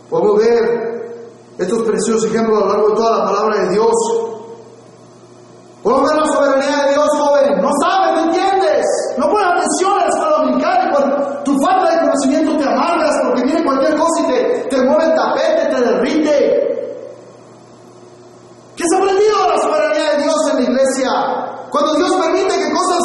Podemos 0.10 0.38
ver 0.40 0.61
estos 1.62 1.84
preciosos 1.84 2.26
ejemplos 2.26 2.58
a 2.58 2.66
lo 2.66 2.74
largo 2.74 2.90
de 2.90 2.96
toda 2.96 3.18
la 3.20 3.26
palabra 3.26 3.58
de 3.62 3.70
Dios. 3.70 3.92
La 5.84 6.26
soberanía 6.28 6.92
Dios, 6.92 7.10
joven. 7.18 7.62
No 7.62 7.70
sabes, 7.82 8.14
no 8.14 8.30
entiendes. 8.30 8.86
No 9.18 9.30
pones 9.30 9.48
atención 9.48 9.92
a 9.94 9.98
la 9.98 10.08
escuela 10.08 10.38
dominical 10.38 10.88
y 10.88 10.92
cuando 10.94 11.44
tu 11.44 11.58
falta 11.60 11.92
de 11.92 12.00
conocimiento 12.02 12.58
te 12.58 12.70
amargas 12.70 13.12
porque 13.26 13.44
viene 13.44 13.64
cualquier 13.64 13.96
cosa 13.98 14.22
y 14.22 14.28
te, 14.28 14.68
te 14.70 14.82
mueve 14.84 15.06
el 15.06 15.16
tapete, 15.16 15.66
te 15.66 15.82
derrite. 15.82 16.62
¿Qué 18.76 18.84
has 18.84 19.00
aprendido 19.00 19.44
de 19.44 19.50
la 19.50 19.62
soberanía 19.62 20.12
de 20.12 20.24
Dios 20.24 20.36
en 20.52 20.56
la 20.56 20.62
iglesia? 20.62 21.12
Cuando 21.72 21.96
Dios 21.96 22.16
permite 22.16 22.58
que 22.58 22.72
cosas 22.74 23.00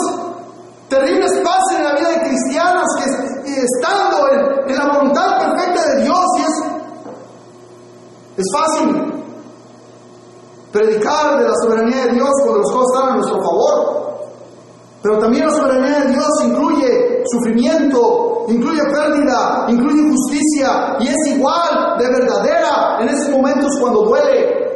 terribles 0.88 1.32
pasen 1.42 1.78
en 1.78 1.84
la 1.84 1.94
vida 1.94 2.08
de 2.10 2.20
cristianos 2.28 2.84
que 2.98 3.64
estando 3.64 4.28
en, 4.32 4.70
en 4.70 4.76
la 4.76 4.98
voluntad 4.98 5.38
perfecta 5.38 5.94
de 5.94 6.02
Dios 6.02 6.24
y 6.38 6.42
es 6.42 6.76
es 8.46 8.52
fácil 8.52 9.16
predicar 10.72 11.38
de 11.38 11.44
la 11.44 11.54
soberanía 11.62 12.06
de 12.06 12.12
Dios 12.12 12.30
cuando 12.42 12.60
las 12.60 12.70
cosas 12.70 12.86
están 12.92 13.08
a 13.08 13.16
nuestro 13.16 13.42
favor. 13.42 13.96
Pero 15.02 15.18
también 15.18 15.46
la 15.46 15.52
soberanía 15.52 16.00
de 16.00 16.12
Dios 16.12 16.28
incluye 16.44 17.24
sufrimiento, 17.26 18.44
incluye 18.48 18.82
pérdida, 18.92 19.66
incluye 19.68 20.00
injusticia 20.02 20.96
y 21.00 21.08
es 21.08 21.36
igual 21.36 21.96
de 21.98 22.08
verdadera 22.08 22.98
en 23.00 23.08
esos 23.08 23.30
momentos 23.30 23.72
cuando 23.80 24.02
duele. 24.02 24.66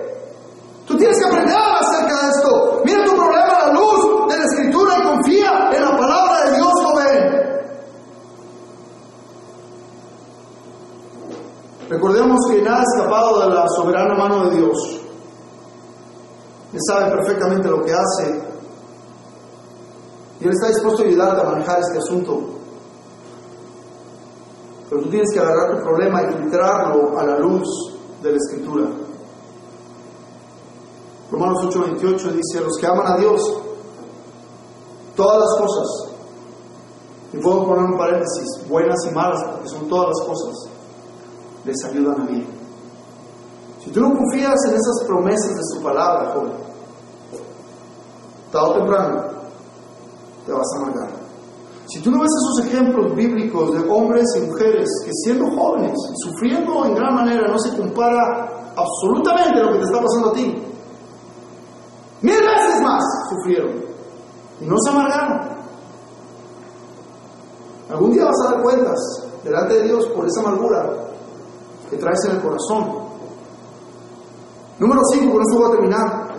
Tú 0.87 0.97
tienes 0.97 1.19
que 1.19 1.25
aprender 1.25 1.57
acerca 1.57 2.23
de 2.23 2.31
esto. 2.31 2.70
Recordemos 11.91 12.39
que 12.49 12.63
nada 12.63 12.79
ha 12.79 12.83
escapado 12.85 13.41
de 13.41 13.53
la 13.53 13.67
soberana 13.69 14.15
mano 14.15 14.49
de 14.49 14.59
Dios. 14.59 15.01
Él 16.73 16.79
sabe 16.87 17.11
perfectamente 17.17 17.69
lo 17.69 17.83
que 17.83 17.93
hace 17.93 18.49
y 20.39 20.45
Él 20.45 20.51
está 20.51 20.69
dispuesto 20.69 21.03
a 21.03 21.07
ayudarte 21.07 21.41
a 21.41 21.51
manejar 21.51 21.81
este 21.81 21.99
asunto. 21.99 22.43
Pero 24.89 25.03
tú 25.03 25.11
tienes 25.11 25.33
que 25.35 25.41
agarrar 25.41 25.79
tu 25.79 25.83
problema 25.83 26.23
y 26.23 26.27
filtrarlo 26.37 27.19
a 27.19 27.25
la 27.25 27.39
luz 27.39 27.67
de 28.23 28.31
la 28.31 28.37
Escritura. 28.37 28.87
Romanos 31.33 31.75
8:28 31.75 32.33
dice, 32.33 32.61
los 32.61 32.77
que 32.79 32.87
aman 32.87 33.15
a 33.15 33.17
Dios, 33.17 33.63
todas 35.17 35.39
las 35.41 35.61
cosas, 35.61 36.13
y 37.33 37.39
puedo 37.39 37.67
poner 37.67 37.85
un 37.85 37.99
paréntesis, 37.99 38.69
buenas 38.69 38.99
y 39.11 39.15
malas, 39.15 39.43
porque 39.45 39.69
son 39.69 39.89
todas 39.89 40.09
las 40.09 40.27
cosas, 40.29 40.70
les 41.65 41.85
ayudan 41.85 42.21
a 42.21 42.27
bien. 42.27 42.47
Si 43.83 43.91
tú 43.91 44.01
no 44.01 44.15
confías 44.15 44.57
en 44.67 44.75
esas 44.75 45.05
promesas 45.07 45.57
de 45.57 45.63
su 45.75 45.83
palabra, 45.83 46.33
joven, 46.35 46.53
tarde 48.53 48.69
o 48.69 48.75
temprano 48.75 49.23
te 50.45 50.53
vas 50.53 50.67
a 50.75 50.83
amargar. 50.83 51.11
Si 51.87 52.01
tú 52.01 52.11
no 52.11 52.21
ves 52.21 52.31
esos 52.31 52.67
ejemplos 52.67 53.15
bíblicos 53.17 53.73
de 53.73 53.91
hombres 53.91 54.25
y 54.37 54.47
mujeres 54.47 54.89
que 55.05 55.11
siendo 55.25 55.51
jóvenes 55.51 55.93
sufriendo 56.23 56.85
en 56.85 56.95
gran 56.95 57.15
manera 57.15 57.49
no 57.49 57.59
se 57.59 57.77
compara 57.77 58.73
absolutamente 58.77 59.61
lo 59.61 59.73
que 59.73 59.79
te 59.79 59.85
está 59.85 60.01
pasando 60.01 60.31
a 60.31 60.33
ti, 60.33 60.63
mil 62.23 62.41
veces 62.41 62.83
más 62.83 63.03
sufrieron 63.31 63.85
y 64.61 64.67
no 64.67 64.77
se 64.85 64.91
amargaron. 64.91 65.51
Algún 67.91 68.13
día 68.13 68.25
vas 68.27 68.41
a 68.47 68.53
dar 68.53 68.63
cuentas 68.63 68.99
delante 69.43 69.75
de 69.75 69.83
Dios 69.85 70.07
por 70.15 70.27
esa 70.27 70.41
amargura 70.41 71.10
que 71.91 71.97
traes 71.97 72.25
en 72.27 72.37
el 72.37 72.43
corazón. 72.43 73.11
Número 74.79 75.01
5, 75.13 75.33
con 75.33 75.43
esto 75.43 75.59
voy 75.59 75.69
a 75.69 75.77
terminar. 75.77 76.31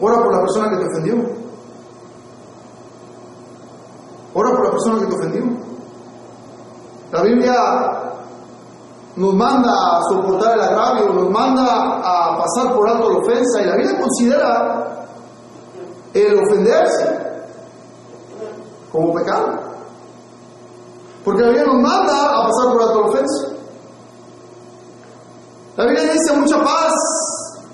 Ora 0.00 0.22
por 0.22 0.32
la 0.32 0.40
persona 0.40 0.70
que 0.70 0.76
te 0.76 0.90
ofendió. 0.90 1.14
Ora 4.34 4.50
por 4.50 4.64
la 4.64 4.70
persona 4.70 5.00
que 5.00 5.06
te 5.06 5.14
ofendió. 5.14 5.42
La 7.10 7.22
Biblia 7.22 7.54
nos 9.16 9.34
manda 9.34 9.70
a 9.70 10.00
soportar 10.10 10.54
el 10.54 10.60
agravio, 10.60 11.12
nos 11.12 11.30
manda 11.30 11.64
a 11.64 12.38
pasar 12.38 12.74
por 12.74 12.88
alto 12.88 13.10
la 13.10 13.18
ofensa 13.18 13.60
y 13.60 13.66
la 13.66 13.76
Biblia 13.76 14.00
considera 14.00 15.06
el 16.14 16.38
ofenderse 16.38 17.32
como 18.90 19.12
pecado. 19.14 19.58
Porque 21.24 21.42
la 21.42 21.48
Biblia 21.48 21.66
nos 21.66 21.82
manda 21.82 22.40
a 22.40 22.46
pasar 22.46 22.72
por 22.72 22.82
alto 22.82 23.00
la 23.00 23.08
ofensa. 23.08 23.41
La 25.82 25.88
Biblia 25.88 26.12
dice 26.12 26.36
mucha 26.38 26.62
paz 26.62 26.92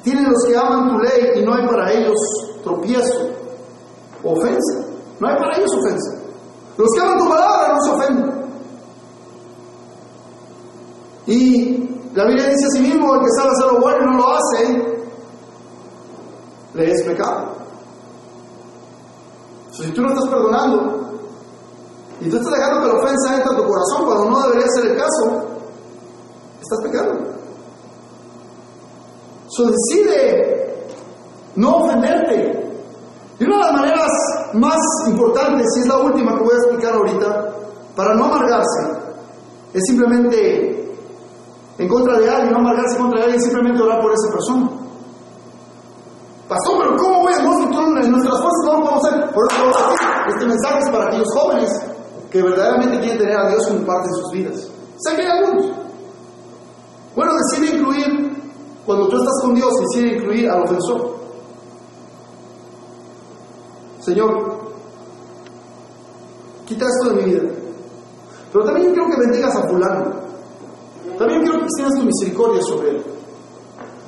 tienen 0.03 0.25
los 0.31 0.43
que 0.47 0.57
aman 0.57 0.89
tu 0.89 0.99
ley 0.99 1.43
y 1.43 1.45
no 1.45 1.55
hay 1.55 1.67
para 1.67 1.93
ellos 1.93 2.17
tropiezo 2.65 3.29
ofensa. 4.25 4.87
No 5.21 5.29
hay 5.29 5.37
para 5.37 5.57
ellos 5.59 5.71
ofensa. 5.77 6.17
Los 6.79 6.89
que 6.95 7.01
aman 7.03 7.19
tu 7.19 7.29
palabra 7.29 7.75
no 7.75 7.85
se 7.85 7.91
ofenden. 7.91 8.31
Y 11.27 11.91
la 12.15 12.25
Biblia 12.25 12.49
dice 12.49 12.65
a 12.65 12.71
sí 12.71 12.81
mismo, 12.81 13.15
el 13.15 13.21
que 13.21 13.27
sabe 13.37 13.51
hacer 13.51 13.73
lo 13.73 13.81
bueno 13.81 13.99
y 13.99 14.07
no 14.07 14.17
lo 14.17 14.29
hace, 14.33 14.99
le 16.73 16.91
es 16.91 17.03
pecado. 17.03 17.57
si 19.73 19.91
tú 19.93 20.01
no 20.01 20.09
estás 20.09 20.31
perdonando 20.31 21.11
y 22.23 22.31
tú 22.31 22.37
estás 22.39 22.53
dejando 22.53 22.81
que 22.81 22.89
la 22.89 23.03
ofensa 23.03 23.35
entre 23.35 23.53
a 23.53 23.57
tu 23.57 23.65
corazón 23.65 24.07
cuando 24.07 24.31
no 24.31 24.43
debería 24.45 24.67
ser 24.69 24.87
el 24.87 24.97
caso, 24.97 25.45
estás 26.59 26.79
pecando. 26.83 27.38
So 29.59 29.65
decide 29.67 30.87
no 31.57 31.79
ofenderte. 31.79 32.37
Y 33.41 33.45
una 33.45 33.57
de 33.57 33.63
las 33.63 33.73
maneras 33.73 34.09
más 34.55 34.79
importantes, 35.09 35.67
y 35.77 35.81
es 35.81 35.87
la 35.89 35.99
última 35.99 36.37
que 36.37 36.45
voy 36.45 36.53
a 36.53 36.59
explicar 36.59 36.95
ahorita, 36.95 37.51
para 37.97 38.15
no 38.15 38.27
amargarse, 38.27 38.83
es 39.75 39.83
simplemente 39.85 40.95
en 41.77 41.89
contra 41.89 42.21
de 42.21 42.31
alguien, 42.31 42.53
no 42.53 42.59
amargarse 42.59 42.99
contra 42.99 43.25
alguien, 43.25 43.41
simplemente 43.41 43.83
orar 43.83 44.01
por 44.01 44.13
esa 44.13 44.33
persona. 44.33 44.71
Pastor, 46.49 46.79
pero 46.79 46.97
¿cómo 46.97 47.23
voy 47.23 47.33
a 47.33 47.39
en 47.39 48.11
nuestras 48.13 48.41
fuerzas 48.41 48.65
no 48.65 48.73
lo 48.75 48.81
podemos 48.81 49.05
hacer? 49.05 49.31
Por 49.33 49.53
eso 49.53 49.95
este 50.29 50.47
mensaje 50.47 50.79
es 50.79 50.91
para 50.91 51.05
aquellos 51.07 51.35
jóvenes 51.35 51.83
que 52.31 52.43
verdaderamente 52.43 53.01
quieren 53.01 53.19
tener 53.19 53.37
a 53.37 53.49
Dios 53.49 53.67
como 53.67 53.85
parte 53.85 54.09
de 54.09 54.15
sus 54.23 54.33
vidas. 54.33 54.71
Sé 54.99 55.17
que 55.17 55.23
hay 55.23 55.39
algunos. 55.39 55.67
Bueno, 57.17 57.33
decide 57.51 57.77
incluir, 57.77 58.28
cuando 58.89 59.07
tú 59.07 59.18
estás 59.18 59.43
con 59.43 59.55
Dios, 59.55 59.70
decide 59.80 60.16
incluir 60.16 60.49
al 60.49 60.62
ofensor. 60.62 61.14
Señor, 64.01 64.61
quita 66.64 66.86
esto 66.86 67.11
de 67.11 67.22
mi 67.22 67.34
vida. 67.34 67.43
Pero 68.51 68.64
también 68.64 68.95
quiero 68.95 69.11
que 69.11 69.20
bendigas 69.20 69.55
a 69.57 69.68
fulano. 69.68 70.11
También 71.18 71.43
quiero 71.43 71.59
que 71.59 71.64
extiendas 71.64 72.01
tu 72.01 72.07
misericordia 72.07 72.62
sobre 72.62 72.89
él. 72.93 73.05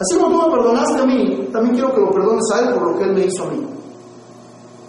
Así 0.00 0.18
como 0.18 0.30
tú 0.30 0.48
me 0.48 0.56
perdonaste 0.56 0.98
a 0.98 1.04
mí, 1.04 1.48
también 1.52 1.74
quiero 1.74 1.94
que 1.94 2.00
lo 2.00 2.10
perdones 2.12 2.50
a 2.54 2.60
él 2.60 2.74
por 2.74 2.90
lo 2.90 2.98
que 2.98 3.04
él 3.04 3.12
me 3.12 3.26
hizo 3.26 3.44
a 3.44 3.50
mí. 3.50 3.58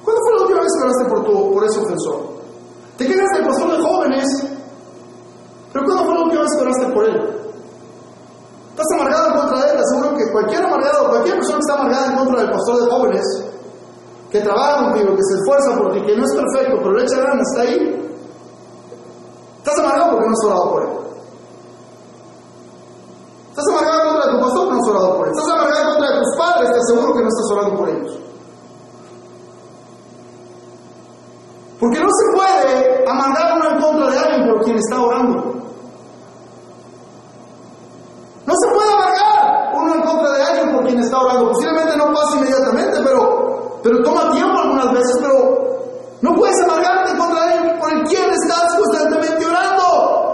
¿Cuándo 0.06 0.22
fue 0.24 0.36
la 0.38 0.42
última 0.44 0.62
vez 0.62 0.72
que 0.72 0.84
oraste 0.86 1.06
por, 1.10 1.26
tu, 1.26 1.54
por 1.54 1.66
ese 1.66 1.80
ofensor? 1.82 2.28
Te 2.96 3.08
quedas 3.08 3.28
del 3.34 3.46
pastor 3.46 3.72
de 3.76 3.84
jóvenes, 3.84 4.48
pero 5.74 5.84
¿cuándo 5.84 6.06
fue 6.06 6.14
la 6.14 6.22
última 6.22 6.42
vez 6.44 6.52
que 6.56 6.62
oraste 6.62 6.94
por 6.94 7.10
él? 7.10 7.42
Estás 8.82 9.00
amargado 9.00 9.28
en 9.28 9.40
contra 9.42 9.60
de 9.60 9.72
él, 9.72 9.78
aseguro 9.78 10.18
que 10.18 10.32
cualquier 10.32 10.66
amargado, 10.66 11.10
cualquier 11.10 11.36
persona 11.36 11.58
que 11.58 11.62
está 11.62 11.74
amargada 11.74 12.06
en 12.08 12.16
contra 12.16 12.42
del 12.42 12.52
pastor 12.52 12.76
de 12.82 12.90
jóvenes, 12.90 13.26
que 14.32 14.42
trabaja 14.42 14.84
contigo, 14.86 15.16
que 15.16 15.22
se 15.22 15.36
esfuerza 15.38 15.78
por 15.78 15.94
ti, 15.94 16.02
que 16.02 16.18
no 16.18 16.26
es 16.26 16.34
perfecto, 16.34 16.78
pero 16.82 16.94
le 16.94 17.04
echa 17.04 17.18
ganas, 17.22 17.48
está 17.52 17.62
ahí. 17.62 17.78
Estás 19.58 19.78
amargado 19.78 20.12
porque 20.12 20.26
no 20.26 20.34
has 20.34 20.46
orado 20.46 20.72
por 20.72 20.82
él. 20.82 20.90
Estás 23.50 23.66
amargado 23.70 24.10
contra 24.10 24.32
tu 24.32 24.40
pastor, 24.42 24.74
no 24.74 24.82
has 24.82 24.90
orado 24.90 25.18
por 25.18 25.28
él. 25.28 25.34
Estás 25.38 25.54
amargado 25.54 25.94
contra 25.94 26.18
tus 26.18 26.38
padres, 26.40 26.72
te 26.72 26.80
aseguro 26.80 27.14
que 27.14 27.22
no 27.22 27.30
estás 27.30 27.52
orando 27.52 27.78
por 27.78 27.90
ellos. 27.90 28.20
Porque 31.80 32.00
no 32.00 32.10
se 32.10 32.26
puede 32.36 33.06
amargar 33.08 33.58
uno 33.58 33.70
en 33.70 33.80
contra 33.80 34.10
de 34.10 34.18
alguien 34.18 34.50
por 34.50 34.64
quien 34.64 34.78
está 34.78 35.02
orando. 35.02 35.62
No 38.46 38.54
se 38.58 38.74
puede 38.74 38.92
amargar 38.92 39.72
uno 39.76 39.96
en 39.96 40.02
contra 40.02 40.32
de 40.32 40.44
alguien 40.44 40.76
por 40.76 40.86
quien 40.86 41.00
está 41.00 41.11
Posiblemente 41.28 41.98
no 41.98 42.14
pase 42.14 42.38
inmediatamente, 42.38 43.00
pero, 43.04 43.80
pero 43.84 44.04
toma 44.04 44.32
tiempo 44.32 44.60
algunas 44.60 44.94
veces, 44.94 45.18
pero 45.22 45.62
no 46.22 46.36
puedes 46.36 46.62
amargarte 46.64 47.18
contra 47.18 47.44
alguien 47.44 47.80
por 47.80 47.92
el 47.92 48.04
quien 48.04 48.30
estás 48.30 48.76
constantemente 48.78 49.46
orando. 49.46 50.32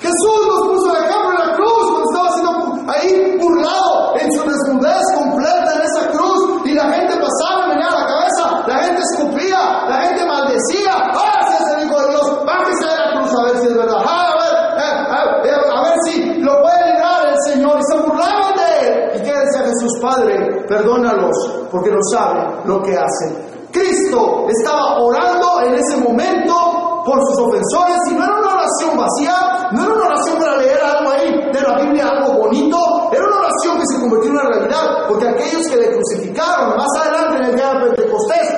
Jesús 0.00 0.46
nos 0.48 0.60
puso 0.68 0.92
de 0.92 0.98
ejemplo 0.98 1.30
en 1.30 1.48
la 1.48 1.54
cruz 1.54 1.84
cuando 1.90 2.10
estaba 2.10 2.32
siendo 2.34 2.90
ahí 2.90 3.38
burlado 3.38 4.16
en 4.18 4.32
su 4.32 4.42
desnudez 4.42 5.02
completa 5.14 5.74
en 5.76 5.82
esa 5.82 6.10
cruz 6.10 6.60
y 6.64 6.74
la 6.74 6.90
gente 6.90 7.14
pasaba 7.14 7.66
y 7.66 7.70
venía 7.70 7.88
a 7.88 8.00
la 8.00 8.06
cabeza, 8.06 8.64
la 8.66 8.78
gente 8.78 9.02
escupía, 9.12 9.84
la 9.88 9.96
gente 10.02 10.26
maldecía. 10.26 10.92
¡Ah, 10.96 11.46
si 11.46 11.62
es 11.62 11.70
el 11.76 11.86
Hijo 11.86 12.00
de 12.00 12.08
Dios! 12.08 12.44
Bájese 12.44 12.84
de 12.84 12.96
la 12.96 13.12
cruz 13.12 13.38
a 13.38 13.44
ver 13.44 13.56
si 13.58 13.66
es 13.66 13.76
verdad. 13.76 14.02
¡Ah, 14.04 14.26
a 14.26 14.36
ver, 14.42 14.54
eh, 14.78 15.50
eh, 15.50 15.76
a 15.76 15.82
ver 15.82 15.94
si 16.06 16.40
lo 16.40 16.62
puede 16.62 16.92
librar 16.92 17.28
el 17.28 17.36
Señor! 17.52 17.78
Y 17.78 17.92
se 17.92 17.96
burlaban 18.00 18.54
de 18.56 18.88
él. 18.88 19.10
¿Y 19.14 19.22
qué 19.22 19.32
decía 19.32 19.60
Jesús? 19.60 19.92
Padre, 20.00 20.64
perdónalos 20.68 21.61
porque 21.72 21.90
no 21.90 21.98
saben 22.12 22.60
lo 22.66 22.82
que 22.82 22.92
hacen. 22.94 23.52
Cristo 23.72 24.46
estaba 24.48 25.00
orando 25.00 25.62
en 25.64 25.74
ese 25.74 25.96
momento 25.96 27.02
por 27.06 27.18
sus 27.26 27.38
ofensores 27.46 27.96
y 28.10 28.14
no 28.14 28.24
era 28.24 28.38
una 28.38 28.52
oración 28.52 28.96
vacía, 28.96 29.70
no 29.72 29.82
era 29.82 29.94
una 29.94 30.06
oración 30.06 30.38
para 30.38 30.56
leer 30.58 30.78
algo 30.80 31.10
ahí 31.10 31.30
de 31.52 31.60
la 31.60 31.78
Biblia, 31.80 32.08
algo 32.08 32.38
bonito, 32.38 32.76
era 33.10 33.26
una 33.26 33.38
oración 33.38 33.78
que 33.78 33.86
se 33.86 34.00
convirtió 34.00 34.30
en 34.30 34.36
una 34.36 34.48
realidad, 34.50 35.08
porque 35.08 35.28
aquellos 35.28 35.66
que 35.68 35.76
le 35.76 35.90
crucificaron 35.90 36.76
más 36.76 36.88
adelante 37.00 37.36
en 37.38 37.44
el 37.44 37.56
día 37.56 37.72
de 37.72 37.86
Pentecostés 37.86 38.54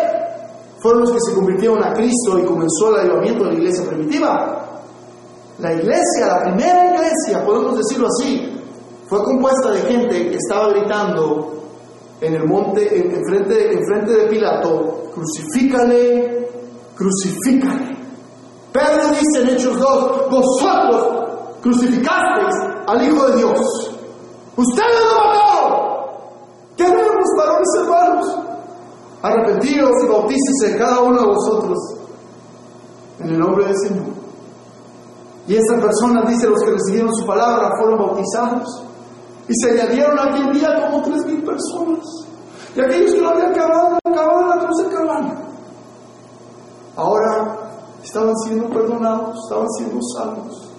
fueron 0.81 1.01
los 1.03 1.13
que 1.13 1.21
se 1.21 1.35
convirtieron 1.35 1.83
a 1.83 1.93
Cristo 1.95 2.39
y 2.39 2.45
comenzó 2.45 2.91
el 2.91 3.01
avivamiento 3.01 3.45
de 3.45 3.51
la 3.51 3.57
iglesia 3.57 3.89
primitiva. 3.89 4.61
La 5.61 5.73
iglesia, 5.73 6.27
la 6.27 6.41
primera 6.41 6.93
iglesia, 6.93 7.45
podemos 7.47 7.79
decirlo 7.79 8.09
así, 8.09 8.61
fue 9.07 9.23
compuesta 9.23 9.71
de 9.71 9.81
gente 9.83 10.31
que 10.31 10.37
estaba 10.37 10.71
gritando 10.71 11.64
en 12.21 12.35
el 12.35 12.45
monte, 12.47 12.99
en, 12.99 13.25
frente, 13.25 13.73
en 13.73 13.85
frente 13.85 14.13
de 14.13 14.27
Pilato, 14.29 15.11
crucifícale, 15.15 16.49
crucifícale. 16.97 17.97
Pedro 18.73 19.09
dice 19.09 19.43
en 19.43 19.49
Hechos 19.49 19.79
2, 19.79 20.31
vosotros 20.31 21.15
crucificasteis 21.63 22.55
al 22.87 23.09
Hijo 23.09 23.27
de 23.29 23.37
Dios. 23.37 23.95
Ustedes 24.57 25.05
lo 25.11 25.25
mataron. 25.25 25.95
¿Qué 26.77 26.85
haremos, 26.85 27.29
varones 27.39 27.69
hermanos? 27.81 28.39
Arrepentidos 29.23 29.91
y 30.03 30.09
bautícese 30.09 30.77
cada 30.77 31.01
uno 31.01 31.21
de 31.21 31.27
vosotros 31.27 31.79
en 33.21 33.29
el 33.29 33.39
nombre 33.39 33.65
del 33.67 33.77
Señor. 33.79 34.07
Y 35.47 35.57
esa 35.57 35.81
persona, 35.81 36.23
dice, 36.27 36.49
los 36.49 36.61
que 36.63 36.71
recibieron 36.71 37.15
su 37.15 37.27
palabra 37.27 37.71
fueron 37.79 37.99
bautizados. 37.99 38.83
Y 39.49 39.55
se 39.55 39.71
añadieron 39.73 40.19
aquel 40.19 40.53
día 40.53 40.89
como 40.89 41.03
tres 41.03 41.27
mil 41.27 41.43
personas. 41.43 42.05
Y 42.75 42.81
aquellos 42.81 43.15
que 43.15 43.21
lo 43.21 43.29
habían 43.29 43.53
acabado, 43.53 43.99
la 44.05 44.59
cruz 44.65 44.85
de 44.85 44.95
Calvario. 44.95 45.35
Ahora 46.97 47.57
estaban 48.03 48.35
siendo 48.45 48.69
perdonados, 48.69 49.39
estaban 49.45 49.69
siendo 49.79 49.99
salvos. 50.17 50.71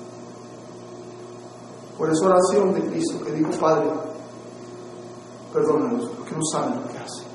Por 1.97 2.09
esa 2.09 2.25
oración 2.25 2.73
de 2.73 2.81
Cristo 2.89 3.23
que 3.23 3.31
dijo, 3.31 3.51
Padre, 3.59 3.89
perdónanos, 5.53 6.09
porque 6.09 6.35
no 6.35 6.41
saben 6.51 6.81
lo 6.81 6.87
que 6.87 6.97
hacen. 6.97 7.25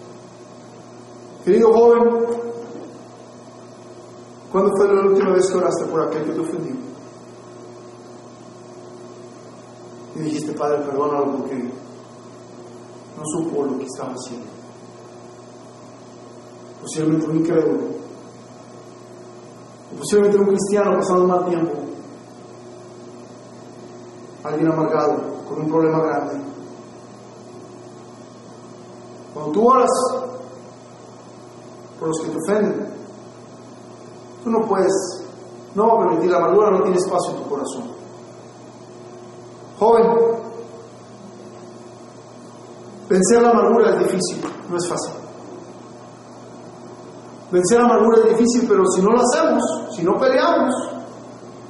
Querido 1.45 1.72
joven, 1.72 2.26
¿cuándo 4.53 4.70
fue 4.76 4.95
la 4.95 5.09
última 5.09 5.33
vez 5.33 5.51
que 5.51 5.57
oraste 5.57 5.85
por 5.87 6.03
aquel 6.03 6.24
que 6.24 6.33
te 6.33 6.41
ofendió? 6.41 6.89
Y 10.15 10.19
dijiste, 10.21 10.53
Padre, 10.53 10.79
perdónalo 10.85 11.37
porque 11.37 11.55
no 13.17 13.23
supo 13.25 13.65
lo 13.65 13.79
que 13.79 13.85
estaba 13.85 14.13
haciendo. 14.13 14.47
Posiblemente 16.81 17.27
un 17.27 17.37
incrédulo. 17.37 17.81
O 19.93 19.97
posiblemente 19.99 20.39
un 20.39 20.47
cristiano 20.47 20.93
pasando 20.97 21.27
mal 21.27 21.45
tiempo. 21.47 21.73
Alguien 24.43 24.73
amargado, 24.73 25.45
con 25.49 25.61
un 25.61 25.69
problema 25.69 26.01
grande. 26.01 26.41
Cuando 29.35 29.53
tú 29.53 29.69
oras 29.69 29.91
por 31.99 32.09
los 32.09 32.21
que 32.21 32.31
te 32.31 32.37
ofenden, 32.39 32.89
tú 34.43 34.51
no 34.51 34.67
puedes, 34.67 34.93
no 35.75 35.99
permitir, 35.99 36.31
la 36.31 36.39
amargura 36.39 36.71
no 36.71 36.83
tiene 36.83 36.97
espacio 36.97 37.37
en 37.37 37.43
tu 37.43 37.49
corazón. 37.49 37.99
Joven, 39.81 40.07
vencer 43.09 43.41
la 43.41 43.49
amargura 43.49 43.93
es 43.93 43.99
difícil, 44.01 44.45
no 44.68 44.76
es 44.76 44.87
fácil. 44.87 45.14
Vencer 47.51 47.78
la 47.78 47.87
amargura 47.87 48.18
es 48.18 48.37
difícil, 48.37 48.68
pero 48.68 48.85
si 48.95 49.01
no 49.01 49.09
lo 49.09 49.22
hacemos, 49.22 49.62
si 49.97 50.03
no 50.03 50.18
peleamos, 50.20 50.74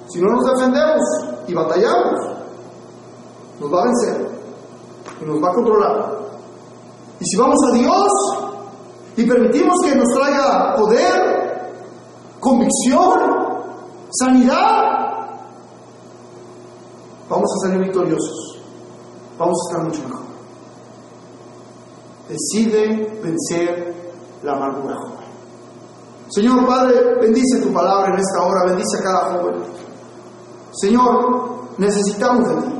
si 0.09 0.21
no 0.21 0.27
nos 0.27 0.45
defendemos 0.45 1.01
y 1.47 1.55
batallamos, 1.55 2.15
nos 3.61 3.73
va 3.73 3.81
a 3.81 3.85
vencer 3.85 4.29
y 5.21 5.25
nos 5.27 5.41
va 5.41 5.51
a 5.51 5.55
controlar. 5.55 6.19
Y 7.21 7.25
si 7.27 7.37
vamos 7.37 7.59
a 7.69 7.75
Dios 7.75 8.09
y 9.19 9.25
permitimos 9.25 9.77
que 9.85 9.95
nos 9.95 10.09
traiga 10.09 10.75
poder, 10.75 11.73
convicción, 12.41 13.21
sanidad, 14.19 15.10
vamos 17.31 17.49
a 17.55 17.67
salir 17.67 17.85
victoriosos, 17.85 18.59
vamos 19.39 19.57
a 19.57 19.71
estar 19.71 19.87
mucho 19.87 20.09
mejor. 20.09 20.31
Decide 22.29 23.21
vencer 23.23 23.95
la 24.43 24.53
amargura, 24.53 24.97
joven. 24.97 25.31
Señor 26.29 26.67
Padre, 26.67 27.15
bendice 27.21 27.61
tu 27.61 27.73
palabra 27.73 28.13
en 28.13 28.21
esta 28.21 28.43
hora, 28.43 28.67
bendice 28.67 28.99
a 28.99 29.03
cada 29.03 29.39
joven. 29.39 29.63
Señor, 30.73 31.79
necesitamos 31.79 32.49
de 32.49 32.55
ti. 32.55 32.75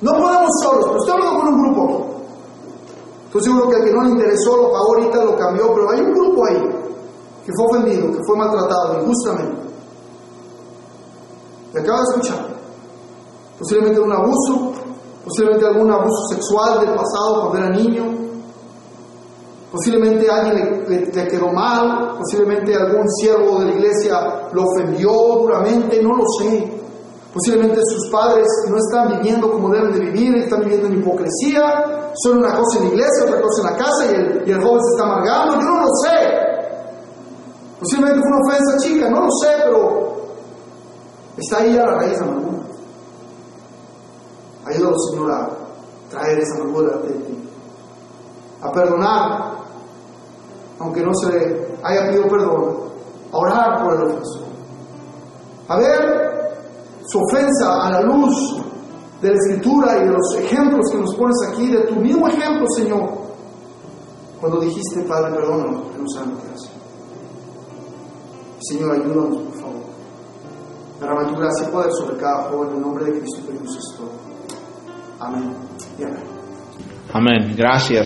No 0.00 0.12
podemos 0.12 0.50
solos, 0.62 0.96
estoy 0.98 1.12
hablando 1.12 1.40
con 1.40 1.54
un 1.54 1.62
grupo. 1.62 2.14
Estoy 3.26 3.42
seguro 3.42 3.68
que 3.68 3.76
al 3.76 3.84
que 3.84 3.92
no 3.92 4.02
le 4.02 4.10
interesó 4.10 4.56
lo 4.56 4.72
pagó 4.72 4.94
ahorita, 4.94 5.24
lo 5.24 5.36
cambió, 5.36 5.74
pero 5.74 5.90
hay 5.90 6.00
un 6.00 6.12
grupo 6.12 6.46
ahí 6.46 6.60
que 7.44 7.52
fue 7.56 7.66
ofendido, 7.66 8.12
que 8.12 8.20
fue 8.26 8.36
maltratado 8.36 9.02
injustamente. 9.02 9.62
Y 11.74 11.78
acaba 11.78 11.98
de 11.98 12.04
escuchar. 12.04 12.53
Posiblemente 13.58 14.00
un 14.00 14.12
abuso, 14.12 14.72
posiblemente 15.24 15.66
algún 15.66 15.90
abuso 15.90 16.26
sexual 16.30 16.80
del 16.80 16.94
pasado 16.94 17.48
cuando 17.48 17.58
era 17.58 17.70
niño, 17.70 18.04
posiblemente 19.70 20.30
alguien 20.30 20.84
le, 20.88 21.06
le, 21.06 21.28
quedó 21.28 21.52
mal, 21.52 22.16
posiblemente 22.18 22.74
algún 22.74 23.08
siervo 23.20 23.60
de 23.60 23.66
la 23.66 23.72
iglesia 23.72 24.48
lo 24.52 24.64
ofendió 24.64 25.10
duramente, 25.40 26.02
no 26.02 26.16
lo 26.16 26.24
sé. 26.38 26.80
Posiblemente 27.32 27.80
sus 27.84 28.10
padres 28.10 28.46
no 28.70 28.76
están 28.76 29.18
viviendo 29.18 29.50
como 29.50 29.68
deben 29.70 29.92
de 29.92 30.00
vivir, 30.00 30.36
están 30.36 30.60
viviendo 30.60 30.86
en 30.86 31.00
hipocresía, 31.00 32.12
son 32.22 32.38
una 32.38 32.54
cosa 32.54 32.78
en 32.78 32.84
la 32.84 32.90
iglesia, 32.90 33.24
otra 33.24 33.40
cosa 33.40 33.60
en 33.60 33.72
la 33.72 33.76
casa 33.76 34.06
y 34.06 34.14
el, 34.14 34.48
y 34.48 34.52
el 34.52 34.62
joven 34.62 34.80
se 34.80 34.90
está 34.94 35.04
amargando, 35.04 35.54
yo 35.56 35.66
no 35.66 35.80
lo 35.80 35.88
sé. 36.04 36.44
Posiblemente 37.80 38.20
fue 38.20 38.30
una 38.30 38.40
ofensa 38.46 38.78
chica, 38.78 39.10
no 39.10 39.20
lo 39.22 39.30
sé, 39.42 39.48
pero 39.64 40.16
está 41.36 41.58
ahí 41.58 41.76
a 41.76 41.84
la 41.84 41.94
raíz 41.96 42.18
de 42.18 42.24
amargura. 42.24 42.63
Ayúdalo, 44.66 44.98
Señor, 45.10 45.30
a 45.30 45.50
traer 46.10 46.38
esa 46.38 46.60
amargura 46.60 46.96
de 46.98 47.12
ti, 47.12 47.38
a 48.62 48.72
perdonar, 48.72 49.54
aunque 50.78 51.02
no 51.02 51.12
se 51.14 51.76
haya 51.82 52.06
pedido 52.06 52.28
perdón, 52.28 52.76
a 53.32 53.36
orar 53.36 53.84
por 53.84 53.94
el 53.94 54.02
ofensor, 54.02 54.42
a 55.68 55.76
ver 55.78 56.24
su 57.06 57.18
ofensa 57.18 57.86
a 57.86 57.90
la 57.90 58.00
luz 58.02 58.62
de 59.20 59.28
la 59.28 59.34
escritura 59.34 59.98
y 59.98 60.06
de 60.06 60.12
los 60.12 60.34
ejemplos 60.36 60.90
que 60.90 60.98
nos 60.98 61.14
pones 61.14 61.36
aquí, 61.48 61.70
de 61.70 61.80
tu 61.86 61.96
mismo 61.96 62.26
ejemplo, 62.28 62.66
Señor, 62.76 63.10
cuando 64.40 64.60
dijiste, 64.60 65.02
Padre, 65.02 65.34
perdónanos, 65.34 65.90
que 65.92 65.98
no 65.98 66.08
saben 66.08 66.30
lo 66.30 66.36
que. 66.36 66.54
Señor, 68.60 68.92
ayúdanos, 68.92 69.42
por 69.42 69.60
favor. 69.60 69.82
Derrama 71.00 71.28
tu 71.28 71.38
gracia 71.38 71.68
y 71.68 71.70
poder 71.70 71.92
sobre 71.92 72.16
cada 72.16 72.50
joven 72.50 72.70
en 72.70 72.76
el 72.76 72.80
nombre 72.80 73.04
de 73.04 73.20
Cristo, 73.20 73.46
que 73.46 73.52
nos 73.52 73.76
es. 73.76 74.33
Amén. 75.24 75.54
Amén. 77.12 77.54
Gracias. 77.56 78.02